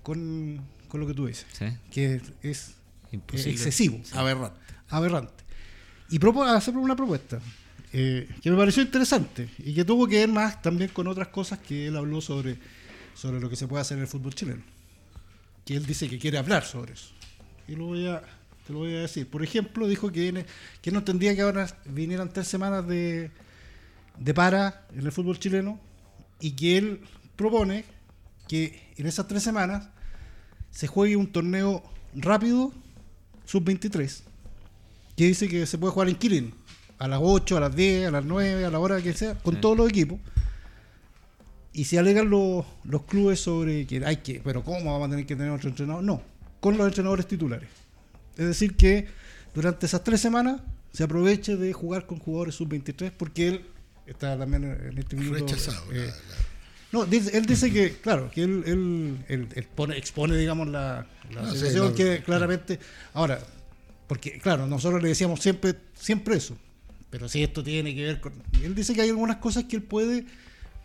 con, 0.03 0.59
con 0.89 0.99
lo 0.99 1.07
que 1.07 1.13
tú 1.13 1.25
dices, 1.27 1.45
Sí. 1.53 1.65
que 1.91 2.21
es 2.43 2.69
eh, 2.69 2.73
Imposible. 3.13 3.51
excesivo, 3.51 4.01
Aberrante. 4.13 4.59
aberrante. 4.89 5.43
Y 6.09 6.19
propone 6.19 6.51
hacer 6.51 6.75
una 6.75 6.95
propuesta 6.95 7.39
eh, 7.93 8.27
que 8.41 8.51
me 8.51 8.57
pareció 8.57 8.83
interesante 8.83 9.49
y 9.59 9.73
que 9.73 9.85
tuvo 9.85 10.07
que 10.07 10.17
ver 10.17 10.29
más 10.29 10.61
también 10.61 10.89
con 10.91 11.07
otras 11.07 11.29
cosas 11.29 11.59
que 11.59 11.87
él 11.87 11.95
habló 11.95 12.19
sobre, 12.21 12.57
sobre 13.15 13.39
lo 13.39 13.49
que 13.49 13.55
se 13.55 13.67
puede 13.67 13.81
hacer 13.81 13.97
en 13.97 14.01
el 14.03 14.07
fútbol 14.09 14.33
chileno. 14.35 14.63
Que 15.65 15.75
él 15.75 15.85
dice 15.85 16.09
que 16.09 16.19
quiere 16.19 16.37
hablar 16.37 16.65
sobre 16.65 16.93
eso. 16.93 17.09
Y 17.67 17.75
lo 17.75 17.85
voy 17.85 18.07
a, 18.07 18.21
te 18.67 18.73
lo 18.73 18.79
voy 18.79 18.93
a 18.95 19.01
decir. 19.01 19.27
Por 19.29 19.43
ejemplo, 19.43 19.87
dijo 19.87 20.11
que, 20.11 20.19
viene- 20.19 20.45
que 20.81 20.91
no 20.91 20.99
entendía 20.99 21.33
que 21.35 21.41
ahora 21.41 21.67
vinieran 21.85 22.33
tres 22.33 22.47
semanas 22.47 22.85
de, 22.87 23.31
de 24.19 24.33
para 24.33 24.85
en 24.93 25.05
el 25.05 25.11
fútbol 25.11 25.39
chileno 25.39 25.79
y 26.41 26.51
que 26.51 26.77
él 26.77 27.01
propone 27.37 27.85
que 28.47 28.91
en 28.97 29.05
esas 29.07 29.27
tres 29.27 29.41
semanas 29.43 29.87
se 30.71 30.87
juegue 30.87 31.15
un 31.15 31.31
torneo 31.31 31.81
rápido 32.13 32.73
sub-23 33.45 34.21
que 35.15 35.25
dice 35.27 35.47
que 35.47 35.65
se 35.65 35.77
puede 35.77 35.93
jugar 35.93 36.09
en 36.09 36.15
Kirin 36.15 36.53
a 36.99 37.07
las 37.07 37.19
8, 37.21 37.57
a 37.57 37.59
las 37.59 37.75
10, 37.75 38.07
a 38.07 38.11
las 38.11 38.25
9, 38.25 38.65
a 38.65 38.69
la 38.69 38.79
hora 38.79 39.01
que 39.01 39.13
sea, 39.13 39.35
con 39.35 39.55
Sí. 39.55 39.61
todos 39.61 39.77
los 39.77 39.89
equipos. 39.89 40.19
Y 41.73 41.85
se 41.85 41.97
alegan 41.97 42.29
los, 42.29 42.65
los 42.83 43.03
clubes 43.03 43.39
sobre 43.39 43.85
que 43.87 44.05
hay 44.05 44.17
que, 44.17 44.41
pero 44.43 44.63
¿cómo 44.63 44.91
vamos 44.91 45.07
a 45.07 45.11
tener 45.11 45.25
que 45.25 45.35
tener 45.35 45.51
otro 45.51 45.69
entrenador? 45.69 46.03
No, 46.03 46.21
con 46.59 46.77
los 46.77 46.87
entrenadores 46.87 47.27
titulares. 47.27 47.69
Es 48.37 48.45
decir, 48.47 48.75
que 48.75 49.07
durante 49.55 49.85
esas 49.87 50.03
tres 50.03 50.21
semanas 50.21 50.61
se 50.91 51.03
aproveche 51.03 51.57
de 51.57 51.73
jugar 51.73 52.05
con 52.05 52.19
jugadores 52.19 52.55
sub-23 52.55 53.11
porque 53.17 53.47
él 53.47 53.65
está 54.05 54.37
también 54.37 54.63
en 54.65 54.97
este 54.97 55.15
minuto. 55.15 55.39
Rechazado. 55.45 55.83
eh, 55.91 55.97
la- 55.97 56.05
la- 56.05 56.11
no, 56.93 57.05
dice- 57.05 57.37
él 57.37 57.45
dice 57.45 57.71
que, 57.71 57.97
claro, 57.97 58.31
que 58.31 58.43
él, 58.43 58.63
él- 58.65 59.17
él- 59.27 59.47
él 59.53 59.67
pone- 59.75 59.97
expone, 59.97 60.37
digamos, 60.37 60.67
la, 60.69 61.05
la 61.33 61.41
Ah, 61.41 61.51
situación 61.51 61.93
que 61.95 62.21
claramente. 62.23 62.79
Ahora, 63.13 63.39
porque, 64.07 64.39
claro, 64.39 64.67
nosotros 64.67 65.01
le 65.01 65.09
decíamos 65.09 65.41
siempre, 65.41 65.75
siempre 65.95 66.35
eso. 66.37 66.55
Pero 67.09 67.27
si 67.27 67.43
esto 67.43 67.63
tiene 67.63 67.93
que 67.93 68.05
ver 68.05 68.21
con. 68.21 68.33
Él 68.63 68.73
dice 68.73 68.93
que 68.93 69.01
hay 69.01 69.09
algunas 69.09 69.37
cosas 69.37 69.65
que 69.65 69.75
él 69.75 69.83
puede 69.83 70.25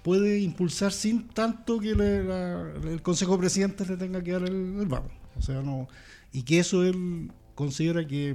puede 0.03 0.39
impulsar 0.39 0.93
sin 0.93 1.29
tanto 1.29 1.79
que 1.81 1.95
le- 1.95 2.25
la- 2.25 2.73
el 2.91 3.03
Consejo 3.03 3.33
de 3.33 3.39
Presidentes 3.39 3.89
le 3.89 3.97
tenga 3.97 4.23
que 4.23 4.33
dar 4.33 4.43
el, 4.43 4.55
el 4.81 4.87
vamos. 4.87 5.11
O 5.37 5.43
sea, 5.43 5.61
no. 5.63 5.89
Y 6.33 6.43
que 6.43 6.59
eso 6.61 6.83
él 6.85 7.31
considera 7.55 8.07
que, 8.07 8.35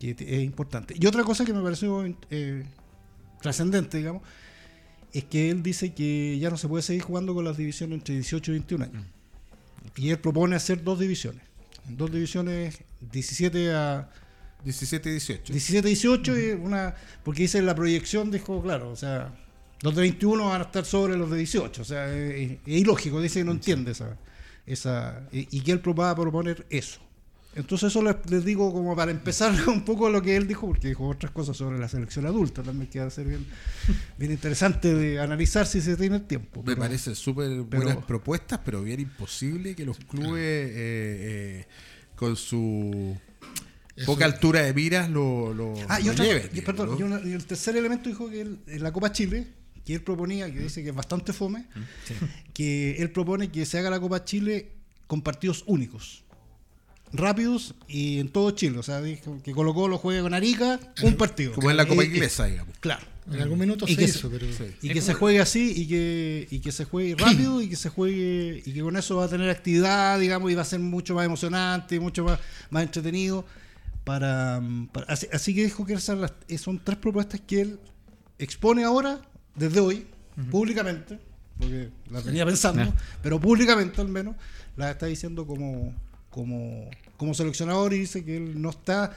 que 0.00 0.16
es 0.18 0.42
importante. 0.42 0.94
Y 0.98 1.06
otra 1.06 1.22
cosa 1.22 1.44
que 1.44 1.52
me 1.52 1.62
pareció 1.62 2.04
eh, 2.30 2.64
trascendente, 3.40 3.98
digamos, 3.98 4.22
es 5.18 5.24
que 5.24 5.50
él 5.50 5.62
dice 5.62 5.94
que 5.94 6.38
ya 6.38 6.50
no 6.50 6.56
se 6.56 6.68
puede 6.68 6.82
seguir 6.82 7.02
jugando 7.02 7.34
con 7.34 7.44
las 7.44 7.56
divisiones 7.56 7.98
entre 7.98 8.14
18 8.14 8.50
y 8.50 8.54
21 8.54 8.84
años. 8.84 9.04
Y 9.96 10.10
él 10.10 10.18
propone 10.18 10.56
hacer 10.56 10.82
dos 10.82 10.98
divisiones. 10.98 11.42
Dos 11.88 12.10
divisiones 12.10 12.78
17 13.12 13.72
a 13.72 14.10
17 14.64 15.08
y 15.08 15.12
18. 15.12 15.52
17 15.52 15.88
18 15.88 16.38
y 16.38 16.50
una 16.50 16.94
porque 17.22 17.42
dice 17.42 17.62
la 17.62 17.74
proyección 17.74 18.30
dijo, 18.30 18.60
claro, 18.62 18.90
o 18.90 18.96
sea, 18.96 19.32
los 19.82 19.94
de 19.94 20.02
21 20.02 20.46
van 20.46 20.60
a 20.60 20.64
estar 20.64 20.84
sobre 20.84 21.16
los 21.16 21.30
de 21.30 21.36
18, 21.38 21.82
o 21.82 21.84
sea, 21.84 22.12
es, 22.12 22.52
es 22.52 22.60
ilógico, 22.66 23.20
dice 23.20 23.40
que 23.40 23.44
no 23.44 23.52
entiende 23.52 23.92
esa 23.92 24.16
esa 24.66 25.22
y, 25.32 25.56
y 25.56 25.60
que 25.60 25.72
él 25.72 25.80
va 25.98 26.10
a 26.10 26.16
proponer 26.16 26.66
eso. 26.70 27.00
Entonces 27.56 27.88
eso 27.90 28.02
les, 28.02 28.14
les 28.30 28.44
digo 28.44 28.72
como 28.72 28.94
para 28.94 29.10
empezar 29.10 29.52
un 29.68 29.84
poco 29.84 30.08
lo 30.10 30.20
que 30.22 30.36
él 30.36 30.46
dijo, 30.46 30.66
porque 30.66 30.88
dijo 30.88 31.08
otras 31.08 31.32
cosas 31.32 31.56
sobre 31.56 31.78
la 31.78 31.88
selección 31.88 32.26
adulta, 32.26 32.62
también 32.62 32.88
que 32.90 33.00
va 33.00 33.06
a 33.06 33.10
ser 33.10 33.26
bien, 33.26 33.46
bien 34.18 34.30
interesante 34.30 34.94
de 34.94 35.18
analizar 35.20 35.66
si 35.66 35.80
se 35.80 35.96
tiene 35.96 36.16
el 36.16 36.22
tiempo. 36.26 36.60
Me 36.60 36.66
pero- 36.74 36.80
parecen 36.82 37.14
súper 37.14 37.64
pero- 37.68 37.82
buenas 37.84 38.04
propuestas, 38.04 38.60
pero 38.64 38.82
bien 38.82 39.00
imposible 39.00 39.74
que 39.74 39.84
los 39.86 39.96
clubes 39.98 40.36
eh, 40.42 40.74
eh, 40.76 41.66
con 42.14 42.36
su 42.36 43.16
Eso- 43.96 44.06
poca 44.06 44.26
altura 44.26 44.60
de 44.60 44.74
miras 44.74 45.08
lo, 45.08 45.54
lo, 45.54 45.74
Ah, 45.88 45.98
y, 46.00 46.04
lo 46.04 46.12
otra- 46.12 46.24
lleven. 46.26 46.46
y, 46.52 46.54
digamos, 46.56 46.64
perdón, 46.66 46.88
¿no? 46.90 47.00
y 47.00 47.02
una- 47.02 47.20
y 47.28 47.32
el 47.32 47.46
tercer 47.46 47.74
elemento 47.76 48.08
dijo 48.10 48.28
que 48.28 48.42
él, 48.42 48.58
en 48.66 48.82
la 48.82 48.92
Copa 48.92 49.10
Chile, 49.12 49.46
que 49.84 49.94
él 49.94 50.02
proponía, 50.02 50.52
que 50.52 50.58
dice 50.60 50.82
que 50.82 50.90
es 50.90 50.94
bastante 50.94 51.32
fome, 51.32 51.64
que 52.52 52.96
él 52.98 53.10
propone 53.12 53.50
que 53.50 53.64
se 53.64 53.78
haga 53.78 53.88
la 53.88 54.00
Copa 54.00 54.24
Chile 54.24 54.72
con 55.06 55.22
partidos 55.22 55.64
únicos, 55.66 56.24
rápidos 57.12 57.74
y 57.88 58.18
en 58.18 58.28
todo 58.28 58.50
Chile. 58.52 58.78
O 58.78 58.82
sea, 58.82 59.00
dijo 59.00 59.38
que 59.42 59.52
Colo 59.52 59.74
Colo 59.74 59.98
juegue 59.98 60.20
con 60.22 60.34
Arica, 60.34 60.78
un 61.02 61.14
partido. 61.14 61.52
Como 61.52 61.70
en 61.70 61.76
la 61.76 61.86
Copa 61.86 62.02
Eh, 62.02 62.06
eh, 62.06 62.08
inglesa, 62.08 62.46
digamos. 62.46 62.74
Claro. 62.80 63.06
En 63.32 63.40
algún 63.42 63.58
minuto 63.58 63.86
Y 63.88 63.92
se 63.94 63.96
que 63.96 64.04
hizo, 64.04 64.30
se- 64.30 64.38
pero. 64.38 64.46
Y 64.82 64.88
que 64.90 65.00
se 65.02 65.12
juegue 65.14 65.40
así 65.40 65.72
y 65.76 65.88
que, 65.88 66.46
y 66.48 66.60
que 66.60 66.70
se 66.70 66.84
juegue 66.84 67.16
rápido 67.16 67.60
y 67.60 67.68
que 67.68 67.74
se 67.74 67.88
juegue 67.88 68.62
y 68.64 68.72
que 68.72 68.80
con 68.82 68.96
eso 68.96 69.16
va 69.16 69.24
a 69.24 69.28
tener 69.28 69.50
actividad, 69.50 70.20
digamos, 70.20 70.50
y 70.50 70.54
va 70.54 70.62
a 70.62 70.64
ser 70.64 70.78
mucho 70.78 71.14
más 71.16 71.24
emocionante, 71.26 71.98
mucho 71.98 72.22
más, 72.24 72.38
más 72.70 72.84
entretenido. 72.84 73.44
Para, 74.04 74.60
mm, 74.60 74.86
para- 74.88 75.06
así, 75.12 75.26
así 75.32 75.54
que 75.56 75.64
dijo 75.64 75.84
que 75.84 75.94
esas 75.94 76.18
las- 76.18 76.32
eh, 76.46 76.56
son 76.58 76.78
tres 76.78 76.98
propuestas 76.98 77.40
que 77.40 77.62
él 77.62 77.80
expone 78.38 78.84
ahora, 78.84 79.20
desde 79.56 79.80
hoy, 79.80 80.06
públicamente, 80.52 81.18
porque 81.58 81.88
las 82.10 82.24
venía 82.24 82.46
pensando, 82.46 82.92
pero 83.22 83.40
públicamente 83.40 84.00
al 84.00 84.08
menos, 84.08 84.36
las 84.76 84.90
está 84.92 85.06
diciendo 85.06 85.44
como, 85.46 85.92
como, 86.36 86.88
como 87.16 87.32
seleccionador 87.32 87.94
y 87.94 88.00
dice 88.00 88.22
que 88.24 88.36
él 88.36 88.60
no 88.60 88.70
está 88.70 89.16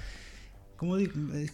¿Cómo 0.77 0.95
digo? 0.95 1.11
Eh, 1.33 1.49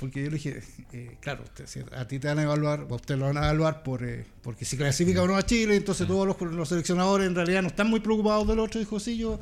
Porque 0.00 0.20
yo 0.24 0.30
le 0.30 0.36
dije, 0.38 0.62
eh, 0.94 1.18
claro, 1.20 1.42
usted- 1.44 1.66
si 1.66 1.80
a 1.94 2.08
ti 2.08 2.18
te 2.18 2.28
van 2.28 2.38
a 2.38 2.44
evaluar, 2.44 2.86
a 2.90 2.94
usted 2.94 3.18
lo 3.18 3.26
van 3.26 3.36
a 3.36 3.40
evaluar 3.44 3.82
por, 3.82 4.02
eh, 4.02 4.24
porque 4.42 4.64
si 4.64 4.78
clasifica 4.78 5.22
o 5.22 5.26
no 5.26 5.36
a 5.36 5.44
Chile, 5.44 5.76
entonces 5.76 6.06
todos 6.06 6.26
los, 6.26 6.40
los 6.54 6.70
seleccionadores 6.70 7.26
en 7.26 7.34
realidad 7.34 7.60
no 7.60 7.68
están 7.68 7.90
muy 7.90 8.00
preocupados 8.00 8.48
del 8.48 8.58
otro. 8.60 8.80
Dijo, 8.80 8.98
sí, 8.98 9.18
yo, 9.18 9.38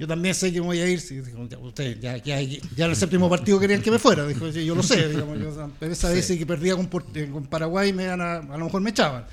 yo 0.00 0.08
también 0.08 0.34
sé 0.34 0.52
que 0.52 0.58
me 0.60 0.66
voy 0.66 0.80
a 0.80 0.88
ir. 0.88 1.00
Sí, 1.00 1.20
dijo, 1.20 1.46
ya, 1.48 1.58
usted, 1.58 2.00
ya, 2.00 2.16
ya, 2.16 2.40
ya 2.42 2.84
en 2.86 2.90
el 2.90 2.96
séptimo 2.96 3.30
partido 3.30 3.60
querían 3.60 3.82
que 3.82 3.92
me 3.92 4.00
fuera. 4.00 4.26
Dijo, 4.26 4.50
sí, 4.50 4.64
yo 4.64 4.74
lo 4.74 4.82
sé. 4.82 5.08
Digamos, 5.10 5.38
yo, 5.38 5.70
esa 5.88 6.08
vez 6.10 6.26
que 6.26 6.44
perdía 6.44 6.74
con, 6.74 6.90
eh, 7.14 7.28
con 7.32 7.46
Paraguay, 7.46 7.92
me 7.92 8.08
a, 8.08 8.14
a 8.14 8.58
lo 8.58 8.64
mejor 8.64 8.80
me 8.80 8.90
echaban. 8.90 9.26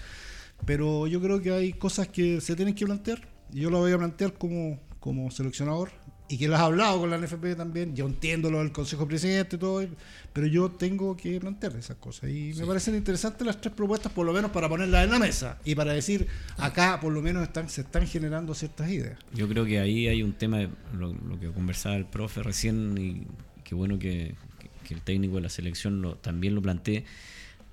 Pero 0.64 1.08
yo 1.08 1.20
creo 1.22 1.42
que 1.42 1.52
hay 1.52 1.74
cosas 1.74 2.08
que 2.08 2.40
se 2.40 2.56
tienen 2.56 2.76
que 2.76 2.86
plantear. 2.86 3.28
Y 3.52 3.62
yo 3.62 3.72
lo 3.72 3.80
voy 3.80 3.94
a 3.94 3.98
plantear 3.98 4.34
como, 4.34 4.80
como 5.00 5.30
seleccionador. 5.32 5.92
Y 6.32 6.38
que 6.38 6.48
las 6.48 6.60
he 6.60 6.64
hablado 6.64 7.00
con 7.00 7.10
la 7.10 7.18
NFP 7.18 7.56
también. 7.58 7.96
Yo 7.96 8.06
entiendo 8.06 8.52
lo 8.52 8.60
del 8.60 8.72
Consejo 8.72 9.08
Presidente 9.08 9.56
y 9.56 9.60
todo. 9.60 9.84
Pero 10.32 10.46
yo 10.46 10.70
tengo 10.70 11.18
que 11.18 11.40
plantear 11.40 11.76
esas 11.76 11.98
cosas. 11.98 12.30
Y 12.30 12.54
me 12.56 12.68
parecen 12.68 12.94
interesantes 12.94 13.48
las 13.48 13.60
tres 13.60 13.74
propuestas, 13.74 14.12
por 14.12 14.28
lo 14.28 14.32
menos 14.34 14.52
para 14.52 14.70
ponerlas 14.70 15.06
en 15.06 15.10
la 15.12 15.18
mesa. 15.18 15.58
Y 15.66 15.74
para 15.74 15.92
decir, 15.94 16.28
acá 16.58 17.00
por 17.02 17.12
lo 17.14 17.22
menos 17.24 17.42
están, 17.42 17.68
se 17.68 17.82
están 17.82 18.06
generando 18.06 18.54
ciertas 18.54 18.92
ideas. 18.92 19.18
Yo 19.34 19.48
creo 19.50 19.66
que 19.66 19.80
ahí 19.80 20.08
hay 20.08 20.22
un 20.22 20.34
tema, 20.34 20.60
de 20.60 20.70
lo, 20.96 21.14
lo 21.14 21.40
que 21.40 21.48
conversaba 21.52 21.96
el 21.96 22.06
profe 22.06 22.44
recién, 22.44 22.96
y 23.00 23.26
qué 23.64 23.74
bueno 23.74 23.98
que, 23.98 24.36
que- 24.60 24.70
que 24.88 24.94
el 24.94 25.02
técnico 25.02 25.36
de 25.38 25.42
la 25.42 25.50
selección 25.50 26.02
lo, 26.04 26.14
también 26.16 26.54
lo 26.54 26.62
plantee. 26.62 27.06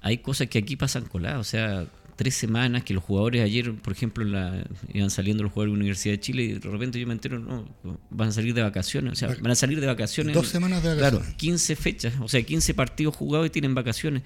Hay 0.00 0.18
cosas 0.18 0.48
que 0.48 0.58
aquí 0.60 0.76
pasan 0.76 1.04
coladas, 1.04 1.40
o 1.40 1.44
sea, 1.44 1.86
tres 2.16 2.34
semanas 2.34 2.82
que 2.82 2.94
los 2.94 3.04
jugadores 3.04 3.42
ayer, 3.42 3.74
por 3.74 3.92
ejemplo, 3.92 4.24
la, 4.24 4.64
iban 4.92 5.10
saliendo 5.10 5.42
los 5.42 5.52
jugadores 5.52 5.72
de 5.72 5.76
la 5.76 5.80
Universidad 5.80 6.14
de 6.14 6.20
Chile 6.20 6.42
y 6.42 6.52
de 6.54 6.70
repente 6.70 6.98
yo 6.98 7.06
me 7.06 7.12
entero, 7.12 7.38
no, 7.38 7.68
van 8.10 8.28
a 8.30 8.32
salir 8.32 8.54
de 8.54 8.62
vacaciones, 8.62 9.12
o 9.12 9.16
sea, 9.16 9.28
van 9.40 9.52
a 9.52 9.54
salir 9.54 9.80
de 9.80 9.86
vacaciones. 9.86 10.34
Dos 10.34 10.48
semanas 10.48 10.82
de 10.82 10.94
vacaciones. 10.94 11.20
Claro, 11.20 11.36
15 11.36 11.76
fechas, 11.76 12.14
o 12.20 12.28
sea, 12.28 12.42
15 12.42 12.74
partidos 12.74 13.14
jugados 13.14 13.46
y 13.46 13.50
tienen 13.50 13.74
vacaciones. 13.74 14.22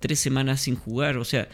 tres 0.00 0.18
semanas 0.18 0.62
sin 0.62 0.76
jugar, 0.76 1.18
o 1.18 1.24
sea, 1.24 1.48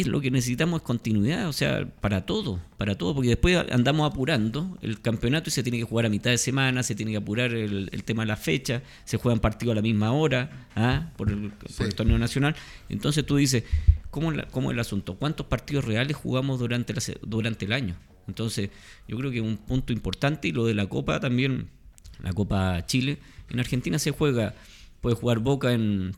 es 0.00 0.06
lo 0.06 0.20
que 0.20 0.30
necesitamos 0.30 0.80
es 0.80 0.86
continuidad, 0.86 1.48
o 1.48 1.52
sea, 1.52 1.86
para 2.00 2.24
todo, 2.24 2.60
para 2.78 2.96
todo, 2.96 3.14
porque 3.14 3.28
después 3.28 3.56
andamos 3.70 4.10
apurando 4.10 4.78
el 4.80 5.00
campeonato 5.00 5.48
y 5.50 5.52
se 5.52 5.62
tiene 5.62 5.78
que 5.78 5.84
jugar 5.84 6.06
a 6.06 6.08
mitad 6.08 6.30
de 6.30 6.38
semana, 6.38 6.82
se 6.82 6.94
tiene 6.94 7.12
que 7.12 7.18
apurar 7.18 7.52
el, 7.52 7.88
el 7.92 8.04
tema 8.04 8.22
de 8.22 8.28
la 8.28 8.36
fecha, 8.36 8.82
se 9.04 9.18
juegan 9.18 9.40
partidos 9.40 9.72
a 9.72 9.76
la 9.76 9.82
misma 9.82 10.12
hora 10.12 10.68
¿ah? 10.76 11.10
por, 11.16 11.30
el, 11.30 11.50
por 11.76 11.86
el 11.86 11.94
torneo 11.94 12.18
nacional. 12.18 12.54
Entonces 12.88 13.26
tú 13.26 13.36
dices, 13.36 13.64
¿cómo, 14.10 14.30
la- 14.32 14.46
cómo 14.48 14.70
es 14.70 14.74
el 14.74 14.80
asunto? 14.80 15.14
¿Cuántos 15.16 15.46
partidos 15.46 15.84
reales 15.84 16.16
jugamos 16.16 16.58
durante, 16.58 16.94
la 16.94 17.02
durante 17.22 17.64
el 17.66 17.72
año? 17.72 17.94
Entonces, 18.28 18.70
yo 19.08 19.16
creo 19.18 19.30
que 19.30 19.38
es 19.38 19.44
un 19.44 19.56
punto 19.56 19.92
importante 19.92 20.48
y 20.48 20.52
lo 20.52 20.64
de 20.64 20.74
la 20.74 20.86
Copa 20.86 21.18
también, 21.20 21.68
la 22.22 22.32
Copa 22.32 22.86
Chile, 22.86 23.18
en 23.50 23.58
Argentina 23.60 23.98
se 23.98 24.12
juega, 24.12 24.54
puede 25.00 25.16
jugar 25.16 25.40
Boca 25.40 25.72
en, 25.72 26.12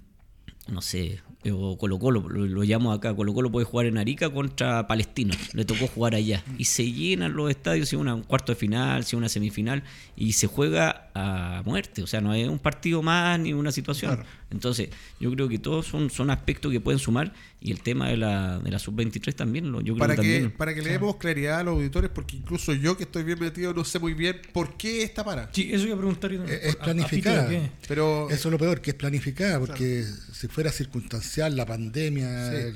no 0.69 0.81
sé, 0.81 1.21
o 1.51 1.77
Colo 1.77 1.99
Colo, 1.99 2.27
lo, 2.29 2.47
lo 2.47 2.63
llamo 2.63 2.93
acá, 2.93 3.15
Colo 3.15 3.35
Colo 3.35 3.53
puede 3.53 3.67
jugar 3.67 3.87
en 3.87 3.99
Arica 3.99 4.31
contra 4.31 4.87
Palestino, 4.87 5.35
le 5.53 5.65
tocó 5.65 5.87
jugar 5.87 6.15
allá. 6.15 6.43
Y 6.59 6.65
se 6.65 6.91
llenan 6.91 7.35
los 7.35 7.51
estadios, 7.51 7.89
si 7.89 7.97
una, 7.97 8.15
un 8.15 8.23
cuarto 8.23 8.53
de 8.53 8.57
final, 8.57 9.05
si 9.05 9.17
una 9.17 9.29
semifinal, 9.29 9.83
y 10.17 10.33
se 10.33 10.47
juega 10.47 11.11
a 11.15 11.63
muerte, 11.65 12.03
o 12.03 12.07
sea, 12.07 12.21
no 12.21 12.33
es 12.35 12.49
un 12.49 12.59
partido 12.59 13.03
más 13.03 13.39
ni 13.39 13.53
una 13.53 13.73
situación. 13.73 14.17
Claro. 14.17 14.31
Entonces, 14.55 14.89
yo 15.21 15.31
creo 15.33 15.49
que 15.49 15.59
todos 15.59 15.87
son, 15.87 16.09
son 16.11 16.31
aspectos 16.31 16.73
que 16.73 16.81
pueden 16.81 16.99
sumar, 16.99 17.35
y 17.61 17.71
el 17.73 17.81
tema 17.83 18.09
de 18.09 18.17
la, 18.17 18.59
de 18.61 18.71
la 18.71 18.79
sub-23 18.79 19.35
también, 19.35 19.71
lo, 19.73 19.81
yo 19.81 19.95
creo 19.95 19.99
Para 19.99 20.17
que 20.17 20.23
que, 20.23 20.33
también... 20.35 20.51
para 20.53 20.75
que 20.75 20.83
le 20.83 20.91
demos 20.93 21.17
claridad 21.17 21.59
a 21.61 21.63
los 21.65 21.75
auditores, 21.75 22.11
porque 22.15 22.37
incluso 22.37 22.73
yo 22.73 22.97
que 22.97 23.03
estoy 23.05 23.25
bien 23.25 23.39
metido 23.41 23.75
no 23.75 23.85
sé 23.85 23.99
muy 23.99 24.15
bien 24.15 24.41
por 24.53 24.77
qué 24.77 25.03
está 25.03 25.25
para. 25.25 25.51
Sí, 25.53 25.71
eso 25.73 25.85
iba 25.87 25.95
a 25.95 25.99
preguntar 25.99 26.31
yo 26.31 26.39
también. 26.39 26.59
Es- 26.63 26.69
es 26.69 26.77
¿A- 26.77 26.79
a 26.81 26.85
planificada. 26.85 27.51
Pero 27.89 28.31
Eso 28.31 28.49
es 28.49 28.53
lo 28.53 28.59
peor, 28.59 28.81
que 28.81 28.91
es 28.91 28.97
planificada, 28.97 29.59
porque 29.59 30.05
si 30.33 30.49
fuera 30.49 30.71
circunstancial 30.73 31.57
la 31.57 31.67
pandemia, 31.67 32.51
Sí. 32.51 32.57
eh, 32.59 32.75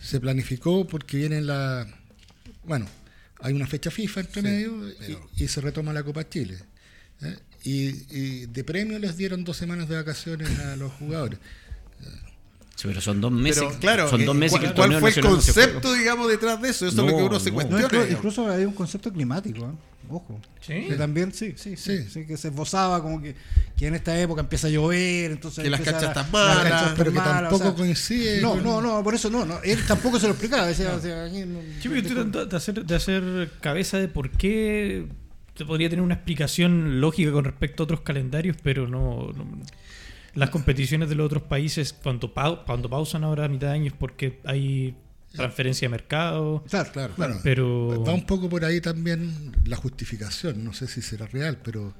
se 0.00 0.20
planificó 0.20 0.86
porque 0.86 1.16
viene 1.18 1.40
la... 1.42 1.86
Bueno, 2.64 2.86
hay 3.40 3.52
una 3.52 3.66
fecha 3.66 3.90
FIFA 3.90 4.20
entre 4.20 4.42
Sí, 4.42 4.48
medio 4.48 4.88
y, 5.36 5.48
se 5.48 5.60
retoma 5.60 5.92
la 5.92 6.02
Copa 6.02 6.28
Chile. 6.28 6.58
Y, 7.64 8.04
y 8.10 8.46
de 8.46 8.64
premio 8.64 8.98
les 8.98 9.16
dieron 9.16 9.44
dos 9.44 9.56
semanas 9.56 9.88
de 9.88 9.96
vacaciones 9.96 10.58
a 10.60 10.76
los 10.76 10.92
jugadores. 10.92 11.38
Sí, 12.74 12.88
pero 12.88 13.00
son 13.00 13.20
dos 13.20 13.30
meses, 13.30 13.62
Pero, 13.62 13.78
claro, 13.78 14.08
son 14.10 14.24
dos 14.24 14.34
eh, 14.34 14.38
meses 14.38 14.58
¿cuál, 14.58 14.62
que 14.62 14.68
el 14.68 14.74
cuál 14.74 14.88
fue 14.88 14.96
el 14.98 15.02
nacional 15.16 15.30
no 15.30 15.36
concepto, 15.36 15.94
digamos, 15.94 16.28
detrás 16.28 16.60
de 16.60 16.68
eso? 16.70 16.86
Eso 16.86 16.88
es 16.88 16.94
lo 16.96 17.04
No, 17.12 17.16
que 17.16 17.22
uno 17.22 17.38
se 17.38 17.50
no. 17.50 17.54
cuestiona. 17.54 17.88
No, 17.92 18.06
incluso, 18.08 18.50
hay 18.50 18.64
un 18.64 18.72
concepto 18.72 19.12
climático, 19.12 19.64
¿eh? 19.66 20.08
ojo. 20.08 20.40
Sí. 20.60 20.86
Que 20.88 20.94
también, 20.96 21.32
sí, 21.32 21.54
sí, 21.56 21.76
sí, 21.76 21.98
Sí. 21.98 22.08
sí, 22.10 22.26
que 22.26 22.36
se 22.36 22.48
esbozaba 22.48 23.00
como 23.00 23.22
que, 23.22 23.36
que 23.76 23.86
en 23.86 23.94
esta 23.94 24.18
época 24.18 24.40
empieza 24.40 24.66
a 24.66 24.70
llover, 24.70 25.30
entonces 25.30 25.62
Que 25.62 25.70
las 25.70 25.80
canchas 25.80 26.02
están 26.04 26.24
las 26.24 26.32
malas, 26.32 26.62
canchas 26.70 26.94
pero 26.96 27.12
que 27.12 27.18
malas, 27.18 27.50
tampoco 27.50 27.76
coincide 27.76 28.40
No, 28.40 28.50
con- 28.54 28.64
no, 28.64 28.80
no, 28.82 29.02
por 29.04 29.14
eso 29.14 29.30
no, 29.30 29.44
no, 29.44 29.60
él 29.62 29.78
tampoco 29.86 30.18
se 30.18 30.26
lo 30.26 30.32
explicaba, 30.32 30.66
decía, 30.66 30.92
o 30.94 31.00
sea, 31.00 31.26
aquí 31.26 31.44
no- 31.46 31.60
Sí, 31.80 31.88
pero 31.88 31.94
yo 31.94 31.98
estoy 32.00 32.14
tratando 32.14 32.46
de 32.46 32.56
hacer, 32.56 32.84
de 32.84 32.94
hacer 32.96 33.50
cabeza 33.60 33.98
de 33.98 34.08
por 34.08 34.30
qué 34.30 35.06
se 35.54 35.64
podría 35.64 35.88
tener 35.90 36.02
una 36.04 36.14
explicación 36.14 37.00
lógica 37.00 37.30
con 37.32 37.44
respecto 37.44 37.82
a 37.82 37.84
otros 37.84 38.00
calendarios, 38.02 38.56
pero 38.62 38.86
no. 38.88 39.32
no- 39.36 39.46
las 40.34 40.48
competiciones 40.48 41.10
de 41.10 41.14
los 41.14 41.26
otros 41.26 41.42
países, 41.42 41.92
cuando, 41.92 42.32
pau- 42.32 42.64
cuando 42.64 42.88
pausan 42.88 43.22
ahora 43.22 43.44
a 43.44 43.48
mitad 43.48 43.66
de 43.66 43.72
año 43.74 43.86
es 43.88 43.92
porque 43.92 44.40
hay 44.44 44.94
transferencia 45.30 45.86
de 45.88 45.90
mercado, 45.90 46.64
Claro, 46.70 46.90
Claro. 46.92 47.14
Bueno, 47.18 47.36
pero. 47.42 48.02
va 48.02 48.14
un 48.14 48.24
poco 48.24 48.48
por 48.48 48.64
ahí 48.64 48.80
también 48.80 49.52
la 49.66 49.76
justificación, 49.76 50.64
no 50.64 50.72
sé 50.72 50.86
si 50.88 51.02
será 51.02 51.26
real, 51.26 51.58
pero 51.62 51.92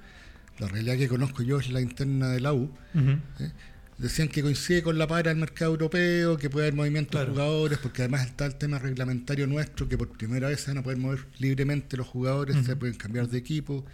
la 0.58 0.68
realidad 0.68 0.96
que 0.96 1.08
conozco 1.08 1.42
yo 1.42 1.58
es 1.58 1.70
la 1.70 1.82
interna 1.82 2.28
de 2.28 2.40
la 2.40 2.54
U. 2.54 2.70
¿eh? 2.94 3.50
Decían 4.02 4.26
que 4.28 4.42
coincide 4.42 4.82
con 4.82 4.98
la 4.98 5.06
para 5.06 5.30
del 5.30 5.38
mercado 5.38 5.70
europeo, 5.70 6.36
que 6.36 6.50
puede 6.50 6.66
haber 6.66 6.74
movimientos 6.76 7.20
de 7.20 7.26
jugadores, 7.28 7.78
porque 7.78 8.02
además 8.02 8.26
está 8.26 8.46
el 8.46 8.56
tema 8.56 8.78
reglamentario 8.80 9.46
nuestro, 9.46 9.88
que 9.88 9.96
por 9.96 10.08
primera 10.08 10.48
vez 10.48 10.60
se 10.60 10.72
van 10.72 10.78
a 10.78 10.82
poder 10.82 10.98
mover 10.98 11.24
libremente 11.38 11.96
los 11.96 12.08
jugadores, 12.08 12.56
se 12.66 12.74
pueden 12.74 12.96
cambiar 12.96 13.28
de 13.28 13.38
equipo, 13.38 13.84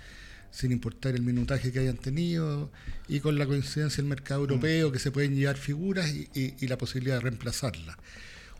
sin 0.51 0.73
importar 0.73 1.15
el 1.15 1.21
minutaje 1.21 1.71
que 1.73 1.81
hayan 1.81 1.99
tenido, 1.99 2.71
y 3.07 3.21
con 3.21 3.39
la 3.39 3.45
coincidencia 3.45 3.99
del 4.03 4.09
mercado 4.09 4.41
europeo, 4.41 4.91
que 4.91 4.99
se 4.99 5.11
pueden 5.11 5.37
llevar 5.37 5.59
figuras 5.59 6.09
y, 6.11 6.27
y- 6.35 6.55
y 6.59 6.69
la 6.69 6.79
posibilidad 6.79 7.17
de 7.17 7.21
reemplazarlas. 7.21 7.97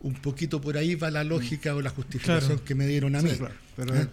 Un 0.01 0.13
poquito 0.13 0.61
por 0.61 0.77
ahí 0.77 0.93
va 0.93 1.09
la 1.09 1.23
lógica 1.23 1.73
o 1.75 1.81
la 1.81 1.89
justificación 1.89 2.47
Claro. 2.57 2.63
que 2.63 2.75
me 2.75 2.85
dieron 2.85 3.15
a 3.15 3.21
Sí, 3.21 3.25
mí. 3.25 3.31
claro, 3.37 3.55
pero 3.75 3.95
¿Eh? 3.95 4.07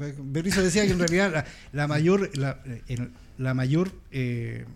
eh, 0.00 0.14
Berizzo 0.18 0.62
decía 0.62 0.84
que 0.84 0.92
en 0.92 0.98
realidad 0.98 1.32
la, 1.32 1.44
la 1.72 1.86
mayor 1.86 2.36
la, 2.36 2.60
en- 2.88 3.12
la 3.38 3.54
mayor 3.54 3.92
eh, 4.10 4.66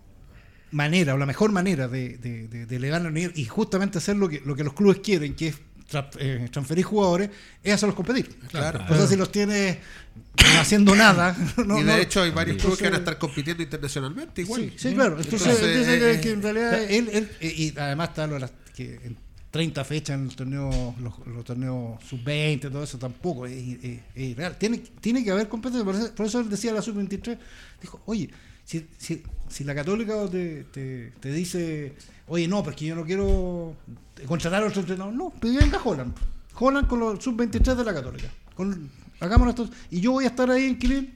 manera 0.71 1.13
o 1.13 1.17
la 1.17 1.25
mejor 1.25 1.51
manera 1.51 1.87
de, 1.87 2.17
de, 2.17 2.47
de, 2.47 2.65
de 2.65 2.75
elevar 2.75 3.05
el 3.05 3.13
nivel 3.13 3.31
y 3.35 3.45
justamente 3.45 3.97
hacer 3.99 4.15
lo 4.17 4.27
que, 4.29 4.41
lo 4.45 4.55
que 4.55 4.63
los 4.63 4.73
clubes 4.73 4.99
quieren, 4.99 5.35
que 5.35 5.47
es 5.49 5.55
tra- 5.89 6.09
eh, 6.19 6.47
transferir 6.51 6.83
jugadores, 6.83 7.29
es 7.63 7.73
hacerlos 7.73 7.95
competir. 7.95 8.27
Claro. 8.49 8.83
O 8.89 8.95
sea, 8.95 9.07
si 9.07 9.15
los 9.15 9.31
tienes 9.31 9.77
no 10.53 10.59
haciendo 10.59 10.95
nada. 10.95 11.35
no- 11.65 11.79
y 11.79 11.83
de 11.83 11.91
no- 11.91 11.95
hecho 11.97 12.21
hay 12.21 12.31
varios 12.31 12.57
clubes 12.57 12.77
que 12.79 12.85
van 12.85 12.95
a 12.95 12.97
estar 12.97 13.17
compitiendo 13.17 13.63
internacionalmente 13.63 14.41
igual. 14.41 14.61
Sí, 14.61 14.73
sí, 14.89 14.93
claro. 14.93 15.17
Entonces, 15.19 15.47
Entonces, 15.47 15.77
dice 15.87 15.99
que, 15.99 16.11
eh, 16.11 16.21
que 16.21 16.31
en 16.31 16.41
realidad 16.41 16.83
él, 16.83 17.09
él- 17.13 17.31
eh, 17.39 17.53
y 17.55 17.73
además 17.79 18.09
está 18.09 18.27
lo 18.27 18.33
de 18.35 18.39
las- 18.41 18.53
que 18.75 18.95
en 19.03 19.17
30 19.49 19.85
fechas 19.85 20.19
en 20.19 20.25
el 20.27 20.35
torneo, 20.35 20.93
los, 21.01 21.25
los 21.25 21.45
torneos 21.45 22.03
sub-20, 22.03 22.69
todo 22.69 22.83
eso 22.83 22.97
tampoco 22.99 23.45
es, 23.47 23.53
es- 23.53 23.99
es 24.13 24.23
irreal. 24.23 24.57
Tiene, 24.57 24.79
tiene 24.99 25.23
que 25.23 25.31
haber 25.31 25.47
competencia. 25.47 25.85
Por 25.85 25.95
eso, 25.95 26.13
por 26.13 26.25
eso 26.25 26.39
él 26.41 26.49
decía 26.49 26.73
la 26.73 26.81
sub-23, 26.81 27.37
dijo, 27.81 28.01
oye, 28.05 28.29
si, 28.67 28.85
si, 28.97 29.23
si 29.47 29.63
la 29.63 29.73
católica 29.73 30.27
te, 30.29 30.65
te, 30.65 31.13
te 31.21 31.31
dice, 31.31 31.93
oye, 32.27 32.49
no, 32.49 32.61
porque 32.61 32.85
yo 32.85 32.95
no 32.95 33.05
quiero 33.05 33.77
contratar 34.27 34.61
a 34.61 34.67
otro 34.67 34.81
entrenador, 34.81 35.13
no, 35.13 35.31
pero 35.39 35.53
venga 35.53 35.79
Holland. 35.81 36.13
Holland 36.53 36.85
con 36.85 36.99
los 36.99 37.23
sub-23 37.23 37.75
de 37.75 37.83
la 37.85 37.93
católica. 37.93 38.27
Con, 38.55 38.89
hagámonos 39.21 39.57
esto. 39.57 39.73
Y 39.89 40.01
yo 40.01 40.11
voy 40.11 40.25
a 40.25 40.27
estar 40.27 40.51
ahí 40.51 40.65
en 40.65 40.77
Quilín 40.77 41.13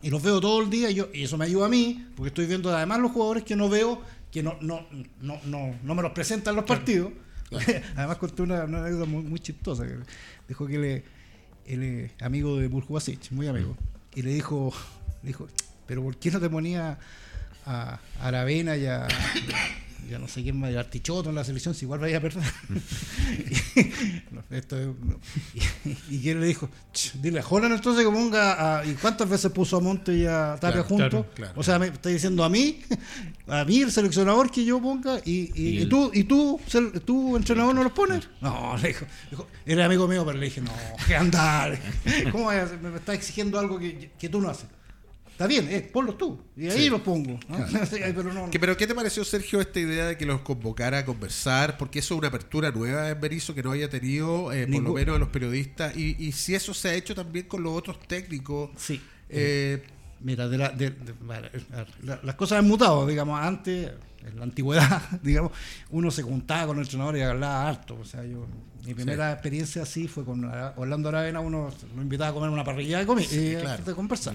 y 0.00 0.08
los 0.08 0.22
veo 0.22 0.40
todo 0.40 0.62
el 0.62 0.70
día 0.70 0.90
y, 0.90 0.94
yo, 0.94 1.08
y 1.12 1.24
eso 1.24 1.36
me 1.36 1.44
ayuda 1.44 1.66
a 1.66 1.68
mí, 1.68 2.06
porque 2.16 2.28
estoy 2.28 2.46
viendo 2.46 2.74
además 2.74 3.00
los 3.00 3.12
jugadores 3.12 3.44
que 3.44 3.54
no 3.54 3.68
veo, 3.68 4.00
que 4.30 4.42
no, 4.42 4.56
no, 4.62 4.86
no, 5.20 5.40
no, 5.44 5.74
no 5.82 5.94
me 5.94 6.00
los 6.00 6.12
presentan 6.12 6.52
en 6.52 6.56
los 6.56 6.64
partidos. 6.64 7.12
además 7.96 8.16
conté 8.16 8.40
una, 8.40 8.64
una 8.64 8.78
anécdota 8.78 9.04
muy, 9.04 9.22
muy 9.24 9.40
chistosa. 9.40 9.86
que 9.86 9.98
dijo 10.48 10.66
que 10.66 11.04
él 11.66 11.82
es 11.82 12.22
amigo 12.22 12.56
de 12.56 12.68
Burjubasic, 12.68 13.30
muy 13.32 13.46
amigo. 13.46 13.76
Y 14.14 14.22
le 14.22 14.32
dijo, 14.32 14.72
le 15.22 15.28
dijo, 15.28 15.48
pero 15.86 16.02
¿por 16.02 16.16
qué 16.16 16.30
no 16.30 16.40
te 16.40 16.50
ponía 16.50 16.98
a 17.66 17.98
Aravena 18.20 18.76
y 18.76 18.86
a, 18.86 19.06
ya 20.10 20.18
no 20.18 20.26
sé 20.28 20.42
quién 20.42 20.58
más, 20.58 20.72
y 20.72 20.76
a 20.76 20.80
Artichoto 20.80 21.30
en 21.30 21.36
la 21.36 21.44
selección 21.44 21.74
si 21.74 21.84
igual 21.84 22.00
vaya 22.00 22.18
a 22.18 22.20
perder? 22.20 22.42
Esto 24.50 24.78
es- 24.78 24.86
no. 24.86 25.18
y, 25.84 25.96
y 26.16 26.22
que 26.22 26.30
él 26.32 26.40
le 26.40 26.46
dijo, 26.46 26.68
"Ch, 26.92 27.12
dile 27.22 27.40
a 27.40 27.44
Holland 27.48 27.74
entonces 27.74 28.04
que 28.04 28.10
ponga 28.10 28.80
a, 28.80 28.84
¿y 28.84 28.94
cuántas 28.94 29.28
veces 29.28 29.50
puso 29.52 29.76
a 29.76 29.80
Monte 29.80 30.14
y 30.14 30.26
a 30.26 30.56
Tapia 30.60 30.82
Claro, 30.82 30.84
juntos? 30.84 31.26
claro. 31.34 31.52
O 31.56 31.62
sea, 31.62 31.78
me 31.78 31.86
está 31.86 32.08
diciendo 32.08 32.44
a 32.44 32.48
mí, 32.48 32.80
a 33.46 33.64
mí 33.64 33.80
el 33.80 33.92
seleccionador 33.92 34.50
que 34.50 34.64
yo 34.64 34.80
ponga 34.80 35.18
y, 35.24 35.50
y, 35.54 35.86
tú, 35.86 36.10
y 36.12 36.24
tú, 36.24 36.60
tú 37.04 37.36
entrenador 37.36 37.74
no 37.74 37.82
los 37.82 37.92
pones. 37.92 38.28
No, 38.40 38.76
le 38.76 38.88
dijo, 38.88 39.06
dijo, 39.30 39.46
era 39.64 39.86
amigo 39.86 40.06
mío, 40.08 40.24
pero 40.26 40.38
le 40.38 40.46
dije, 40.46 40.60
no, 40.60 40.72
que 41.06 41.16
andar. 41.16 41.78
¿Cómo 42.32 42.46
vaya 42.46 42.62
a 42.62 42.64
hacer? 42.64 42.80
me 42.80 42.90
me 42.90 42.98
está 42.98 43.14
exigiendo 43.14 43.58
algo 43.58 43.78
que, 43.78 44.10
que 44.18 44.28
tú 44.28 44.40
no 44.40 44.50
haces? 44.50 44.66
Está 45.42 45.60
bien, 45.60 45.68
eh, 45.70 45.80
ponlos 45.92 46.16
tú. 46.18 46.40
Y 46.56 46.66
ahí 46.68 46.82
Sí. 46.84 46.88
los 46.88 47.00
pongo. 47.00 47.38
pero 47.90 48.32
no, 48.32 48.50
¿Qué- 48.50 48.60
pero 48.60 48.76
¿qué 48.76 48.86
te 48.86 48.94
pareció, 48.94 49.24
Sergio, 49.24 49.60
esta 49.60 49.80
idea 49.80 50.06
de 50.06 50.16
que 50.16 50.24
los 50.24 50.40
convocara 50.42 50.98
a 50.98 51.04
conversar? 51.04 51.76
Porque 51.78 51.98
eso 51.98 52.14
es 52.14 52.18
una 52.18 52.28
apertura 52.28 52.70
nueva 52.70 53.10
en 53.10 53.20
Berizzo 53.20 53.54
que 53.54 53.62
no 53.62 53.72
haya 53.72 53.88
tenido, 53.90 54.52
eh, 54.52 54.66
por 54.66 54.82
lo 54.82 54.92
menos 54.94 55.16
a 55.16 55.18
los 55.18 55.28
periodistas. 55.30 55.96
Y, 55.96 56.16
y 56.24 56.32
si 56.32 56.54
eso 56.54 56.72
se 56.74 56.90
ha 56.90 56.94
hecho 56.94 57.14
también 57.14 57.46
con 57.46 57.62
los 57.62 57.72
otros 57.76 57.98
técnicos. 58.06 58.70
Sí. 58.76 59.00
eh, 59.28 59.82
Mira, 60.20 60.46
de 60.48 60.56
la- 60.58 60.68
de- 60.70 60.90
de- 60.90 61.14
la- 62.04 62.20
las 62.22 62.34
cosas 62.36 62.60
han 62.60 62.68
mutado, 62.68 63.04
digamos, 63.08 63.40
antes, 63.40 63.90
en 64.24 64.36
la 64.36 64.44
antigüedad, 64.44 65.02
digamos, 65.22 65.50
uno 65.90 66.12
se 66.12 66.22
juntaba 66.22 66.68
con 66.68 66.76
el 66.78 66.84
entrenador 66.84 67.16
y 67.16 67.22
hablaba 67.22 67.68
harto. 67.68 67.98
O 68.00 68.04
sea, 68.04 68.24
yo, 68.24 68.46
mi 68.84 68.94
primera 68.94 69.32
experiencia 69.32 69.82
así 69.82 70.08
fue 70.08 70.24
con 70.24 70.44
Ara- 70.44 70.74
Orlando 70.76 71.08
Aravena, 71.08 71.40
uno 71.40 71.70
lo 71.94 72.02
invitaba 72.02 72.30
a 72.30 72.32
comer 72.32 72.50
una 72.50 72.64
parrilla 72.64 72.98
de 72.98 73.06
comida 73.06 73.28
y 73.32 73.54
claro. 73.60 73.84
de 73.84 73.94
conversar. 73.94 74.34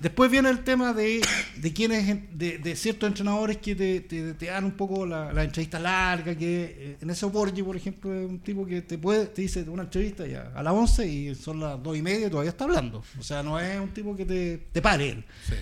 Después 0.00 0.30
viene 0.30 0.50
el 0.50 0.64
tema 0.64 0.92
de, 0.92 1.20
de 1.56 1.72
quienes, 1.72 2.36
de, 2.36 2.58
de 2.58 2.74
ciertos 2.76 3.06
entrenadores 3.08 3.58
que 3.58 3.76
te, 3.76 4.00
te- 4.00 4.34
te 4.34 4.46
dan 4.46 4.64
un 4.64 4.72
poco 4.72 5.06
la, 5.06 5.32
la 5.32 5.44
entrevista 5.44 5.78
larga, 5.78 6.34
que 6.34 6.64
eh, 6.78 6.96
en 7.00 7.10
ese 7.10 7.26
Borgi, 7.26 7.62
por 7.62 7.76
ejemplo, 7.76 8.12
es 8.12 8.28
un 8.28 8.40
tipo 8.40 8.66
que 8.66 8.82
te 8.82 8.98
puede, 8.98 9.26
te 9.26 9.42
dice 9.42 9.62
una 9.68 9.84
entrevista 9.84 10.26
ya 10.26 10.50
a 10.54 10.62
las 10.62 10.72
11 10.72 11.06
y 11.06 11.34
son 11.36 11.60
las 11.60 11.80
2 11.82 11.96
y 11.98 12.02
media 12.02 12.26
y 12.26 12.30
todavía 12.30 12.50
está 12.50 12.64
hablando. 12.64 13.04
O 13.18 13.22
sea, 13.22 13.42
no 13.44 13.60
es 13.60 13.78
un 13.78 13.90
tipo 13.94 14.16
que 14.16 14.24
te, 14.24 14.58
te 14.72 14.82
pare 14.82 15.22
sí. 15.46 15.54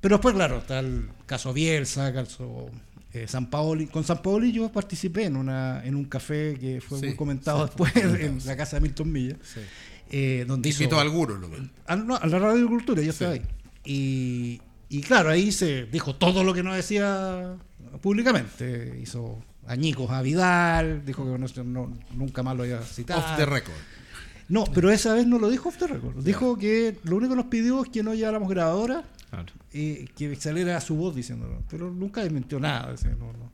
Pero 0.00 0.16
después, 0.16 0.34
claro, 0.34 0.58
está 0.58 0.78
el 0.80 1.08
caso 1.26 1.52
Bielsa, 1.52 2.12
caso 2.12 2.70
eh, 3.14 3.26
San 3.28 3.50
Paoli. 3.50 3.86
Con 3.86 4.04
San 4.04 4.22
Paoli 4.22 4.52
yo 4.52 4.70
participé 4.72 5.24
en 5.26 5.36
una 5.36 5.84
en 5.84 5.94
un 5.96 6.04
café 6.04 6.56
que 6.58 6.80
fue 6.80 6.98
Sí, 7.00 7.06
muy 7.06 7.16
comentado 7.16 7.58
sí, 7.58 7.64
después 7.66 7.96
en 8.20 8.38
la 8.46 8.56
casa 8.56 8.76
de 8.76 8.80
Milton 8.82 9.12
Villa, 9.12 9.36
sí. 9.42 9.60
eh, 10.10 10.44
donde 10.46 10.68
hizo, 10.68 10.82
Invitó 10.82 10.98
a. 11.00 11.04
¿no? 11.04 11.70
a, 11.86 11.96
no, 11.96 12.16
a 12.16 12.26
la 12.26 12.38
Radio 12.38 12.66
Cultura, 12.68 13.02
yo 13.02 13.10
estaba 13.10 13.32
ahí. 13.32 13.42
Y, 13.84 14.60
y 14.88 15.00
claro, 15.02 15.30
ahí 15.30 15.50
se 15.52 15.84
dijo 15.86 16.14
todo 16.16 16.44
lo 16.44 16.54
que 16.54 16.62
no 16.62 16.72
decía 16.74 17.56
públicamente. 18.00 18.98
Hizo 19.02 19.38
añicos 19.66 20.10
a 20.10 20.22
Vidal, 20.22 21.04
dijo 21.04 21.24
que 21.24 21.38
no- 21.38 21.64
no- 21.64 21.98
nunca 22.14 22.42
más 22.42 22.56
lo 22.56 22.64
iba 22.66 22.78
a 22.78 22.82
citar. 22.82 23.18
Off 23.18 23.36
the 23.36 23.46
record. 23.46 23.74
No, 24.48 24.64
pero 24.74 24.90
esa 24.90 25.14
vez 25.14 25.26
no 25.26 25.38
lo 25.38 25.48
dijo 25.48 25.68
off 25.68 25.78
the 25.78 25.86
record. 25.86 26.22
Dijo 26.24 26.58
que 26.58 26.98
lo 27.04 27.16
único 27.16 27.32
que 27.32 27.36
nos 27.36 27.46
pidió 27.46 27.82
es 27.82 27.88
que 27.90 28.02
no 28.02 28.12
lleváramos 28.14 28.48
grabadora 28.48 29.04
Claro. 29.32 29.46
que 29.70 30.36
saliera 30.38 30.78
su 30.82 30.94
voz 30.94 31.14
diciéndolo. 31.16 31.62
Pero 31.70 31.90
nunca 31.90 32.22
desmintió 32.22 32.60
nada. 32.60 32.94
no, 33.18 33.32
no. 33.32 33.50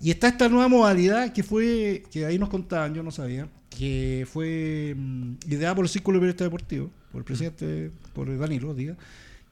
Y 0.00 0.10
está 0.10 0.28
esta 0.28 0.48
nueva 0.48 0.66
modalidad 0.68 1.30
que 1.30 1.42
fue, 1.42 2.04
que 2.10 2.24
ahí 2.24 2.38
nos 2.38 2.48
contaban, 2.48 2.94
yo 2.94 3.02
no 3.02 3.10
sabía, 3.10 3.46
que 3.68 4.26
fue 4.32 4.94
mm, 4.96 5.32
ideada 5.50 5.74
por 5.74 5.84
el 5.84 5.90
Círculo 5.90 6.16
de 6.16 6.20
Periodistas 6.20 6.46
Deportivos, 6.46 6.90
por 7.12 7.18
el 7.18 7.24
presidente, 7.26 7.90
por 8.14 8.38
Danilo, 8.38 8.72
diga, 8.72 8.96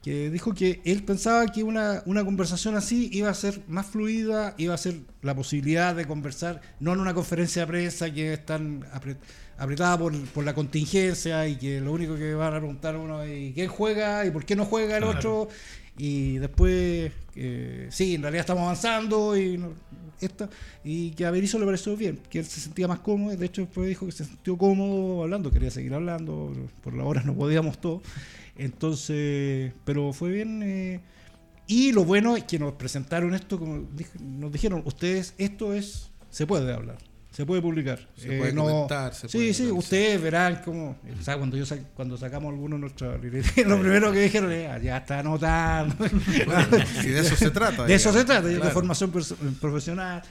que 0.01 0.31
dijo 0.31 0.55
que 0.55 0.81
él 0.85 1.03
pensaba 1.03 1.45
que 1.45 1.61
una, 1.63 2.01
una 2.07 2.25
conversación 2.25 2.75
así 2.75 3.11
iba 3.13 3.29
a 3.29 3.33
ser 3.35 3.61
más 3.67 3.85
fluida, 3.85 4.55
iba 4.57 4.73
a 4.73 4.77
ser 4.79 5.01
la 5.21 5.35
posibilidad 5.35 5.95
de 5.95 6.05
conversar, 6.07 6.61
no 6.79 6.93
en 6.93 6.99
una 6.99 7.13
conferencia 7.13 7.61
de 7.63 7.67
prensa 7.67 8.11
que 8.11 8.33
es 8.33 8.43
tan 8.43 8.81
apre- 8.91 9.17
apretada 9.59 9.97
por, 9.99 10.17
por 10.29 10.43
la 10.45 10.53
contingencia 10.53 11.47
y 11.47 11.57
que 11.57 11.81
lo 11.81 11.91
único 11.91 12.15
que 12.15 12.33
van 12.33 12.53
a 12.53 12.57
preguntar 12.59 12.95
uno 12.95 13.21
es 13.23 13.49
¿y 13.49 13.53
quién 13.53 13.67
juega 13.67 14.25
y 14.25 14.31
por 14.31 14.45
qué 14.45 14.55
no 14.55 14.65
juega 14.65 14.97
el 14.97 15.03
otro 15.03 15.49
y 15.97 16.37
después 16.37 17.11
eh, 17.35 17.87
sí, 17.91 18.15
en 18.15 18.21
realidad 18.21 18.41
estamos 18.41 18.63
avanzando 18.63 19.37
y 19.37 19.57
no- 19.57 19.73
esta, 20.21 20.49
y 20.83 21.11
que 21.11 21.25
a 21.25 21.31
Berizzo 21.31 21.57
le 21.59 21.65
pareció 21.65 21.95
bien, 21.95 22.19
que 22.29 22.39
él 22.39 22.45
se 22.45 22.59
sentía 22.59 22.87
más 22.89 22.99
cómodo, 22.99 23.35
de 23.37 23.45
hecho 23.45 23.61
después 23.61 23.87
dijo 23.87 24.05
que 24.05 24.11
se 24.11 24.25
sintió 24.25 24.57
cómodo 24.57 25.23
hablando, 25.23 25.49
quería 25.49 25.71
seguir 25.71 25.93
hablando, 25.93 26.51
por 26.83 26.93
la 26.93 27.05
hora 27.05 27.23
no 27.23 27.33
podíamos 27.35 27.79
todo, 27.79 28.01
entonces, 28.57 29.73
pero 29.85 30.13
fue 30.13 30.29
bien. 30.31 30.61
eh, 30.63 30.99
y 31.67 31.91
lo 31.91 32.03
bueno 32.03 32.35
es 32.35 32.43
que 32.45 32.59
nos 32.59 32.73
presentaron 32.73 33.33
esto, 33.35 33.59
como 33.59 33.79
dije- 33.95 34.19
nos 34.19 34.51
dijeron, 34.51 34.81
ustedes, 34.85 35.33
esto 35.37 35.73
es, 35.73 36.09
se 36.29 36.45
puede 36.47 36.73
hablar, 36.73 36.97
se 37.31 37.45
puede 37.45 37.61
publicar. 37.61 37.99
Se 38.17 38.27
puede 38.37 38.53
comentar, 38.55 39.13
se 39.13 39.27
sí, 39.29 39.37
puede 39.37 39.53
sí, 39.53 39.63
analizar. 39.63 39.79
ustedes 39.79 40.21
verán 40.21 40.61
cómo, 40.65 40.97
o 41.19 41.23
sea, 41.23 41.37
cuando 41.37 41.57
yo 41.57 41.65
sa- 41.65 41.77
cuando 41.95 42.17
sacamos 42.17 42.51
algunos 42.51 42.77
de 42.77 42.81
nuestros 42.81 43.21
lo 43.67 43.79
primero 43.79 44.11
que 44.11 44.19
dijeron 44.21 44.51
es, 44.51 44.67
"Ah, 44.69 44.79
ya 44.79 44.97
está 44.97 45.19
anotando. 45.19 45.95
Bueno, 46.45 46.85
si 47.01 47.09
de 47.09 47.19
eso 47.21 47.35
se 47.35 47.51
trata. 47.51 47.85
De 47.87 47.93
eso 47.93 48.11
se 48.11 48.25
trata, 48.25 48.47
de 48.47 48.55
Claro. 48.57 48.71
formación 48.71 49.11
perso- 49.11 49.37
profesional. 49.61 50.21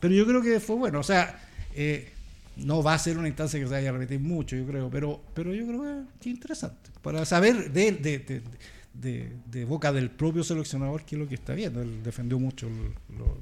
Pero 0.00 0.14
yo 0.14 0.26
creo 0.26 0.42
que 0.42 0.60
fue 0.60 0.76
bueno. 0.76 1.00
O 1.00 1.02
sea, 1.02 1.40
eh, 1.74 2.12
no 2.56 2.82
va 2.82 2.94
a 2.94 2.98
ser 2.98 3.18
una 3.18 3.28
instancia 3.28 3.58
que 3.58 3.66
se 3.66 3.72
vaya 3.72 3.88
a 3.88 3.92
repetir 3.92 4.20
mucho, 4.20 4.54
yo 4.54 4.66
creo. 4.66 4.90
Pero, 4.90 5.20
pero 5.34 5.54
yo 5.54 5.66
creo 5.66 5.82
que, 5.82 6.22
que 6.22 6.30
interesante. 6.30 6.90
Para 7.02 7.24
saber 7.24 7.72
de, 7.72 7.92
de, 7.92 8.18
de, 8.18 8.42
de- 8.94 9.32
de 9.46 9.64
boca 9.64 9.92
del 9.92 10.10
propio 10.10 10.44
seleccionador 10.44 11.04
qué 11.04 11.16
es 11.16 11.20
lo 11.20 11.26
que 11.28 11.34
está 11.36 11.54
viendo. 11.54 11.80
Él 11.82 12.02
defendió 12.02 12.38
mucho, 12.38 12.66
el- 12.68 13.16
lo- 13.18 13.38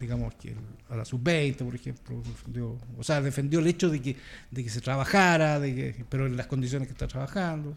digamos, 0.00 0.34
que 0.34 0.54
a 0.88 0.96
la 0.96 1.04
sub-20, 1.04 1.56
por 1.58 1.74
ejemplo. 1.74 2.22
defendió- 2.22 2.78
o 2.98 3.02
sea, 3.04 3.20
defendió 3.20 3.60
el 3.60 3.66
hecho 3.68 3.90
de 3.90 4.00
que, 4.00 4.16
de 4.50 4.64
que 4.64 4.70
se 4.70 4.80
trabajara, 4.80 5.60
de 5.60 5.74
que, 5.74 6.04
pero 6.08 6.26
en 6.26 6.36
las 6.36 6.46
condiciones 6.46 6.88
que 6.88 6.92
está 6.92 7.06
trabajando. 7.06 7.76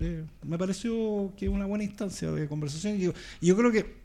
Eh, 0.00 0.24
me 0.46 0.56
pareció 0.56 1.32
que 1.36 1.48
una 1.48 1.66
buena 1.66 1.84
instancia 1.84 2.30
de 2.32 2.48
conversación. 2.48 2.96
Y 2.96 3.00
yo, 3.02 3.12
yo 3.42 3.56
creo 3.56 3.70
que 3.70 3.99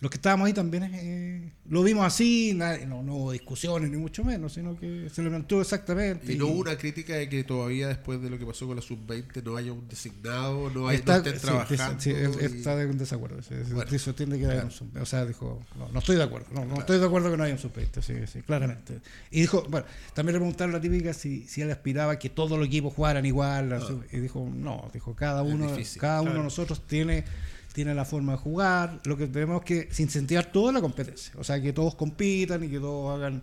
los 0.00 0.10
que 0.10 0.16
estábamos 0.16 0.46
ahí 0.46 0.54
también 0.54 0.90
eh, 0.94 1.52
lo 1.68 1.82
vimos 1.82 2.06
así, 2.06 2.54
nadie- 2.54 2.86
no, 2.86 3.02
no 3.02 3.16
hubo 3.16 3.32
discusiones 3.32 3.90
ni 3.90 3.98
mucho 3.98 4.24
menos, 4.24 4.54
sino 4.54 4.74
que 4.78 5.08
se 5.12 5.22
le 5.22 5.28
planteó 5.28 5.60
exactamente. 5.60 6.32
Y 6.32 6.36
no 6.36 6.46
hubo 6.46 6.60
una 6.60 6.76
crítica 6.78 7.14
de 7.16 7.28
que 7.28 7.44
todavía 7.44 7.88
después 7.88 8.20
de 8.22 8.30
lo 8.30 8.38
que 8.38 8.46
pasó 8.46 8.66
con 8.66 8.76
la 8.76 8.82
sub-20 8.82 9.42
no 9.44 9.56
haya 9.56 9.72
un 9.74 9.86
designado, 9.88 10.70
no, 10.70 10.88
hay, 10.88 10.96
Está- 10.96 11.12
no 11.12 11.18
estén 11.18 11.34
sí, 11.34 11.40
trabajando. 11.46 12.00
sí, 12.00 12.10
él- 12.10 12.30
y- 12.40 12.44
está 12.44 12.80
en 12.82 12.96
desacuerdo. 12.96 13.42
sí, 13.42 13.54
Bueno, 13.74 13.90
eso 13.92 14.14
tiene 14.14 14.38
que 14.38 14.46
haber 14.46 14.64
un 14.64 14.70
sub- 14.70 14.96
O 14.98 15.04
sea, 15.04 15.26
dijo, 15.26 15.62
no, 15.78 15.88
no 15.90 15.98
estoy 15.98 16.16
de 16.16 16.22
acuerdo. 16.22 16.46
No, 16.52 16.64
no 16.64 16.78
estoy 16.78 16.98
de 16.98 17.04
acuerdo 17.04 17.30
que 17.30 17.36
no 17.36 17.44
haya 17.44 17.52
un 17.54 17.60
sub-20, 17.60 18.00
sí, 18.00 18.14
sí, 18.26 18.40
claramente. 18.42 19.00
Y 19.30 19.42
dijo, 19.42 19.64
bueno, 19.68 19.86
también 20.14 20.32
le 20.32 20.38
preguntaron 20.40 20.72
la 20.72 20.80
típica 20.80 21.12
si, 21.12 21.46
si 21.46 21.60
él 21.60 21.70
aspiraba 21.70 22.18
que 22.18 22.30
todos 22.30 22.58
los 22.58 22.66
equipos 22.66 22.94
jugaran 22.94 23.26
igual. 23.26 23.78
sub- 23.86 24.04
Y 24.12 24.16
dijo, 24.18 24.48
no, 24.50 24.88
dijo, 24.94 25.14
cada 25.14 25.40
Ah. 25.40 25.42
Uno, 25.42 25.76
cada 25.98 26.20
uno 26.22 26.30
de 26.30 26.34
claro. 26.36 26.44
nosotros 26.44 26.86
tiene 26.86 27.24
tiene 27.72 27.94
la 27.94 28.04
forma 28.04 28.32
de 28.32 28.38
jugar, 28.38 29.00
lo 29.04 29.16
que 29.16 29.26
tenemos 29.26 29.62
que 29.62 29.88
incentivar 29.98 30.46
toda 30.46 30.72
la 30.72 30.80
competencia, 30.80 31.32
o 31.38 31.44
sea, 31.44 31.60
que 31.60 31.72
todos 31.72 31.94
compitan 31.94 32.64
y 32.64 32.68
que 32.68 32.78
todos 32.78 33.18
hagan 33.18 33.42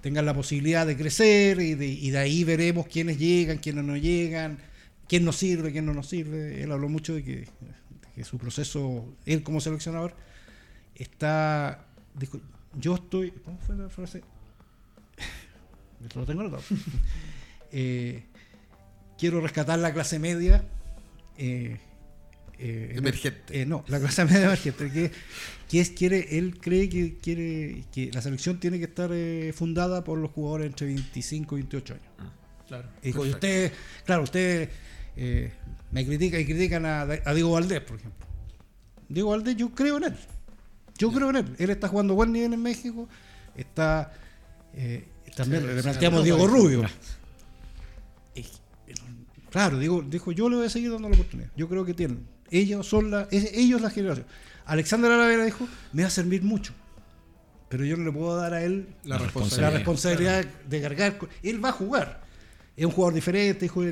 tengan 0.00 0.26
la 0.26 0.34
posibilidad 0.34 0.86
de 0.86 0.96
crecer 0.96 1.60
y 1.60 1.74
de, 1.74 1.86
y 1.86 2.10
de 2.10 2.18
ahí 2.18 2.44
veremos 2.44 2.86
quiénes 2.86 3.18
llegan, 3.18 3.58
quiénes 3.58 3.84
no 3.84 3.96
llegan, 3.96 4.58
quién 5.08 5.24
nos 5.24 5.36
sirve, 5.36 5.72
quién 5.72 5.86
no 5.86 5.94
nos 5.94 6.08
sirve. 6.08 6.62
Él 6.62 6.72
habló 6.72 6.88
mucho 6.88 7.14
de 7.14 7.24
que, 7.24 7.48
su 8.24 8.38
proceso, 8.38 9.14
él 9.26 9.42
como 9.42 9.60
seleccionador, 9.60 10.14
está. 10.94 11.84
Yo 12.74 12.96
estoy. 12.96 13.30
¿Cómo 13.44 13.58
fue 13.58 13.76
la 13.76 13.88
frase? 13.88 14.22
Lo 16.14 16.24
tengo 16.24 16.40
anotado. 16.42 16.62
Eh, 17.70 18.24
quiero 19.18 19.42
rescatar 19.42 19.78
la 19.78 19.92
clase 19.92 20.18
media. 20.18 20.64
eh, 21.36 21.76
eh, 22.58 22.88
en- 22.92 22.98
Emergente. 22.98 23.60
eh, 23.62 23.66
no, 23.66 23.84
la 23.88 24.00
clase 24.00 24.24
media 24.26 24.44
emergente. 24.46 24.90
Que, 24.90 25.10
que 25.68 25.80
es, 25.80 25.90
quiere, 25.90 26.38
él 26.38 26.58
cree 26.60 26.88
que 26.88 27.16
quiere 27.18 27.84
que 27.92 28.10
la 28.12 28.20
selección 28.22 28.58
tiene 28.60 28.78
que 28.78 28.84
estar 28.86 29.10
eh, 29.12 29.52
fundada 29.54 30.02
por 30.04 30.18
los 30.18 30.30
jugadores 30.30 30.66
entre 30.68 30.86
25 30.88 31.56
y 31.58 31.60
28 31.62 31.94
años. 31.94 32.06
Claro. 32.66 32.88
Y 33.02 33.06
dijo, 33.06 33.24
y 33.26 33.30
Perfecto. 33.30 33.36
ustedes, 33.36 33.72
claro, 34.04 34.22
ustedes 34.24 34.68
eh, 35.16 35.52
me 35.90 36.04
critican 36.06 36.40
y 36.40 36.44
critican 36.44 36.84
a, 36.86 37.00
a 37.02 37.34
Diego 37.34 37.52
Valdés, 37.52 37.80
por 37.80 37.96
ejemplo. 37.98 38.26
Diego 39.08 39.30
Valdés, 39.30 39.56
yo 39.56 39.70
creo 39.70 39.96
en 39.98 40.04
él. 40.04 40.16
Yo 40.98 41.10
creo 41.12 41.30
en 41.30 41.36
él. 41.36 41.46
Él 41.58 41.70
está 41.70 41.88
jugando 41.88 42.14
buen 42.14 42.32
nivel 42.32 42.52
en 42.52 42.62
México. 42.62 43.08
Está. 43.56 44.12
eh, 44.74 45.04
también 45.36 45.62
Sí, 45.62 45.68
le 45.68 45.76
sí, 45.76 45.82
planteamos 45.82 46.18
no, 46.20 46.24
Diego 46.24 46.38
no, 46.38 46.46
Rubio. 46.48 46.82
Claro, 49.50 49.78
digo, 49.78 50.02
dijo, 50.02 50.30
yo 50.32 50.48
le 50.50 50.56
voy 50.56 50.66
a 50.66 50.70
seguir 50.70 50.90
dando 50.92 51.08
la 51.08 51.14
oportunidad. 51.14 51.50
Yo 51.56 51.68
creo 51.68 51.84
que 51.84 51.94
tienen. 51.94 52.26
Ellos 52.50 52.86
son 52.86 53.10
la, 53.10 53.28
es- 53.30 53.52
ellos 53.54 53.80
la 53.80 53.90
generación. 53.90 54.26
Alexander 54.66 55.10
Aravena 55.10 55.44
dijo, 55.44 55.66
me 55.92 56.02
va 56.02 56.08
a 56.08 56.10
servir 56.10 56.42
mucho. 56.42 56.72
Pero 57.68 57.84
yo 57.84 57.96
no 57.96 58.04
le 58.04 58.12
puedo 58.12 58.36
dar 58.36 58.54
a 58.54 58.62
él 58.62 58.88
La 59.04 59.16
La 59.16 59.24
responsabilidad. 59.24 59.70
la 59.72 59.76
responsabilidad 59.76 60.44
de 60.68 60.80
cargar. 60.80 61.18
Él 61.42 61.62
va 61.64 61.68
a 61.70 61.72
jugar. 61.72 62.22
Es 62.76 62.84
un 62.86 62.92
jugador 62.92 63.14
diferente. 63.14 63.60
Dijo, 63.60 63.82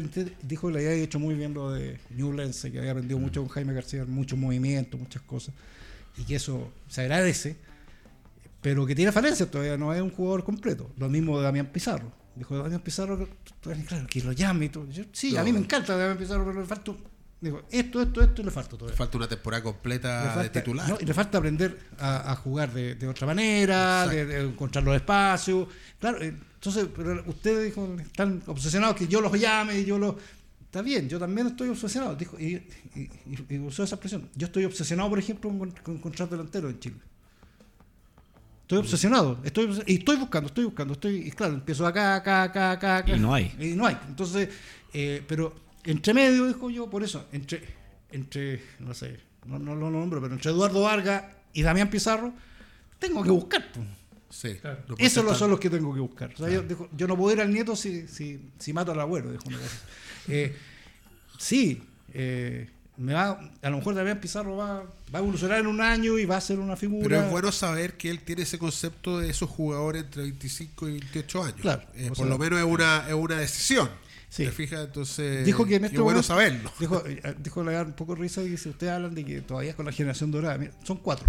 dijo 0.43 0.71
le 0.71 0.79
había 0.79 0.93
hecho 0.93 1.19
muy 1.19 1.35
bien 1.35 1.53
lo 1.55 1.73
de 1.73 1.99
Newlands, 2.11 2.63
que 2.71 2.79
había 2.79 2.93
aprendido 2.93 3.19
mucho 3.19 3.41
con 3.43 3.49
Jaime 3.51 3.75
García, 3.75 4.05
mucho 4.07 4.37
movimiento, 4.37 4.97
muchas 4.97 5.23
cosas. 5.23 5.55
Y 6.17 6.25
que 6.25 6.37
eso 6.37 6.73
se 6.89 7.03
agradece. 7.03 7.57
Pero 8.63 8.87
que 8.87 8.95
tiene 8.95 9.13
falencias 9.13 9.51
todavía, 9.51 9.77
no 9.77 9.93
es 9.95 10.01
un 10.01 10.11
jugador 10.11 10.43
completo. 10.45 10.91
Lo 10.99 11.09
mismo 11.09 11.37
de 11.39 11.45
Damián 11.45 11.67
Pizarro. 11.67 12.11
Dijo 12.35 12.57
Damián 12.57 12.81
Pizarro, 12.81 13.29
claro, 13.61 14.07
que 14.09 14.21
lo 14.23 14.33
llame 14.33 14.67
y 14.67 14.69
todo. 14.71 14.89
Yo, 14.91 15.05
sí, 15.13 15.37
a 15.37 15.43
mí 15.45 15.53
me 15.53 15.59
encanta 15.59 15.97
Damián 15.97 16.19
Pizarro, 16.19 16.45
pero 16.47 16.61
le 16.61 16.67
falta. 16.67 16.93
Dijo, 17.39 17.63
esto, 17.71 18.01
esto, 18.01 18.23
esto 18.23 18.41
y 18.41 18.45
le 18.47 18.51
falta 18.51 18.73
Le 18.73 18.79
todavía. 18.79 18.97
falta 18.97 19.19
una 19.19 19.29
temporada 19.29 19.61
Le 19.61 19.65
completa 19.65 20.43
de 20.43 20.49
titular. 20.51 20.89
no, 20.89 20.97
y 21.01 21.05
le 21.05 21.13
falta 21.15 21.39
aprender 21.39 21.79
a, 21.99 22.33
a 22.33 22.37
jugar 22.37 22.73
de, 22.73 22.95
de 22.95 23.07
otra 23.07 23.27
manera, 23.27 24.07
de, 24.09 24.25
de 24.25 24.41
encontrar 24.41 24.83
los 24.83 24.97
espacios. 24.97 25.69
Claro, 26.01 26.21
eh, 26.23 26.35
entonces, 26.55 26.89
pero 26.97 27.23
ustedes 27.27 27.67
dijo, 27.67 27.95
están 28.01 28.43
obsesionados 28.47 28.97
que 28.97 29.07
yo 29.07 29.21
los 29.21 29.39
llame 29.39 29.79
y 29.79 29.85
yo 29.85 29.99
los. 29.99 30.15
Está 30.65 30.81
bien, 30.83 31.09
yo 31.09 31.19
también 31.19 31.47
estoy 31.49 31.69
obsesionado. 31.69 32.17
Dijo, 32.17 32.39
y, 32.41 32.55
y- 32.95 33.11
y- 33.27 33.47
y 33.55 33.59
usó 33.59 33.83
esa 33.85 33.95
expresión. 33.97 34.29
Yo 34.35 34.47
estoy 34.47 34.65
obsesionado, 34.65 35.09
por 35.11 35.19
ejemplo, 35.19 35.51
con, 35.51 35.71
con 35.71 35.97
encontrar 35.97 36.29
delantero 36.31 36.69
en 36.71 36.81
Chile. 36.81 36.97
Estoy 38.63 38.79
obsesionado, 38.79 39.39
estoy 39.45 39.81
y 39.87 39.99
estoy 39.99 40.17
buscando, 40.17 40.49
estoy 40.49 40.65
buscando, 40.65 40.95
estoy, 40.95 41.17
y 41.29 41.31
claro, 41.31 41.55
empiezo 41.55 41.87
acá, 41.87 42.17
acá, 42.17 42.43
acá, 42.43 42.73
acá, 42.73 42.97
acá. 42.97 43.17
Y 43.17 43.21
no 43.21 43.33
hay. 43.33 43.55
Y 43.61 43.77
no 43.77 43.87
hay. 43.87 43.97
Entonces, 44.09 44.49
eh, 44.93 45.23
pero 45.29 45.55
entre 45.87 46.13
medio, 46.15 46.47
dijo 46.47 46.69
yo, 46.71 46.89
por 46.91 47.03
eso, 47.03 47.27
entre, 47.33 47.63
entre 48.11 48.63
no 48.81 48.93
sé, 48.95 49.19
no, 49.47 49.59
no 49.59 49.75
lo 49.75 49.91
nombro, 49.91 50.21
pero 50.21 50.35
entre 50.35 50.51
Eduardo 50.51 50.83
Vargas 50.83 51.25
y 51.53 51.63
Damián 51.63 51.89
Pizarro, 51.89 52.33
tengo 52.99 53.23
que 53.23 53.31
buscar. 53.31 53.73
po. 53.73 53.81
Sí. 54.29 54.55
Claro. 54.57 54.83
Esos 54.99 55.25
lo- 55.25 55.35
son 55.35 55.51
los 55.51 55.61
que 55.61 55.71
tengo 55.71 55.95
que 55.95 56.01
buscar. 56.01 56.33
O 56.35 56.37
sea, 56.37 56.49
yo, 56.51 56.63
dijo, 56.63 56.89
yo 56.97 57.07
no 57.07 57.17
puedo 57.17 57.35
ir 57.35 57.41
al 57.41 57.53
nieto 57.53 57.77
si, 57.77 58.07
si, 58.09 58.41
si 58.59 58.73
mato 58.73 58.93
al 58.93 59.01
abuelo, 59.01 59.31
dijo 59.31 59.45
una 59.47 59.59
cosa. 59.59 59.77
Eh, 60.29 60.57
sí, 61.39 61.83
eh, 62.13 62.69
me 62.97 63.13
va, 63.15 63.39
a 63.63 63.71
lo 63.71 63.77
mejor 63.77 63.95
Damián 63.95 64.19
Pizarro 64.21 64.57
va, 64.57 64.83
va 64.83 64.89
a 65.15 65.19
evolucionar 65.19 65.61
en 65.61 65.67
un 65.67 65.81
año 65.81 66.19
y 66.19 66.25
va 66.25 66.37
a 66.39 66.41
ser 66.41 66.59
una 66.59 66.77
figura. 66.77 67.05
Pero 67.09 67.21
es 67.23 67.31
bueno 67.31 67.53
saber 67.53 67.97
que 67.97 68.11
él 68.11 68.21
tiene 68.21 68.43
ese 68.43 68.59
concepto 68.59 69.19
de 69.21 69.31
esos 69.31 69.49
jugadores 69.49 70.05
entre 70.05 70.23
25 70.23 70.89
y 70.89 70.93
28 70.93 71.43
años. 71.45 71.61
Claro, 71.61 71.83
Eh, 71.95 72.09
por 72.09 72.17
sea- 72.17 72.27
lo 72.27 72.39
menos 72.39 72.59
es 72.59 72.65
una, 72.65 73.05
es 73.07 73.15
una 73.15 73.37
decisión. 73.37 73.89
Sí. 74.37 74.45
¿Te 74.45 74.51
fijas? 74.53 74.85
Entonces, 74.85 75.47
Dijo 75.47 75.65
que 75.65 75.77
en 75.77 75.85
este 75.87 75.97
qué 75.97 76.03
bueno 76.03 76.19
momento- 76.23 76.27
saberlo. 76.35 76.71
Dijo, 76.79 77.03
eh, 77.07 77.35
dijo 77.39 77.65
le 77.65 77.73
da 77.73 77.83
un 77.83 77.93
poco 77.95 78.15
de 78.15 78.21
risa 78.21 78.43
y 78.43 78.49
dice, 78.51 78.69
ustedes 78.69 78.93
hablan 78.93 79.15
de 79.15 79.25
que 79.25 79.41
todavía 79.41 79.71
es 79.71 79.77
con 79.77 79.87
la 79.87 79.93
generación 79.93 80.31
dorada. 80.31 80.59
Mira, 80.59 80.73
son 80.85 80.99
cuatro. 80.99 81.27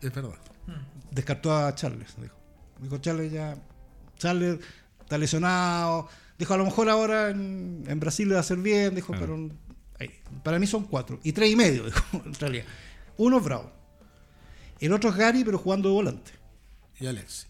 Es 0.00 0.12
verdad. 0.12 0.34
Descartó 1.12 1.54
a 1.56 1.74
Charles, 1.74 2.14
dijo. 2.20 2.34
Dijo 2.80 2.98
Charles 2.98 3.30
ya. 3.32 3.56
Charles 4.18 4.58
está 5.00 5.18
lesionado. 5.18 6.08
Dijo, 6.38 6.52
a 6.52 6.56
lo 6.56 6.64
mejor 6.64 6.88
ahora 6.88 7.30
en, 7.30 7.84
en 7.86 8.00
Brasil 8.00 8.26
le 8.28 8.34
va 8.34 8.38
a 8.38 8.40
hacer 8.40 8.58
bien. 8.58 8.94
Dijo, 8.94 9.14
pero 9.18 9.48
ahí, 10.00 10.10
para 10.42 10.58
mí 10.58 10.66
son 10.66 10.84
cuatro. 10.84 11.20
Y 11.22 11.32
tres 11.32 11.50
y 11.52 11.56
medio, 11.56 11.84
dijo, 11.86 12.02
en 12.24 12.34
realidad. 12.34 12.64
Uno 13.18 13.38
es 13.38 13.44
Bravo. 13.44 13.70
El 14.80 14.92
otro 14.92 15.10
es 15.10 15.16
Gary, 15.16 15.44
pero 15.44 15.58
jugando 15.58 15.88
de 15.90 15.94
volante. 15.94 16.32
Y 16.98 17.06
Alexis. 17.06 17.46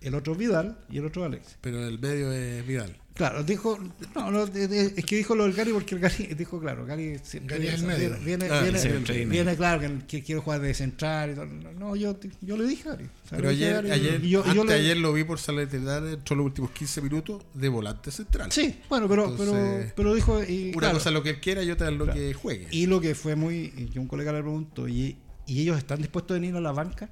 el 0.00 0.14
otro 0.14 0.32
es 0.34 0.38
Vidal 0.38 0.78
y 0.88 0.98
el 0.98 1.06
otro 1.06 1.22
es 1.22 1.26
Alexis. 1.26 1.58
Pero 1.60 1.84
el 1.86 1.98
medio 1.98 2.30
es 2.32 2.64
Vidal. 2.66 2.96
Claro, 3.20 3.44
dijo, 3.44 3.78
no, 4.14 4.30
no, 4.30 4.46
de- 4.46 4.66
de- 4.66 4.94
es 4.96 5.04
que 5.04 5.16
dijo 5.16 5.34
lo 5.34 5.44
del 5.44 5.52
Gary 5.52 5.72
porque 5.72 5.94
el 5.94 6.00
Gary 6.00 6.26
dijo, 6.38 6.58
claro, 6.58 6.86
Gary 6.86 7.20
siempre 7.22 7.56
Gary 7.58 7.68
es 7.68 7.74
el 7.74 7.80
viene, 7.86 7.94
medio. 8.08 8.18
viene, 8.24 8.48
Ah, 8.50 8.62
viene, 8.62 9.24
viene, 9.26 9.56
claro, 9.56 9.80
que, 9.82 10.06
que 10.06 10.22
quiere 10.22 10.40
jugar 10.40 10.60
de 10.62 10.72
central 10.72 11.32
y 11.32 11.34
todo. 11.34 11.44
No, 11.46 11.96
yo, 11.96 12.18
yo 12.40 12.56
le 12.56 12.64
dije 12.66 12.88
a 12.88 12.92
Gary. 12.92 13.04
o 13.04 13.28
sea, 13.28 13.36
Pero 13.36 13.50
ayer, 13.50 13.74
Gary, 13.74 13.90
ayer, 13.90 14.24
y 14.24 14.30
yo- 14.30 14.40
y 14.40 14.54
yo 14.54 14.62
antes 14.62 14.64
le- 14.66 14.74
ayer 14.74 14.96
lo 14.96 15.12
vi 15.12 15.24
por 15.24 15.38
Salernitana, 15.38 16.10
entró 16.12 16.34
los 16.34 16.46
últimos 16.46 16.70
15 16.70 17.02
minutos 17.02 17.42
de 17.52 17.68
volante 17.68 18.10
central. 18.10 18.50
Sí, 18.50 18.80
bueno, 18.88 19.06
pero, 19.06 19.36
pero, 19.36 19.50
Entonces, 19.54 19.92
pero 19.94 20.14
dijo, 20.14 20.42
y, 20.42 20.70
Una 20.70 20.78
claro, 20.78 20.94
cosa 20.94 21.10
es 21.10 21.14
lo 21.14 21.22
que 21.22 21.30
él 21.30 21.40
quiera 21.40 21.62
y 21.62 21.70
otra 21.70 21.88
es 21.90 21.94
lo 21.98 22.04
Claro. 22.04 22.18
que 22.18 22.32
juegue. 22.32 22.68
y 22.70 22.86
lo 22.86 23.02
que 23.02 23.14
fue 23.14 23.36
muy, 23.36 23.70
y 23.76 23.84
que 23.92 23.98
un 23.98 24.06
colega 24.08 24.32
le 24.32 24.40
preguntó, 24.40 24.88
¿y, 24.88 25.18
y 25.46 25.60
ellos 25.60 25.76
están 25.76 25.98
dispuestos 25.98 26.36
a 26.36 26.40
venir 26.40 26.56
a 26.56 26.60
la 26.62 26.72
banca? 26.72 27.10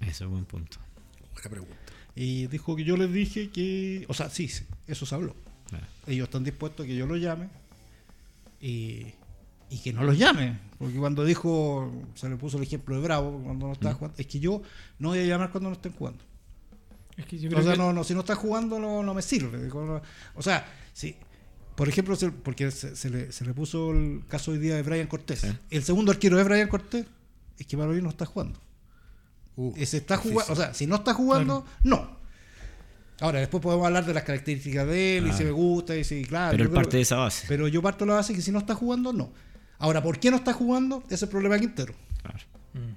Eso 0.00 0.24
es 0.24 0.30
buen 0.30 0.46
punto. 0.46 0.78
Buena 1.34 1.50
pregunta. 1.50 1.76
Y 2.14 2.46
dijo 2.46 2.74
que 2.74 2.84
yo 2.84 2.96
les 2.96 3.12
dije 3.12 3.50
que, 3.50 4.04
o 4.08 4.14
sea, 4.14 4.28
sí, 4.30 4.48
sí, 4.48 4.64
eso 4.86 5.06
se 5.06 5.14
habló. 5.14 5.34
Ellos 6.06 6.26
están 6.28 6.44
dispuestos 6.44 6.84
a 6.84 6.86
que 6.86 6.94
yo 6.96 7.06
los 7.06 7.20
llame 7.20 7.48
y, 8.60 9.06
y 9.70 9.78
que 9.82 9.92
no 9.92 10.04
los 10.04 10.18
llame. 10.18 10.58
Porque 10.78 10.96
cuando 10.98 11.24
dijo, 11.24 11.90
se 12.14 12.28
le 12.28 12.36
puso 12.36 12.56
el 12.58 12.64
ejemplo 12.64 12.96
de 12.96 13.02
Bravo, 13.02 13.40
cuando 13.44 13.66
no 13.68 13.72
estaba 13.72 13.94
jugando, 13.94 14.16
es 14.18 14.26
que 14.26 14.40
yo 14.40 14.62
no 14.98 15.10
voy 15.10 15.20
a 15.20 15.24
llamar 15.24 15.50
cuando 15.50 15.70
no 15.70 15.74
estén 15.76 15.92
jugando. 15.92 16.22
Es 17.16 17.26
que 17.26 17.38
yo 17.38 17.56
O 17.56 17.62
sea, 17.62 17.72
que- 17.72 17.78
no, 17.78 17.92
no, 17.92 18.04
si 18.04 18.14
no 18.14 18.20
está 18.20 18.34
jugando 18.34 18.78
no, 18.78 19.02
no 19.02 19.14
me 19.14 19.22
sirve. 19.22 19.70
O 20.34 20.42
sea, 20.42 20.66
si, 20.92 21.14
por 21.76 21.88
ejemplo, 21.88 22.16
se- 22.16 22.30
porque 22.32 22.70
se, 22.70 22.96
se 22.96 23.10
le, 23.10 23.32
se 23.32 23.44
le 23.44 23.54
puso 23.54 23.92
el 23.92 24.24
caso 24.28 24.50
hoy 24.50 24.58
día 24.58 24.74
de 24.76 24.82
Brian 24.82 25.06
Cortés. 25.06 25.46
El 25.70 25.82
segundo 25.84 26.10
arquero 26.12 26.36
de 26.36 26.44
Brian 26.44 26.68
Cortés 26.68 27.06
es 27.58 27.66
que 27.66 27.76
para 27.76 27.90
mí 27.92 28.02
no 28.02 28.08
está 28.10 28.26
jugando. 28.26 28.58
Uh, 29.56 29.72
Ese 29.76 29.98
está 29.98 30.16
difícil. 30.16 30.32
jugando, 30.32 30.52
o 30.52 30.56
sea, 30.56 30.74
si 30.74 30.86
no 30.86 30.96
está 30.96 31.14
jugando, 31.14 31.64
no. 31.84 32.21
Ahora, 33.22 33.38
después 33.38 33.62
podemos 33.62 33.86
hablar 33.86 34.04
de 34.04 34.12
las 34.12 34.24
características 34.24 34.84
de 34.84 35.18
él 35.18 35.28
y 35.28 35.32
si 35.32 35.44
me 35.44 35.52
gusta 35.52 35.96
y 35.96 36.02
si, 36.02 36.24
claro. 36.24 36.50
Pero 36.50 36.64
él 36.64 36.70
parte 36.70 36.96
de 36.96 37.04
esa 37.04 37.16
base. 37.16 37.44
Pero 37.46 37.68
yo 37.68 37.80
parto 37.80 38.04
de 38.04 38.10
la 38.10 38.16
base 38.16 38.34
que 38.34 38.42
si 38.42 38.50
no 38.50 38.58
está 38.58 38.74
jugando, 38.74 39.12
no. 39.12 39.32
Ahora, 39.78 40.02
¿por 40.02 40.18
qué 40.18 40.28
no 40.28 40.38
está 40.38 40.52
jugando? 40.52 41.04
Ese 41.06 41.14
es 41.14 41.22
el 41.22 41.28
problema 41.28 41.54
de 41.54 41.60
Quintero. 41.60 41.94
Claro. 42.20 42.38
Mm. 42.74 42.94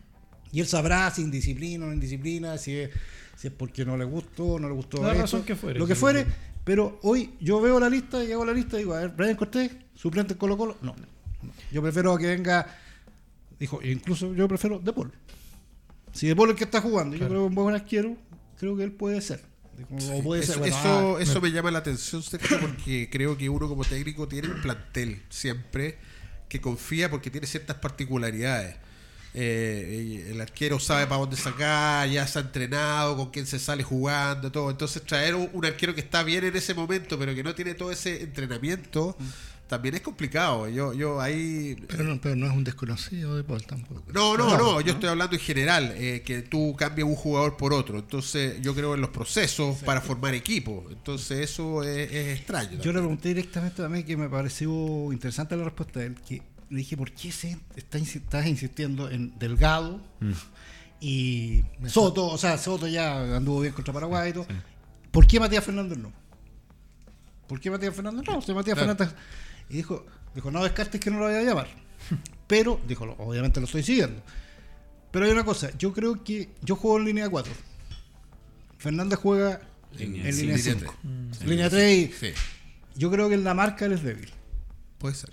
Y 0.52 0.60
él 0.62 0.66
sabrá 0.66 1.12
si 1.12 1.22
indisciplina 1.22 1.86
o 1.86 1.90
no 1.90 1.94
indisciplina, 1.94 2.58
si 2.58 2.76
es, 2.76 2.90
si 3.38 3.48
es 3.48 3.54
porque 3.54 3.86
no 3.86 3.98
le 3.98 4.06
gustó, 4.06 4.58
no 4.58 4.68
le 4.68 4.74
gustó. 4.74 5.00
La 5.04 5.10
esto, 5.10 5.22
razón 5.22 5.44
que 5.44 5.56
fuere, 5.56 5.78
Lo 5.78 5.86
que 5.86 5.94
fuere. 5.94 6.26
Pero 6.64 6.98
hoy 7.04 7.36
yo 7.40 7.62
veo 7.62 7.80
la 7.80 7.88
lista 7.88 8.24
y 8.24 8.32
hago 8.32 8.46
la 8.46 8.54
lista 8.54 8.78
y 8.78 8.80
digo, 8.80 8.96
a 8.96 9.02
ver, 9.02 9.10
Brian 9.10 9.36
Cortés, 9.36 9.72
suplente 9.94 10.34
en 10.34 10.40
Colo 10.40 10.58
Colo. 10.58 10.78
No, 10.82 10.96
no. 10.96 11.52
Yo 11.72 11.84
prefiero 11.84 12.18
que 12.18 12.26
venga, 12.26 12.66
dijo, 13.60 13.80
incluso 13.84 14.34
yo 14.34 14.48
prefiero 14.48 14.80
De 14.80 14.92
Paul. 14.92 15.12
Si 16.14 16.26
De 16.28 16.36
Paul 16.36 16.50
es 16.50 16.54
el 16.54 16.58
que 16.58 16.64
está 16.64 16.82
jugando, 16.82 17.16
yo 17.16 17.28
creo 17.28 17.42
que 17.42 17.48
un 17.48 17.54
buen 17.54 17.76
arquero, 17.76 18.18
creo 18.58 18.76
que 18.76 18.84
él 18.84 18.92
puede 18.92 19.22
ser. 19.22 19.54
Dijo, 19.78 20.18
o 20.18 20.24
puede 20.24 20.44
Eso, 20.44 20.60
bueno, 20.60 20.76
eso, 20.76 21.18
ah, 21.18 21.22
eso 21.22 21.42
me 21.42 21.52
llama 21.52 21.72
la 21.72 21.80
atención, 21.80 22.24
Sergio, 22.24 22.60
porque 22.60 23.10
creo 23.12 23.38
que 23.38 23.50
uno 23.50 23.68
como 23.68 23.84
técnico 23.84 24.28
tiene 24.28 24.48
un 24.48 24.62
plantel 24.62 25.22
siempre 25.30 25.98
que 26.48 26.62
confía 26.62 27.10
porque 27.10 27.30
tiene 27.30 27.48
ciertas 27.48 27.78
particularidades. 27.78 28.76
Eh, 29.38 30.30
el 30.32 30.40
arquero 30.40 30.80
sabe 30.80 31.08
para 31.08 31.20
dónde 31.20 31.36
sacar, 31.36 32.08
ya 32.08 32.26
se 32.26 32.40
ha 32.40 32.42
entrenado, 32.42 33.18
con 33.18 33.32
quién 33.32 33.46
se 33.46 33.60
sale 33.60 33.84
jugando, 33.84 34.50
todo. 34.50 34.72
Entonces 34.72 35.04
traer 35.04 35.36
un, 35.36 35.50
un 35.52 35.66
arquero 35.66 35.94
que 35.94 36.00
está 36.00 36.24
bien 36.24 36.46
en 36.46 36.56
ese 36.56 36.74
momento, 36.74 37.20
pero 37.20 37.36
que 37.36 37.44
no 37.44 37.54
tiene 37.54 37.74
todo 37.74 37.92
ese 37.92 38.24
entrenamiento, 38.24 39.18
también 39.68 39.96
es 39.96 40.02
complicado. 40.02 40.68
Yo, 40.70 40.94
yo 40.94 41.20
ahí 41.20 41.76
Pero 41.88 42.04
no, 42.04 42.22
pero 42.22 42.36
no 42.36 42.46
es 42.48 42.54
un 42.54 42.64
desconocido 42.64 43.36
de 43.36 43.44
Paul 43.44 43.64
tampoco. 43.66 44.04
no, 44.14 44.38
no, 44.38 44.50
No, 44.50 44.58
no, 44.58 44.82
yo 44.82 44.94
estoy 44.94 45.10
hablando 45.10 45.36
en 45.36 45.42
general, 45.42 45.94
eh, 45.96 46.22
que 46.26 46.42
tú 46.44 46.76
cambias 46.78 47.08
un 47.08 47.16
jugador 47.16 47.58
por 47.58 47.74
otro. 47.74 47.98
Entonces, 48.00 48.62
yo 48.62 48.76
creo 48.76 48.94
en 48.96 49.02
los 49.02 49.10
procesos 49.10 49.78
para 49.84 50.02
formar 50.02 50.34
equipo. 50.36 50.86
Entonces, 50.92 51.40
eso 51.50 51.84
es, 51.84 52.12
es 52.12 52.38
extraño. 52.40 52.80
Yo 52.82 52.92
le 52.94 53.00
pregunté 53.00 53.30
directamente 53.30 53.82
también 53.82 54.06
que 54.06 54.16
me 54.16 54.30
pareció 54.30 55.12
interesante 55.12 55.56
la 55.58 55.64
respuesta 55.64 56.00
de 56.00 56.08
él, 56.08 56.16
que 56.28 56.42
le 56.70 56.78
dije, 56.78 56.96
¿por 56.98 57.12
qué 57.12 57.32
se 57.32 57.58
está, 57.76 57.98
estás 57.98 58.46
insistiendo 58.48 59.10
en 59.10 59.38
Delgado 59.40 60.00
y 61.00 61.64
Soto? 61.88 62.28
O 62.28 62.38
sea, 62.38 62.58
Soto 62.58 62.88
ya 62.88 63.36
anduvo 63.36 63.62
bien 63.62 63.74
contra 63.74 63.94
Paraguay 63.94 64.30
y 64.30 64.34
todo. 64.34 64.48
¿Por 65.12 65.26
qué 65.28 65.40
Matías 65.40 65.64
Fernández 65.64 65.98
no? 65.98 66.12
¿Por 67.48 67.60
qué 67.60 67.70
Matías 67.70 67.94
Fernández 67.96 68.24
no? 68.28 68.38
O 68.38 68.42
sea, 68.42 68.56
Matías 68.56 68.78
Claro. 68.78 68.96
Fernández... 68.96 69.16
Y 69.70 69.78
dijo, 69.78 70.06
dijo, 70.34 70.52
no 70.52 70.64
descartes 70.64 71.00
que 71.02 71.10
no 71.12 71.20
lo 71.20 71.26
vaya 71.26 71.40
a 71.40 71.44
llamar. 71.44 71.68
Pero, 72.48 72.80
dijo, 72.88 73.06
"lo- 73.06 73.14
obviamente 73.18 73.60
lo 73.60 73.66
estoy 73.66 73.84
siguiendo. 73.84 74.22
Pero 75.12 75.26
hay 75.26 75.32
una 75.32 75.44
cosa, 75.46 75.72
yo 75.78 75.94
creo 75.94 76.24
que 76.24 76.50
yo 76.62 76.76
juego 76.76 77.00
en 77.00 77.06
línea 77.06 77.30
4. 77.30 77.52
Fernández 78.78 79.18
juega 79.20 79.62
Línea 79.98 80.26
en 80.28 80.34
cinco. 80.34 80.46
línea 80.46 80.58
Línea 80.58 80.80
5. 80.80 80.94
tres. 81.40 81.50
Línea 81.50 81.70
3 81.70 81.98
y 81.98 82.12
Sí, 82.14 82.34
yo 82.96 83.10
creo 83.10 83.30
que 83.30 83.36
en 83.36 83.44
la 83.44 83.54
marca 83.54 83.86
él 83.86 83.94
es 83.94 84.04
débil. 84.04 84.30
puede 84.98 85.16
ser. 85.16 85.32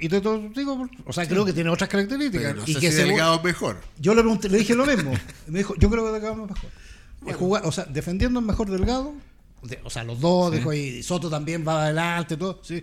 Y 0.00 0.08
te 0.08 0.20
te 0.20 0.28
digo, 0.54 0.88
o 1.06 1.12
sea, 1.12 1.26
creo 1.26 1.44
que 1.44 1.52
tiene 1.52 1.70
otras 1.70 1.88
características. 1.90 2.52
Pero 2.52 2.60
no 2.60 2.64
y 2.66 2.74
sé 2.74 2.80
que 2.80 2.90
si 2.90 2.96
según- 2.96 3.10
Delgado 3.12 3.36
es 3.36 3.44
mejor. 3.44 3.80
Yo 3.98 4.14
le 4.14 4.20
pregunté, 4.22 4.48
le 4.48 4.58
dije 4.58 4.74
lo 4.74 4.86
mismo. 4.86 5.12
Me 5.48 5.58
dijo, 5.58 5.74
yo 5.76 5.90
creo 5.90 6.04
que 6.06 6.12
Delgado 6.12 6.34
es 6.34 6.50
mejor. 6.50 7.38
Jugar- 7.38 7.62
o 7.64 7.72
sea, 7.72 7.84
defendiendo 7.84 8.38
es 8.40 8.46
mejor 8.46 8.70
Delgado. 8.70 9.14
De- 9.62 9.80
o 9.84 9.90
sea, 9.90 10.04
los 10.04 10.20
dos, 10.20 10.52
dijo, 10.52 10.72
y 10.72 11.02
Soto 11.02 11.28
también 11.30 11.64
va 11.66 11.84
adelante, 11.84 12.36
todo, 12.36 12.60
sí. 12.62 12.80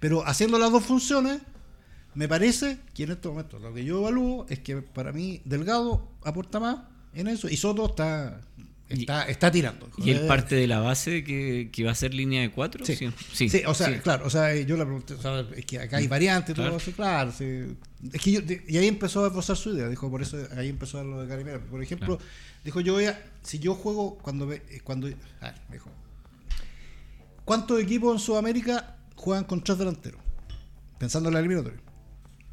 Pero 0.00 0.26
haciendo 0.26 0.58
las 0.58 0.70
dos 0.72 0.84
funciones, 0.84 1.40
me 2.14 2.28
parece 2.28 2.78
que 2.94 3.04
en 3.04 3.12
este 3.12 3.28
momento 3.28 3.58
lo 3.58 3.72
que 3.72 3.84
yo 3.84 4.00
evalúo 4.00 4.46
es 4.48 4.58
que 4.58 4.76
para 4.82 5.12
mí 5.12 5.40
Delgado 5.44 6.08
aporta 6.24 6.60
más 6.60 6.76
en 7.14 7.28
eso 7.28 7.48
y 7.48 7.56
Soto 7.56 7.86
está, 7.86 8.40
está, 8.88 9.24
está 9.24 9.50
tirando. 9.50 9.88
¿Y 9.98 10.10
él 10.10 10.24
Eh, 10.24 10.26
parte 10.26 10.54
de 10.56 10.66
la 10.66 10.80
base 10.80 11.24
que, 11.24 11.70
que 11.72 11.84
va 11.84 11.92
a 11.92 11.94
ser 11.94 12.12
línea 12.12 12.42
de 12.42 12.50
cuatro? 12.50 12.84
Sí. 12.84 12.96
sí. 12.96 13.48
Sí, 13.48 13.62
o 13.66 13.72
sea, 13.74 13.86
sí. 13.88 13.94
claro, 14.02 14.26
o 14.26 14.30
sea, 14.30 14.54
yo 14.56 14.76
le 14.76 14.84
pregunté, 14.84 15.14
o 15.14 15.22
sea, 15.22 15.46
es 15.56 15.64
que 15.64 15.78
acá 15.78 15.96
hay 15.98 16.08
variantes, 16.08 16.54
todo 16.54 16.64
Claro. 16.66 16.76
eso, 16.78 16.92
claro. 16.92 17.30
Es 17.30 18.20
que 18.20 18.32
yo, 18.32 18.40
y 18.68 18.76
ahí 18.76 18.88
empezó 18.88 19.24
a 19.24 19.28
esbozar 19.28 19.56
su 19.56 19.70
idea, 19.74 19.88
dijo, 19.88 20.10
por 20.10 20.20
eso 20.20 20.36
ahí 20.56 20.68
empezó 20.68 20.98
a 20.98 21.04
lo 21.04 21.22
de 21.22 21.28
Carimera. 21.28 21.60
Por 21.60 21.80
ejemplo, 21.82 22.18
dijo, 22.64 22.80
yo 22.80 22.94
voy 22.94 23.04
a, 23.06 23.22
si 23.42 23.58
yo 23.60 23.74
juego 23.74 24.18
cuando, 24.18 24.46
ve- 24.48 24.62
eh, 24.70 24.80
cuando, 24.82 25.06
a 25.06 25.10
ver, 25.46 25.54
me 25.68 25.76
dijo, 25.76 25.88
¿cuántos 27.44 27.80
equipos 27.80 28.12
en 28.14 28.18
Sudamérica 28.18 28.96
juegan 29.16 29.44
con 29.44 29.62
tres 29.62 29.78
delanteros? 29.78 30.20
Pensando 30.98 31.28
en 31.28 31.34
la 31.34 31.40
eliminatoria. 31.40 31.80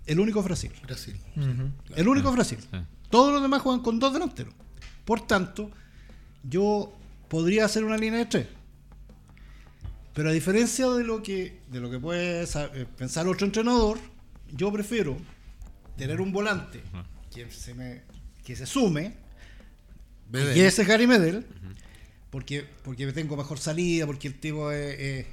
El 0.05 0.19
único 0.19 0.39
es 0.39 0.45
Brasil. 0.45 0.71
Brasil. 0.83 1.19
El 1.95 2.07
único 2.07 2.29
es 2.29 2.35
Brasil. 2.35 2.59
Todos 3.09 3.31
los 3.33 3.41
demás 3.41 3.61
juegan 3.61 3.81
con 3.81 3.99
dos 3.99 4.11
delanteros. 4.13 4.53
Por 5.05 5.25
tanto, 5.25 5.69
yo 6.43 6.93
podría 7.27 7.65
hacer 7.65 7.83
una 7.83 7.97
línea 7.97 8.19
de 8.19 8.25
tres. 8.25 8.47
Pero 10.13 10.29
a 10.29 10.31
diferencia 10.31 10.89
de 10.89 11.03
lo 11.03 11.21
que, 11.21 11.61
de 11.71 11.79
lo 11.79 11.89
que 11.89 11.99
puede 11.99 12.43
eh, 12.43 12.85
pensar 12.97 13.27
otro 13.27 13.45
entrenador, 13.45 13.99
yo 14.51 14.71
prefiero 14.71 15.17
tener 15.95 16.19
un 16.19 16.31
volante 16.31 16.81
que 17.33 17.49
se, 17.51 17.73
me, 17.73 18.01
que 18.43 18.55
se 18.55 18.65
sume, 18.65 19.13
Medel. 20.29 20.57
y 20.57 20.61
ese 20.61 20.81
es 20.81 20.87
Gary 20.87 21.07
Medel, 21.07 21.45
porque, 22.30 22.63
porque 22.84 23.11
tengo 23.11 23.36
mejor 23.36 23.57
salida, 23.59 24.05
porque 24.05 24.27
el 24.27 24.36
tipo 24.39 24.71
es- 24.71 25.25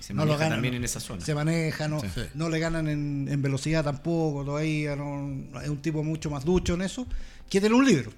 Se 0.00 0.14
no 0.14 0.24
lo 0.24 0.32
maneja 0.32 0.38
gana, 0.44 0.54
también 0.56 0.74
en 0.74 0.84
esa 0.84 0.98
zona. 1.00 1.24
se 1.24 1.34
maneja, 1.34 1.86
no, 1.88 2.00
Sí. 2.00 2.06
no 2.34 2.48
le 2.48 2.58
ganan 2.58 2.88
en, 2.88 3.28
en 3.30 3.42
velocidad 3.42 3.84
tampoco, 3.84 4.44
todavía 4.44 4.96
no, 4.96 5.60
es 5.60 5.68
un 5.68 5.82
tipo 5.82 6.02
mucho 6.02 6.30
más 6.30 6.44
ducho 6.44 6.74
en 6.74 6.82
eso, 6.82 7.06
que 7.48 7.60
tener 7.60 7.74
un 7.74 7.84
libro. 7.84 8.10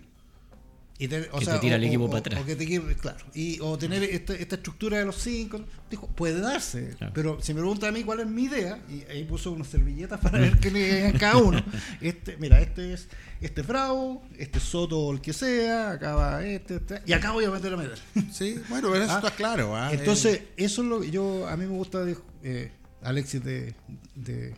Y 0.99 1.09
te- 1.09 1.29
o 1.33 1.39
Que 1.39 1.45
sea, 1.47 1.55
te 1.55 1.61
tira 1.61 1.75
o- 1.75 1.79
el 1.79 1.85
equipo 1.85 2.05
o- 2.05 2.09
para 2.09 2.19
atrás. 2.21 2.41
o 2.43 2.45
que 2.47 2.55
te 2.55 2.97
claro. 2.97 3.25
Y, 3.35 3.59
o 3.61 3.77
tener 3.77 4.03
esta, 4.05 4.35
esta 4.35 4.55
estructura 4.57 4.99
de 4.99 5.05
los 5.05 5.17
cinco. 5.17 5.61
Dijo, 5.91 6.07
puede 6.09 6.41
darse. 6.41 6.95
Claro. 6.99 7.13
Pero 7.15 7.39
si 7.43 7.55
me 7.55 7.61
preguntan 7.61 7.89
a 7.89 7.93
mí 7.93 8.05
cuál 8.05 8.21
es 8.21 8.27
mi 8.27 8.45
idea, 8.45 8.79
y 8.89 9.03
ahí 9.11 9.25
puso 9.25 9.51
unas 9.53 9.67
servilletas 9.69 10.21
para 10.21 10.39
ver 10.39 10.59
qué 10.59 10.71
le 10.71 11.07
en 11.09 11.19
cada 11.19 11.39
uno. 11.39 11.61
Este, 12.01 12.37
mira, 12.37 12.61
este 12.61 12.93
es 12.93 13.09
este 13.41 13.63
es 13.63 13.67
Bravo, 13.67 14.23
este 14.39 14.59
es 14.59 14.65
Soto 14.65 14.99
o 15.01 15.13
el 15.13 15.21
que 15.21 15.33
sea, 15.33 15.93
acá 15.93 16.15
va 16.15 16.47
este, 16.47 16.77
este, 16.77 17.03
y 17.07 17.13
acá 17.13 17.33
voy 17.33 17.45
a 17.47 17.51
meter 17.51 17.73
a 17.73 17.77
meter. 17.77 17.99
Sí, 18.33 18.55
bueno, 18.69 18.91
pero 18.93 19.03
eso 19.05 19.13
Ah, 19.15 19.19
está 19.25 19.31
claro. 19.35 19.75
ah, 19.77 19.93
Entonces, 19.93 20.37
eh, 20.37 20.49
eso 20.57 20.83
es 20.83 20.89
lo 20.89 21.01
que 21.01 21.11
yo, 21.11 21.49
a 21.49 21.57
mí 21.57 21.65
me 21.67 21.73
gusta 21.73 22.05
de 22.05 22.17
eh, 22.45 22.71
Alexis 23.03 23.43
de, 23.43 23.75
de- 24.15 24.55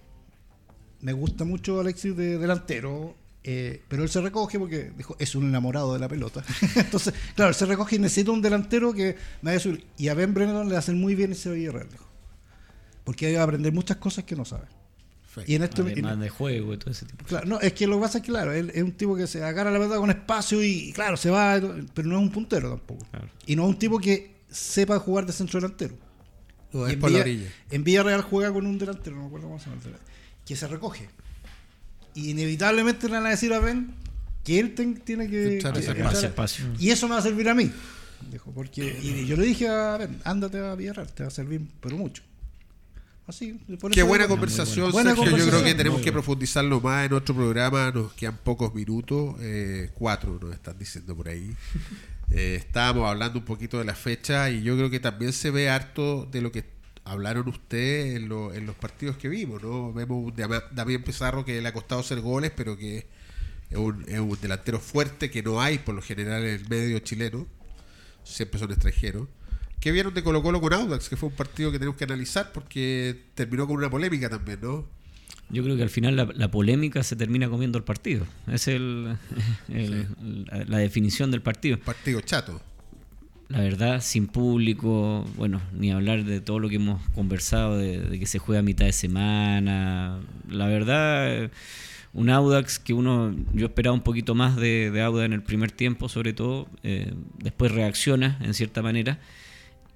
Me 1.00 1.12
gusta 1.14 1.44
mucho 1.44 1.80
Alexis 1.80 2.14
de 2.16 2.36
delantero, 2.38 3.14
eh, 3.44 3.82
pero 3.88 4.02
él 4.02 4.08
se 4.08 4.20
recoge 4.22 4.58
porque 4.58 4.90
dijo, 4.96 5.16
es 5.18 5.34
un 5.34 5.44
enamorado 5.44 5.92
de 5.92 5.98
la 6.00 6.08
pelota. 6.08 6.42
Entonces, 6.76 7.12
claro, 7.36 7.50
él 7.50 7.54
se 7.54 7.66
recoge 7.66 7.96
y 7.96 7.98
necesita 7.98 8.30
un 8.30 8.40
delantero 8.42 8.92
que 8.94 9.16
me 9.42 9.50
vaya 9.50 9.58
a 9.58 9.60
subir. 9.60 9.84
Y 9.98 10.08
a 10.08 10.14
Ben 10.14 10.32
Brennan 10.34 10.68
le 10.68 10.76
hacen 10.76 10.98
muy 10.98 11.14
bien 11.14 11.32
ese 11.32 11.50
Villarreal, 11.52 11.88
dijo. 11.90 12.08
Porque 13.04 13.26
ahí 13.26 13.34
va 13.34 13.42
a 13.42 13.44
aprender 13.44 13.72
muchas 13.72 13.98
cosas 13.98 14.24
que 14.24 14.34
no 14.34 14.44
sabe. 14.46 14.64
perfecto. 15.20 15.52
Y 15.52 15.56
en 15.56 15.62
este 15.64 15.82
Además 15.82 16.18
de 16.20 16.30
juego 16.30 16.72
y 16.72 16.78
todo 16.78 16.90
ese 16.90 17.04
tipo. 17.04 17.22
Claro, 17.26 17.46
no, 17.46 17.60
es 17.60 17.74
que 17.74 17.86
lo 17.86 17.96
que 17.96 18.02
pasa 18.02 18.18
es 18.18 18.24
que, 18.24 18.30
claro, 18.30 18.52
él 18.52 18.70
es 18.74 18.82
un 18.82 18.92
tipo 18.92 19.14
que 19.14 19.26
se 19.26 19.44
agarra 19.44 19.70
la 19.70 19.78
pelota 19.78 19.98
con 19.98 20.08
espacio 20.10 20.62
y, 20.62 20.92
claro, 20.94 21.16
se 21.18 21.28
va, 21.28 21.60
pero 21.92 22.08
no 22.08 22.16
es 22.16 22.22
un 22.22 22.30
puntero 22.30 22.70
tampoco. 22.70 23.04
Claro. 23.10 23.28
Y 23.46 23.56
no 23.56 23.64
es 23.64 23.68
un 23.68 23.78
tipo 23.78 23.98
que 23.98 24.36
sepa 24.48 24.98
jugar 24.98 25.26
de 25.26 25.32
centro 25.34 25.60
delantero. 25.60 25.96
Es 26.72 26.92
en 26.94 26.98
por 26.98 27.10
la 27.10 27.18
Villa- 27.18 27.22
orilla. 27.22 27.48
En 27.70 27.84
Villarreal 27.84 28.22
juega 28.22 28.52
con 28.52 28.66
un 28.66 28.78
delantero, 28.78 29.16
no 29.16 29.22
me 29.22 29.26
acuerdo 29.28 29.48
cómo 29.48 29.58
se 29.58 29.66
llama 29.66 29.76
el 29.76 29.82
delantero, 29.84 30.10
que 30.46 30.56
se 30.56 30.66
recoge. 30.66 31.08
Y 32.14 32.30
inevitablemente 32.30 33.06
le 33.08 33.14
van 33.14 33.26
a 33.26 33.30
decir 33.30 33.52
a 33.52 33.58
Ben 33.58 33.88
que 34.44 34.60
él 34.60 34.74
ten- 34.74 34.96
tiene 35.00 35.24
que, 35.28 35.58
que 35.58 35.58
ese 35.58 35.90
entrar- 35.92 36.24
Espacio. 36.24 36.64
Y 36.78 36.90
eso 36.90 37.08
me 37.08 37.14
va 37.14 37.20
a 37.20 37.22
servir 37.22 37.48
a 37.48 37.54
mí. 37.54 37.70
Dijo, 38.30 38.50
porque, 38.52 38.98
y 39.02 39.26
yo 39.26 39.36
le 39.36 39.44
dije, 39.44 39.68
a 39.68 39.96
ver, 39.98 40.10
ándate 40.24 40.58
a 40.58 40.74
Villarreal, 40.74 41.12
te 41.12 41.24
va 41.24 41.28
a 41.28 41.32
servir, 41.32 41.60
pero 41.80 41.96
mucho. 41.96 42.22
Así, 43.26 43.58
por 43.80 43.90
Qué 43.90 44.02
buena 44.02 44.28
conversación, 44.28 44.92
Buena 44.92 45.14
Sergio. 45.16 45.36
Yo 45.38 45.48
creo 45.48 45.64
que 45.64 45.74
tenemos 45.74 46.02
que 46.02 46.12
profundizarlo 46.12 46.80
más 46.82 47.06
en 47.06 47.14
otro 47.14 47.34
programa. 47.34 47.90
Nos 47.90 48.12
quedan 48.12 48.36
pocos 48.36 48.74
minutos. 48.74 49.36
eh, 49.40 49.90
cuatro 49.94 50.38
nos 50.40 50.52
están 50.52 50.78
diciendo 50.78 51.16
por 51.16 51.28
ahí. 51.28 51.54
Eh, 52.30 52.56
estábamos 52.58 53.08
hablando 53.08 53.38
un 53.38 53.44
poquito 53.46 53.78
de 53.78 53.84
la 53.86 53.94
fecha 53.94 54.50
y 54.50 54.62
yo 54.62 54.76
creo 54.76 54.90
que 54.90 55.00
también 55.00 55.32
se 55.32 55.50
ve 55.50 55.70
harto 55.70 56.28
de 56.30 56.42
lo 56.42 56.52
que 56.52 56.64
hablaron 57.04 57.48
ustedes 57.48 58.16
en, 58.16 58.28
lo- 58.28 58.52
en 58.54 58.66
los 58.66 58.74
partidos 58.76 59.16
que 59.16 59.28
vimos. 59.28 59.62
¿no? 59.62 59.92
Vemos 59.92 60.24
un 60.32 60.34
Damián 60.72 61.02
Pizarro 61.02 61.44
que 61.44 61.60
le 61.60 61.68
ha 61.68 61.72
costado 61.72 62.00
hacer 62.00 62.20
goles, 62.20 62.52
pero 62.56 62.76
que 62.76 63.06
es 63.70 63.76
un, 63.78 64.04
es 64.08 64.18
un 64.20 64.38
delantero 64.40 64.80
fuerte 64.80 65.30
que 65.30 65.42
no 65.42 65.60
hay 65.60 65.78
por 65.78 65.94
lo 65.94 66.02
general 66.02 66.42
en 66.44 66.54
el 66.60 66.68
medio 66.68 66.98
chileno. 67.00 67.46
Siempre 68.22 68.58
son 68.58 68.70
extranjeros. 68.70 69.28
¿Qué 69.80 69.92
vieron 69.92 70.14
de 70.14 70.22
Colo 70.22 70.42
Colo 70.42 70.60
con 70.62 70.72
Audax? 70.72 71.10
Que 71.10 71.16
fue 71.16 71.28
un 71.28 71.34
partido 71.34 71.70
que 71.70 71.78
tenemos 71.78 71.96
que 71.98 72.04
analizar 72.04 72.52
porque 72.52 73.24
terminó 73.34 73.66
con 73.66 73.76
una 73.76 73.90
polémica 73.90 74.30
también, 74.30 74.60
¿no? 74.62 74.86
Yo 75.50 75.62
creo 75.62 75.76
que 75.76 75.82
al 75.82 75.90
final 75.90 76.16
la, 76.16 76.24
la 76.34 76.50
polémica 76.50 77.02
se 77.02 77.16
termina 77.16 77.50
comiendo 77.50 77.76
el 77.76 77.84
partido. 77.84 78.26
Es 78.50 78.66
el, 78.66 79.18
el- 79.68 80.46
la, 80.50 80.64
la 80.64 80.78
definición 80.78 81.30
del 81.30 81.42
partido. 81.42 81.78
Partido 81.80 82.22
chato. 82.22 82.62
La 83.48 83.60
verdad, 83.60 84.00
sin 84.00 84.26
público, 84.26 85.24
bueno, 85.36 85.60
ni 85.72 85.92
hablar 85.92 86.24
de 86.24 86.40
todo 86.40 86.58
lo 86.58 86.68
que 86.68 86.76
hemos 86.76 87.00
conversado, 87.10 87.76
de, 87.76 88.00
de 88.00 88.18
que 88.18 88.26
se 88.26 88.38
juega 88.38 88.60
a 88.60 88.62
mitad 88.62 88.86
de 88.86 88.92
semana. 88.92 90.18
La 90.48 90.66
verdad, 90.66 91.50
un 92.14 92.30
Audax 92.30 92.78
que 92.78 92.94
uno, 92.94 93.34
yo 93.52 93.66
esperaba 93.66 93.92
un 93.92 94.02
poquito 94.02 94.34
más 94.34 94.56
de, 94.56 94.90
de 94.90 95.02
Audax 95.02 95.26
en 95.26 95.32
el 95.34 95.42
primer 95.42 95.72
tiempo, 95.72 96.08
sobre 96.08 96.32
todo, 96.32 96.68
eh, 96.82 97.12
después 97.38 97.72
reacciona 97.72 98.38
en 98.40 98.54
cierta 98.54 98.82
manera. 98.82 99.18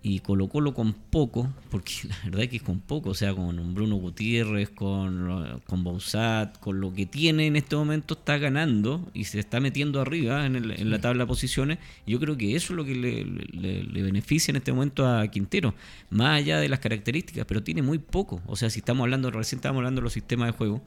Y 0.00 0.20
Colo 0.20 0.46
Colo 0.48 0.74
con 0.74 0.92
poco, 0.92 1.52
porque 1.70 1.92
la 2.08 2.16
verdad 2.24 2.42
es 2.42 2.48
que 2.50 2.56
es 2.58 2.62
con 2.62 2.78
poco, 2.80 3.10
o 3.10 3.14
sea, 3.14 3.34
con 3.34 3.58
un 3.58 3.74
Bruno 3.74 3.96
Gutiérrez, 3.96 4.70
con, 4.70 5.60
con 5.66 5.82
Bausat, 5.82 6.56
con 6.60 6.80
lo 6.80 6.94
que 6.94 7.04
tiene 7.04 7.48
en 7.48 7.56
este 7.56 7.74
momento 7.74 8.14
está 8.14 8.38
ganando 8.38 9.10
y 9.12 9.24
se 9.24 9.40
está 9.40 9.58
metiendo 9.58 10.00
arriba 10.00 10.46
en, 10.46 10.54
el- 10.54 10.70
en 10.70 10.90
la 10.90 11.00
tabla 11.00 11.24
de 11.24 11.26
posiciones. 11.28 11.78
Yo 12.06 12.20
creo 12.20 12.36
que 12.36 12.54
eso 12.54 12.72
es 12.72 12.76
lo 12.76 12.84
que 12.84 12.94
le, 12.94 13.24
le- 13.24 13.82
le 13.82 14.02
beneficia 14.02 14.52
en 14.52 14.56
este 14.56 14.72
momento 14.72 15.04
a 15.06 15.26
Quintero, 15.28 15.74
más 16.10 16.38
allá 16.38 16.60
de 16.60 16.68
las 16.68 16.78
características, 16.78 17.44
pero 17.46 17.64
tiene 17.64 17.82
muy 17.82 17.98
poco. 17.98 18.40
O 18.46 18.54
sea, 18.54 18.70
si 18.70 18.78
estamos 18.78 19.02
hablando, 19.04 19.30
recién 19.32 19.58
estábamos 19.58 19.80
hablando 19.80 20.00
de 20.00 20.04
los 20.04 20.12
sistemas 20.12 20.46
de 20.46 20.52
juego, 20.56 20.80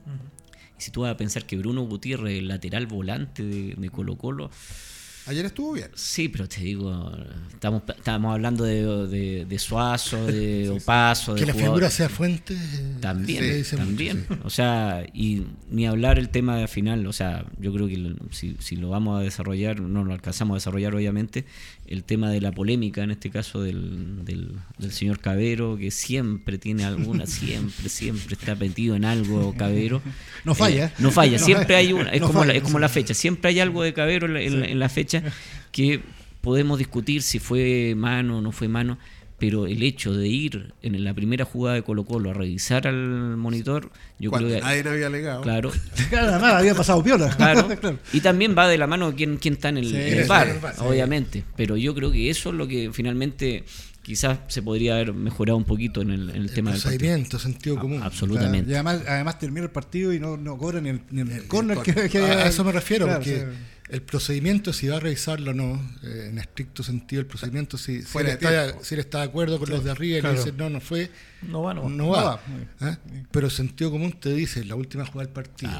y 0.79 0.81
si 0.81 0.89
tú 0.89 1.01
vas 1.01 1.11
a 1.11 1.17
pensar 1.17 1.45
que 1.45 1.57
Bruno 1.57 1.81
Gutiérrez, 1.81 2.39
el 2.39 2.47
lateral 2.47 2.87
volante 2.87 3.43
de, 3.43 3.75
de 3.77 3.89
Colo 3.89 4.15
Colo, 4.15 4.49
Ayer 5.27 5.45
estuvo 5.45 5.73
bien. 5.73 5.89
Sí, 5.93 6.29
pero 6.29 6.47
te 6.49 6.61
digo, 6.61 7.11
estamos, 7.53 7.83
estamos 7.95 8.33
hablando 8.33 8.63
de, 8.63 9.07
de, 9.07 9.45
de 9.45 9.59
Suazo, 9.59 10.25
de 10.27 10.69
Opaso, 10.81 11.35
de 11.35 11.41
Que 11.41 11.45
la 11.45 11.53
jugador- 11.53 11.67
figura 11.75 11.89
sea 11.89 12.09
fuente. 12.09 12.57
También, 12.99 13.39
se 13.43 13.55
dice 13.57 13.75
mucho, 13.77 13.87
también. 13.87 14.25
sí. 14.27 14.35
O 14.43 14.49
sea, 14.49 15.05
y 15.13 15.43
ni 15.69 15.85
hablar 15.85 16.17
el 16.19 16.29
tema 16.29 16.57
de 16.57 16.67
final, 16.67 17.05
o 17.07 17.13
sea, 17.13 17.45
yo 17.59 17.71
creo 17.73 17.87
que 17.87 18.13
si, 18.31 18.55
si 18.59 18.75
lo 18.75 18.89
vamos 18.89 19.19
a 19.19 19.23
desarrollar, 19.23 19.79
no 19.79 20.03
lo 20.03 20.13
alcanzamos 20.13 20.55
a 20.55 20.57
desarrollar 20.57 20.95
obviamente, 20.95 21.45
el 21.91 22.05
tema 22.05 22.31
de 22.31 22.39
la 22.39 22.53
polémica, 22.53 23.03
en 23.03 23.11
este 23.11 23.29
caso 23.29 23.61
del, 23.61 24.23
del, 24.23 24.53
del 24.77 24.91
señor 24.93 25.19
Cabero, 25.19 25.77
que 25.77 25.91
siempre 25.91 26.57
tiene 26.57 26.85
alguna, 26.85 27.25
siempre, 27.27 27.89
siempre 27.89 28.35
está 28.35 28.55
metido 28.55 28.95
en 28.95 29.03
algo 29.03 29.53
Cabero. 29.57 30.01
No 30.45 30.55
falla. 30.55 30.85
Eh, 30.85 30.91
no 30.99 31.11
falla, 31.11 31.37
siempre 31.37 31.75
hay 31.75 31.91
una, 31.91 32.11
es, 32.11 32.21
No 32.21 32.27
como, 32.27 32.45
la, 32.45 32.53
es 32.53 32.63
como 32.63 32.79
la 32.79 32.87
fecha, 32.87 33.13
siempre 33.13 33.49
hay 33.49 33.59
algo 33.59 33.83
de 33.83 33.93
Cabero 33.93 34.25
en 34.37 34.79
la 34.79 34.89
fecha 34.89 35.21
que 35.71 36.01
podemos 36.39 36.79
discutir 36.79 37.21
si 37.21 37.39
fue 37.39 37.93
mano 37.95 38.37
o 38.37 38.41
no 38.41 38.51
fue 38.51 38.69
mano, 38.69 38.97
pero 39.41 39.65
el 39.65 39.81
hecho 39.81 40.13
de 40.13 40.27
ir 40.27 40.71
en 40.83 41.03
la 41.03 41.15
primera 41.15 41.45
jugada 41.45 41.75
de 41.75 41.81
Colo 41.81 42.05
Colo 42.05 42.29
a 42.29 42.33
revisar 42.33 42.85
al 42.85 43.35
monitor, 43.37 43.89
yo 44.19 44.29
Cuando 44.29 44.49
creo 44.49 44.59
que... 44.61 44.65
nadie 44.67 44.87
había 44.87 45.07
alegado. 45.07 45.41
Claro, 45.41 45.71
Claro, 46.09 46.27
además 46.29 46.53
había 46.53 46.75
pasado 46.75 47.03
piola. 47.03 47.35
claro. 47.35 47.67
Claro. 47.81 47.97
Y 48.13 48.21
también 48.21 48.55
va 48.55 48.67
de 48.67 48.77
la 48.77 48.85
mano 48.85 49.15
quién, 49.15 49.37
quién 49.37 49.55
está 49.55 49.69
en 49.69 49.77
el, 49.77 49.87
Sí, 49.87 50.27
bar, 50.27 50.47
sí. 50.75 50.81
obviamente. 50.85 51.43
Pero 51.57 51.75
yo 51.75 51.95
creo 51.95 52.11
que 52.11 52.29
eso 52.29 52.49
es 52.49 52.55
lo 52.55 52.67
que 52.67 52.91
finalmente 52.93 53.63
quizás 54.03 54.39
se 54.47 54.61
podría 54.61 54.95
haber 54.95 55.13
mejorado 55.13 55.57
un 55.57 55.63
poquito 55.65 56.01
en 56.01 56.11
el, 56.11 56.29
en 56.31 56.35
el 56.37 56.41
El 56.43 56.53
tema 56.53 56.71
del 56.71 56.81
partido. 56.81 56.99
procedimiento, 56.99 57.39
sentido 57.39 57.79
común. 57.79 58.01
Absolutamente. 58.03 58.71
Y 58.71 58.73
además, 58.73 59.01
además 59.07 59.39
termina 59.39 59.63
el 59.65 59.71
partido 59.71 60.13
y 60.13 60.19
no, 60.19 60.37
no 60.37 60.57
cobran 60.57 60.83
ni 60.83 60.89
el, 60.89 61.01
ni 61.11 61.21
el 61.21 61.31
El- 61.31 61.47
corner 61.47 61.77
el 61.77 61.83
que, 61.83 62.09
que- 62.09 62.17
A 62.19 62.47
eso 62.47 62.63
me 62.63 62.71
refiero, 62.71 63.05
Claro, 63.05 63.19
porque 63.19 63.39
sí. 63.39 63.45
el 63.89 64.01
procedimiento, 64.01 64.73
si 64.73 64.87
va 64.87 64.97
a 64.97 64.99
revisarlo 64.99 65.51
o 65.51 65.53
no, 65.53 65.73
eh, 66.03 66.27
en 66.31 66.37
estricto 66.39 66.81
sentido, 66.83 67.19
el 67.21 67.27
procedimiento, 67.27 67.77
si, 67.77 68.01
si, 68.01 68.17
él 68.17 68.27
está, 68.27 68.81
si 68.83 68.95
él 68.95 69.01
está 69.01 69.19
de 69.19 69.25
acuerdo 69.25 69.59
con 69.59 69.69
los 69.69 69.83
de 69.83 69.91
arriba 69.91 70.17
y 70.17 70.21
Claro. 70.21 70.35
le 70.35 70.39
dice 70.43 70.53
no, 70.57 70.69
no 70.69 70.81
fue, 70.81 71.11
No 71.43 71.61
va, 71.63 71.73
no 71.73 71.83
va. 71.83 71.89
no 71.89 72.07
va. 72.09 72.23
va. 72.23 72.41
¿Ah? 72.79 72.97
Pero 73.31 73.47
el 73.47 73.51
sentido 73.51 73.91
común 73.91 74.13
te 74.19 74.33
dice, 74.33 74.63
la 74.65 74.75
última 74.75 75.05
jugada 75.05 75.25
del 75.27 75.33
partido, 75.33 75.71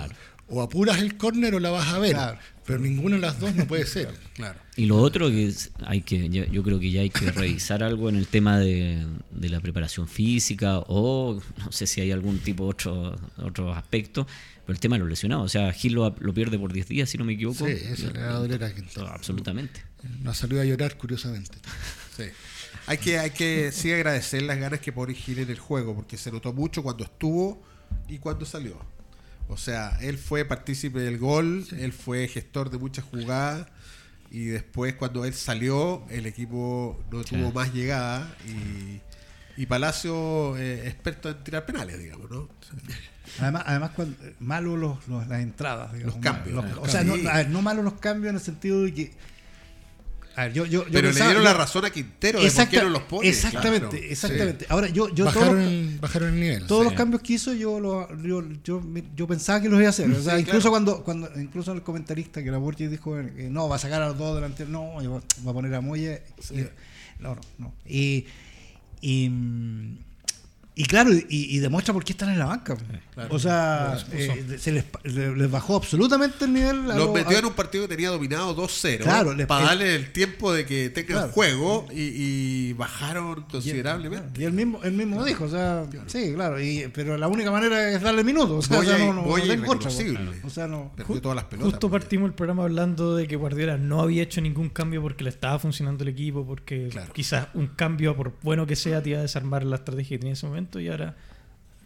o 0.54 0.62
apuras 0.62 1.00
el 1.00 1.16
córner 1.18 1.56
o 1.56 1.60
la 1.60 1.70
vas 1.70 1.88
a 1.88 1.98
ver, 2.00 2.12
Claro. 2.14 2.38
Pero 2.72 2.84
ninguna 2.84 3.16
de 3.18 3.22
las 3.22 3.40
dos 3.40 3.54
no 3.56 3.66
puede 3.68 3.86
ser. 3.86 4.10
Claro. 4.34 4.60
Y 4.76 4.86
lo 4.86 4.98
otro 4.98 5.30
que 5.30 5.48
es- 5.48 5.72
hay 5.86 6.02
que, 6.02 6.30
yo, 6.30 6.64
creo 6.64 6.80
que 6.80 6.90
ya 6.90 7.02
hay 7.02 7.10
que 7.10 7.30
revisar 7.32 7.84
algo 7.84 8.10
en 8.10 8.16
el 8.16 8.26
tema 8.28 8.58
de, 8.58 9.06
de 9.30 9.50
la 9.50 9.60
preparación 9.60 10.08
física 10.08 10.80
o 10.88 11.40
no 11.60 11.72
sé 11.72 11.86
si 11.86 12.02
hay 12.02 12.12
algún 12.12 12.40
tipo 12.40 12.64
de 12.64 12.70
otro, 12.72 13.16
otro 13.38 13.74
aspecto, 13.74 14.26
pero 14.66 14.74
el 14.74 14.80
tema 14.80 14.96
de 14.96 15.00
los 15.02 15.10
lesionados. 15.10 15.46
O 15.46 15.50
sea, 15.50 15.72
Gil 15.74 15.94
lo, 15.94 16.16
lo 16.20 16.34
pierde 16.34 16.58
por 16.58 16.74
10 16.74 16.88
días, 16.88 17.10
si 17.10 17.18
no 17.18 17.26
me 17.26 17.34
equivoco. 17.34 17.66
Sí, 17.68 17.72
eso 17.72 18.10
le 18.12 18.20
va 18.20 18.30
a 18.30 18.34
doler 18.40 18.64
a. 18.64 19.14
Absolutamente. 19.14 19.84
No 20.22 20.32
ha 20.32 20.34
salido 20.34 20.62
a 20.62 20.66
llorar, 20.66 20.98
curiosamente. 20.98 21.58
Sí. 22.18 22.24
Hay 22.88 22.98
que, 22.98 23.18
hay 23.20 23.32
que 23.32 23.72
sí 23.72 23.92
agradecer 23.92 24.42
las 24.44 24.58
ganas 24.58 24.80
que 24.82 24.92
pone 24.92 25.14
Gil 25.14 25.40
en 25.40 25.50
el 25.50 25.60
juego, 25.60 25.96
porque 25.96 26.18
se 26.18 26.30
notó 26.32 26.52
mucho 26.52 26.84
cuando 26.84 27.04
estuvo 27.06 27.64
y 28.10 28.18
cuando 28.18 28.46
salió. 28.46 28.80
O 29.52 29.58
sea, 29.58 29.98
él 30.02 30.18
fue 30.18 30.46
partícipe 30.46 31.00
del 31.00 31.18
gol, 31.18 31.66
él 31.78 31.92
fue 31.94 32.28
gestor 32.28 32.70
de 32.70 32.78
muchas 32.78 33.04
jugadas 33.06 33.68
y 34.32 34.46
después 34.46 34.94
cuando 34.96 35.26
él 35.26 35.34
salió, 35.34 36.06
el 36.10 36.26
equipo 36.26 37.04
no 37.12 37.24
tuvo 37.24 37.52
más 37.52 37.74
llegada 37.74 38.34
y, 38.48 39.02
y 39.62 39.66
Palacio 39.66 40.58
eh, 40.58 40.88
experto 40.88 41.30
en 41.30 41.44
tirar 41.44 41.66
penales, 41.66 42.00
digamos, 42.00 42.32
¿no? 42.32 42.48
Además, 43.40 43.64
además 43.66 43.92
cuando, 43.94 44.16
malo 44.40 44.78
los, 44.78 45.06
los- 45.10 45.28
las 45.28 45.42
entradas. 45.42 45.92
digamos, 45.94 46.16
Los 46.16 46.24
cambios. 46.24 46.56
Los- 46.66 46.76
Los 46.76 46.88
o 46.88 46.92
sea, 46.92 47.04
no, 47.04 47.14
cambios. 47.14 47.34
a 47.34 47.38
ver, 47.38 47.50
no 47.50 47.62
malo 47.62 47.84
los 47.84 47.94
cambios 47.96 48.30
en 48.30 48.36
el 48.38 48.42
sentido 48.42 48.84
de 48.84 48.94
que. 48.94 49.12
A 50.36 50.44
ver, 50.44 50.54
yo, 50.54 50.66
yo, 50.66 50.86
yo 50.86 50.92
Pero 50.92 51.08
pensaba- 51.10 51.26
le 51.26 51.32
dieron 51.32 51.44
la 51.44 51.54
razón 51.54 51.84
a 51.86 51.90
Quintero 51.90 52.40
de 52.40 52.46
por 52.46 52.52
Exacta- 52.52 52.70
qué 52.72 52.84
no 52.84 52.90
los 52.90 53.02
pone. 53.04 53.28
Exactamente, 53.28 53.90
Claro. 54.00 54.06
exactamente. 54.12 54.66
Ahora, 54.70 54.88
yo, 54.88 55.10
yo 55.10 55.26
todos 55.26 55.36
bajaron, 55.36 55.60
los- 55.60 55.68
el, 55.72 56.00
bajaron 56.00 56.30
el 56.34 56.40
nivel. 56.40 56.68
todos 56.68 56.84
sí. 56.84 56.90
los 56.90 56.94
cambios 56.98 57.22
que 57.22 57.34
hizo 57.34 57.54
yo, 57.54 57.80
lo- 57.80 58.08
yo, 58.24 58.44
yo, 58.64 58.82
yo 59.16 59.28
pensaba 59.28 59.62
que 59.62 59.68
los 59.70 59.78
iba 59.80 59.88
a 59.88 59.90
hacer. 59.90 60.10
O 60.10 60.22
sea, 60.22 60.36
Sí, 60.36 60.42
incluso 60.42 60.70
claro. 60.70 60.72
cuando, 60.72 61.04
cuando 61.04 61.32
incluso 61.42 61.72
el 61.74 61.82
comentarista 61.84 62.44
que 62.44 62.50
la 62.52 62.58
Borges 62.60 62.90
dijo 62.90 63.20
eh, 63.20 63.50
no, 63.52 63.68
va 63.68 63.76
a 63.76 63.80
sacar 63.80 64.02
a 64.02 64.08
los 64.08 64.18
dos 64.18 64.36
delanteros, 64.36 64.72
no, 64.72 64.94
va 65.46 65.52
a 65.52 65.54
poner 65.54 65.74
a 65.76 65.82
Moya. 65.82 66.22
no, 67.20 67.36
no, 67.36 67.42
no. 67.58 67.74
Y, 67.86 68.26
y, 69.02 69.30
mm, 69.30 69.98
y 70.74 70.86
claro, 70.86 71.12
y, 71.14 71.26
y 71.30 71.60
demuestra 71.60 71.94
por 71.94 72.04
qué 72.04 72.14
están 72.14 72.30
en 72.30 72.40
la 72.40 72.46
banca. 72.46 72.78
O 73.30 73.38
sea, 73.38 73.98
eh, 74.14 74.58
se 74.58 74.72
les, 74.72 74.86
le- 75.04 75.36
les 75.36 75.52
bajó 75.52 75.76
absolutamente 75.76 76.46
el 76.46 76.54
nivel. 76.54 76.84
Los 76.84 76.96
lo- 76.98 77.14
metió 77.14 77.36
a- 77.36 77.40
en 77.40 77.46
un 77.46 77.54
partido 77.54 77.84
que 77.88 77.90
tenía 77.96 78.10
dominado 78.10 78.56
2-0 78.56 79.00
Claro, 79.04 79.36
para 79.48 79.62
el- 79.64 79.68
darle 79.68 79.96
el 79.96 80.12
tiempo 80.14 80.52
de 80.54 80.66
que 80.66 80.90
tengan 80.90 81.18
Claro. 81.18 81.32
juego 81.34 81.86
y, 81.94 82.02
y 82.70 82.74
bajaron 82.74 83.44
considerablemente. 83.52 84.42
Y 84.42 84.46
él 84.46 84.54
mismo, 84.54 84.82
él 84.84 84.94
mismo 84.94 85.24
dijo, 85.26 85.44
o 85.44 85.50
sea, 85.50 85.86
sí, 86.08 86.32
claro, 86.34 86.60
y, 86.62 86.90
pero 86.94 87.18
la 87.18 87.28
única 87.28 87.52
manera 87.52 87.90
es 87.92 88.02
darle 88.02 88.24
minutos. 88.24 88.66
O 88.66 88.68
sea, 88.68 88.78
Boya 88.78 88.94
o 88.94 88.96
sea, 88.96 89.04
y- 89.06 89.08
no, 89.08 89.14
no, 89.14 89.22
Boya 89.24 89.46
no 89.46 89.52
tengo 89.52 89.72
otra, 89.74 89.92
irreconocible. 89.92 90.42
O 90.46 90.50
sea, 90.50 90.68
no. 90.68 90.92
Perdió 90.96 91.22
todas 91.22 91.36
las 91.36 91.46
pelotas. 91.46 91.72
Justo 91.72 91.92
partimos 91.92 92.28
el 92.30 92.34
programa 92.34 92.64
hablando 92.64 93.16
de 93.16 93.28
que 93.28 93.36
Guardiola 93.36 93.78
no 93.78 94.02
había 94.02 94.24
hecho 94.24 94.40
ningún 94.42 94.70
cambio 94.70 95.02
porque 95.02 95.24
le 95.26 95.30
estaba 95.32 95.60
funcionando 95.60 96.04
el 96.04 96.10
equipo, 96.10 96.46
porque 96.46 96.88
Claro. 96.90 97.12
quizás 97.14 97.48
un 97.54 97.68
cambio, 97.68 98.16
por 98.16 98.34
bueno 98.42 98.66
que 98.66 98.76
sea, 98.78 99.04
te 99.04 99.10
iba 99.12 99.20
a 99.20 99.24
desarmar 99.24 99.64
la 99.66 99.76
estrategia 99.76 100.16
que 100.16 100.20
tenía 100.20 100.32
en 100.32 100.38
ese 100.38 100.48
momento 100.48 100.71
y 100.80 100.88
ahora 100.90 101.16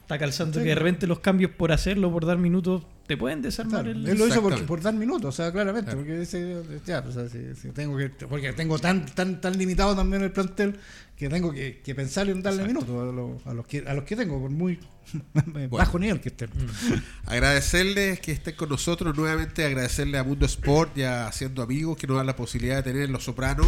está 0.01 0.19
calzando 0.19 0.59
Sí, 0.59 0.63
que 0.63 0.69
de 0.69 0.75
repente 0.75 1.07
los 1.07 1.19
cambios 1.19 1.51
por 1.51 1.71
hacerlo, 1.71 2.11
por 2.11 2.25
dar 2.25 2.37
minutos, 2.37 2.83
te 3.07 3.17
pueden 3.17 3.41
desarmar 3.41 3.83
Claro, 3.83 3.91
el... 3.97 4.07
él 4.07 4.17
lo 4.17 4.27
hizo 4.27 4.41
por, 4.41 4.53
Exactamente. 4.53 4.67
por 4.67 4.81
dar 4.81 4.93
minutos, 4.93 5.29
o 5.29 5.31
sea, 5.31 5.51
claramente, 5.51 5.85
Claro. 5.91 5.99
porque 5.99 6.19
dice, 6.19 6.61
ya, 6.85 6.99
o 6.99 7.11
sea, 7.11 7.27
si, 7.27 7.55
si 7.55 7.69
tengo 7.69 7.97
que, 7.97 8.09
porque 8.09 8.53
tengo 8.53 8.77
tan, 8.79 9.05
tan, 9.07 9.41
tan 9.41 9.57
limitado 9.57 9.95
también 9.95 10.21
el 10.23 10.31
plantel 10.31 10.75
que 11.17 11.27
tengo 11.29 11.51
que, 11.51 11.81
que 11.83 11.95
pensar 11.95 12.29
en 12.29 12.43
darle 12.43 12.65
minutos 12.65 12.89
a 12.89 13.11
los, 13.11 13.47
a 13.47 13.53
los 13.53 13.65
que, 13.65 13.83
a 13.87 13.93
los 13.95 14.03
que 14.03 14.15
tengo, 14.15 14.39
por 14.39 14.51
muy 14.51 14.79
bajo 15.71 15.97
nivel 15.97 16.19
que 16.19 16.29
estén. 16.29 16.49
Agradecerles 17.25 18.19
que 18.19 18.31
estén 18.31 18.55
con 18.55 18.69
nosotros 18.69 19.15
nuevamente, 19.17 19.65
agradecerle 19.65 20.17
a 20.17 20.23
Mundo 20.23 20.45
Sport 20.45 20.97
y 20.97 21.03
a 21.03 21.27
Haciendo 21.27 21.61
Amigos 21.63 21.97
que 21.97 22.05
nos 22.07 22.17
dan 22.17 22.27
la 22.27 22.35
posibilidad 22.35 22.77
de 22.77 22.83
tener 22.83 23.09
Los 23.09 23.23
Sopranos. 23.23 23.67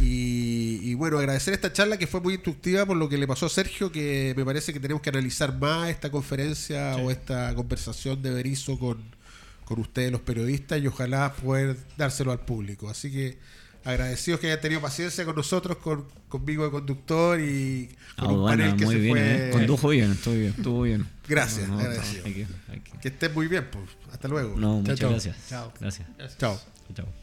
Y, 0.00 0.80
y 0.82 0.94
bueno, 0.94 1.18
agradecer 1.18 1.54
esta 1.54 1.72
charla 1.72 1.96
que 1.96 2.06
fue 2.08 2.20
muy 2.20 2.34
instructiva 2.34 2.84
por 2.84 2.96
lo 2.96 3.08
que 3.08 3.16
le 3.18 3.26
pasó 3.28 3.46
a 3.46 3.48
Sergio, 3.48 3.92
que 3.92 4.34
me 4.36 4.44
parece 4.44 4.72
que 4.72 4.80
tenemos 4.80 5.00
que 5.02 5.10
analizar 5.10 5.56
más 5.58 5.90
esta 5.90 6.10
conferencia 6.10 6.96
o 6.96 7.10
esta 7.10 7.54
conversación 7.54 8.20
de 8.22 8.30
Berizo 8.30 8.78
con, 8.78 8.98
con 9.64 9.78
ustedes 9.80 10.10
los 10.10 10.20
periodistas 10.22 10.80
y 10.82 10.86
ojalá 10.88 11.32
poder 11.34 11.76
dárselo 11.96 12.32
al 12.32 12.40
público. 12.40 12.90
Así 12.90 13.12
que 13.12 13.38
agradecidos 13.84 14.40
que 14.40 14.46
hayan 14.48 14.60
tenido 14.60 14.80
paciencia 14.80 15.24
con 15.24 15.36
nosotros, 15.36 15.76
con, 15.78 16.04
conmigo 16.28 16.64
de 16.64 16.70
conductor 16.72 17.40
y 17.40 17.88
con 18.18 18.28
Ah, 18.28 18.32
un 18.32 18.40
bueno, 18.42 18.62
panel 18.64 18.76
que 18.76 18.84
muy 18.84 18.94
se 18.96 19.00
bien, 19.00 19.12
fue. 19.16 19.48
eh. 19.48 19.50
Condujo 19.52 19.88
bien, 19.88 20.10
estuvo 20.12 20.34
bien, 20.34 20.54
estuvo 20.56 20.82
bien. 20.82 21.08
Gracias, 21.28 21.68
No, 21.68 21.74
no, 21.76 21.80
agradecido. 21.80 22.24
hay 22.26 22.32
que- 22.34 22.46
hay 22.70 22.80
que- 22.80 22.98
Que 22.98 23.08
estén 23.08 23.32
muy 23.34 23.46
bien, 23.46 23.68
pues. 23.70 23.84
Hasta 24.12 24.26
luego. 24.28 24.56
No, 24.56 24.60
Chao, 24.68 24.80
muchas 24.80 24.98
chao. 24.98 25.10
gracias. 25.10 25.36
Chao. 25.48 25.72
Gracias. 25.80 26.08
Chao. 26.38 26.60
Chao. 26.94 27.21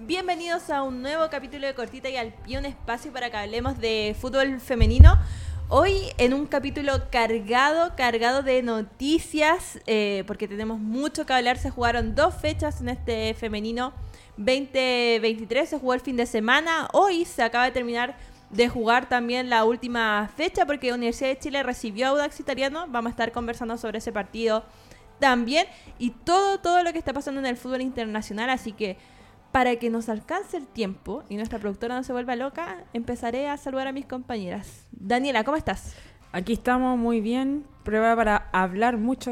Bienvenidos 0.00 0.70
a 0.70 0.82
un 0.82 1.02
nuevo 1.02 1.30
capítulo 1.30 1.68
de 1.68 1.74
Cortita 1.74 2.10
y 2.10 2.16
al 2.16 2.32
pie, 2.32 2.58
espacio 2.66 3.12
para 3.12 3.30
que 3.30 3.36
hablemos 3.36 3.78
de 3.78 4.16
fútbol 4.20 4.58
femenino. 4.58 5.16
Hoy 5.68 6.10
en 6.18 6.34
un 6.34 6.46
capítulo 6.46 7.08
cargado, 7.12 7.94
cargado 7.96 8.42
de 8.42 8.60
noticias, 8.62 9.78
eh, 9.86 10.24
porque 10.26 10.48
tenemos 10.48 10.80
mucho 10.80 11.24
que 11.24 11.32
hablar. 11.32 11.58
Se 11.58 11.70
jugaron 11.70 12.16
dos 12.16 12.34
fechas 12.34 12.80
en 12.80 12.88
este 12.88 13.34
femenino 13.34 13.92
2023, 14.36 15.68
se 15.68 15.78
jugó 15.78 15.94
el 15.94 16.00
fin 16.00 16.16
de 16.16 16.26
semana. 16.26 16.88
Hoy 16.92 17.24
se 17.24 17.44
acaba 17.44 17.64
de 17.64 17.70
terminar 17.70 18.16
de 18.50 18.68
jugar 18.68 19.08
también 19.08 19.48
la 19.48 19.64
última 19.64 20.28
fecha, 20.36 20.66
porque 20.66 20.92
Universidad 20.92 21.28
de 21.28 21.38
Chile 21.38 21.62
recibió 21.62 22.06
a 22.06 22.08
Audax 22.10 22.40
Italiano. 22.40 22.86
Vamos 22.88 23.10
a 23.10 23.12
estar 23.12 23.30
conversando 23.30 23.78
sobre 23.78 23.98
ese 23.98 24.12
partido 24.12 24.64
también 25.20 25.68
y 26.00 26.10
todo, 26.10 26.58
todo 26.58 26.82
lo 26.82 26.92
que 26.92 26.98
está 26.98 27.12
pasando 27.12 27.38
en 27.38 27.46
el 27.46 27.56
fútbol 27.56 27.80
internacional. 27.80 28.50
Así 28.50 28.72
que 28.72 28.98
para 29.54 29.76
que 29.76 29.88
nos 29.88 30.08
alcance 30.08 30.56
el 30.56 30.66
tiempo 30.66 31.22
y 31.28 31.36
nuestra 31.36 31.60
productora 31.60 31.94
no 31.94 32.02
se 32.02 32.12
vuelva 32.12 32.34
loca, 32.34 32.82
empezaré 32.92 33.48
a 33.48 33.56
saludar 33.56 33.86
a 33.86 33.92
mis 33.92 34.04
compañeras. 34.04 34.84
Daniela, 34.90 35.44
¿cómo 35.44 35.56
estás? 35.56 35.94
Aquí 36.32 36.54
estamos 36.54 36.98
muy 36.98 37.20
bien, 37.20 37.64
prueba 37.84 38.16
para 38.16 38.48
hablar 38.52 38.96
mucho 38.96 39.22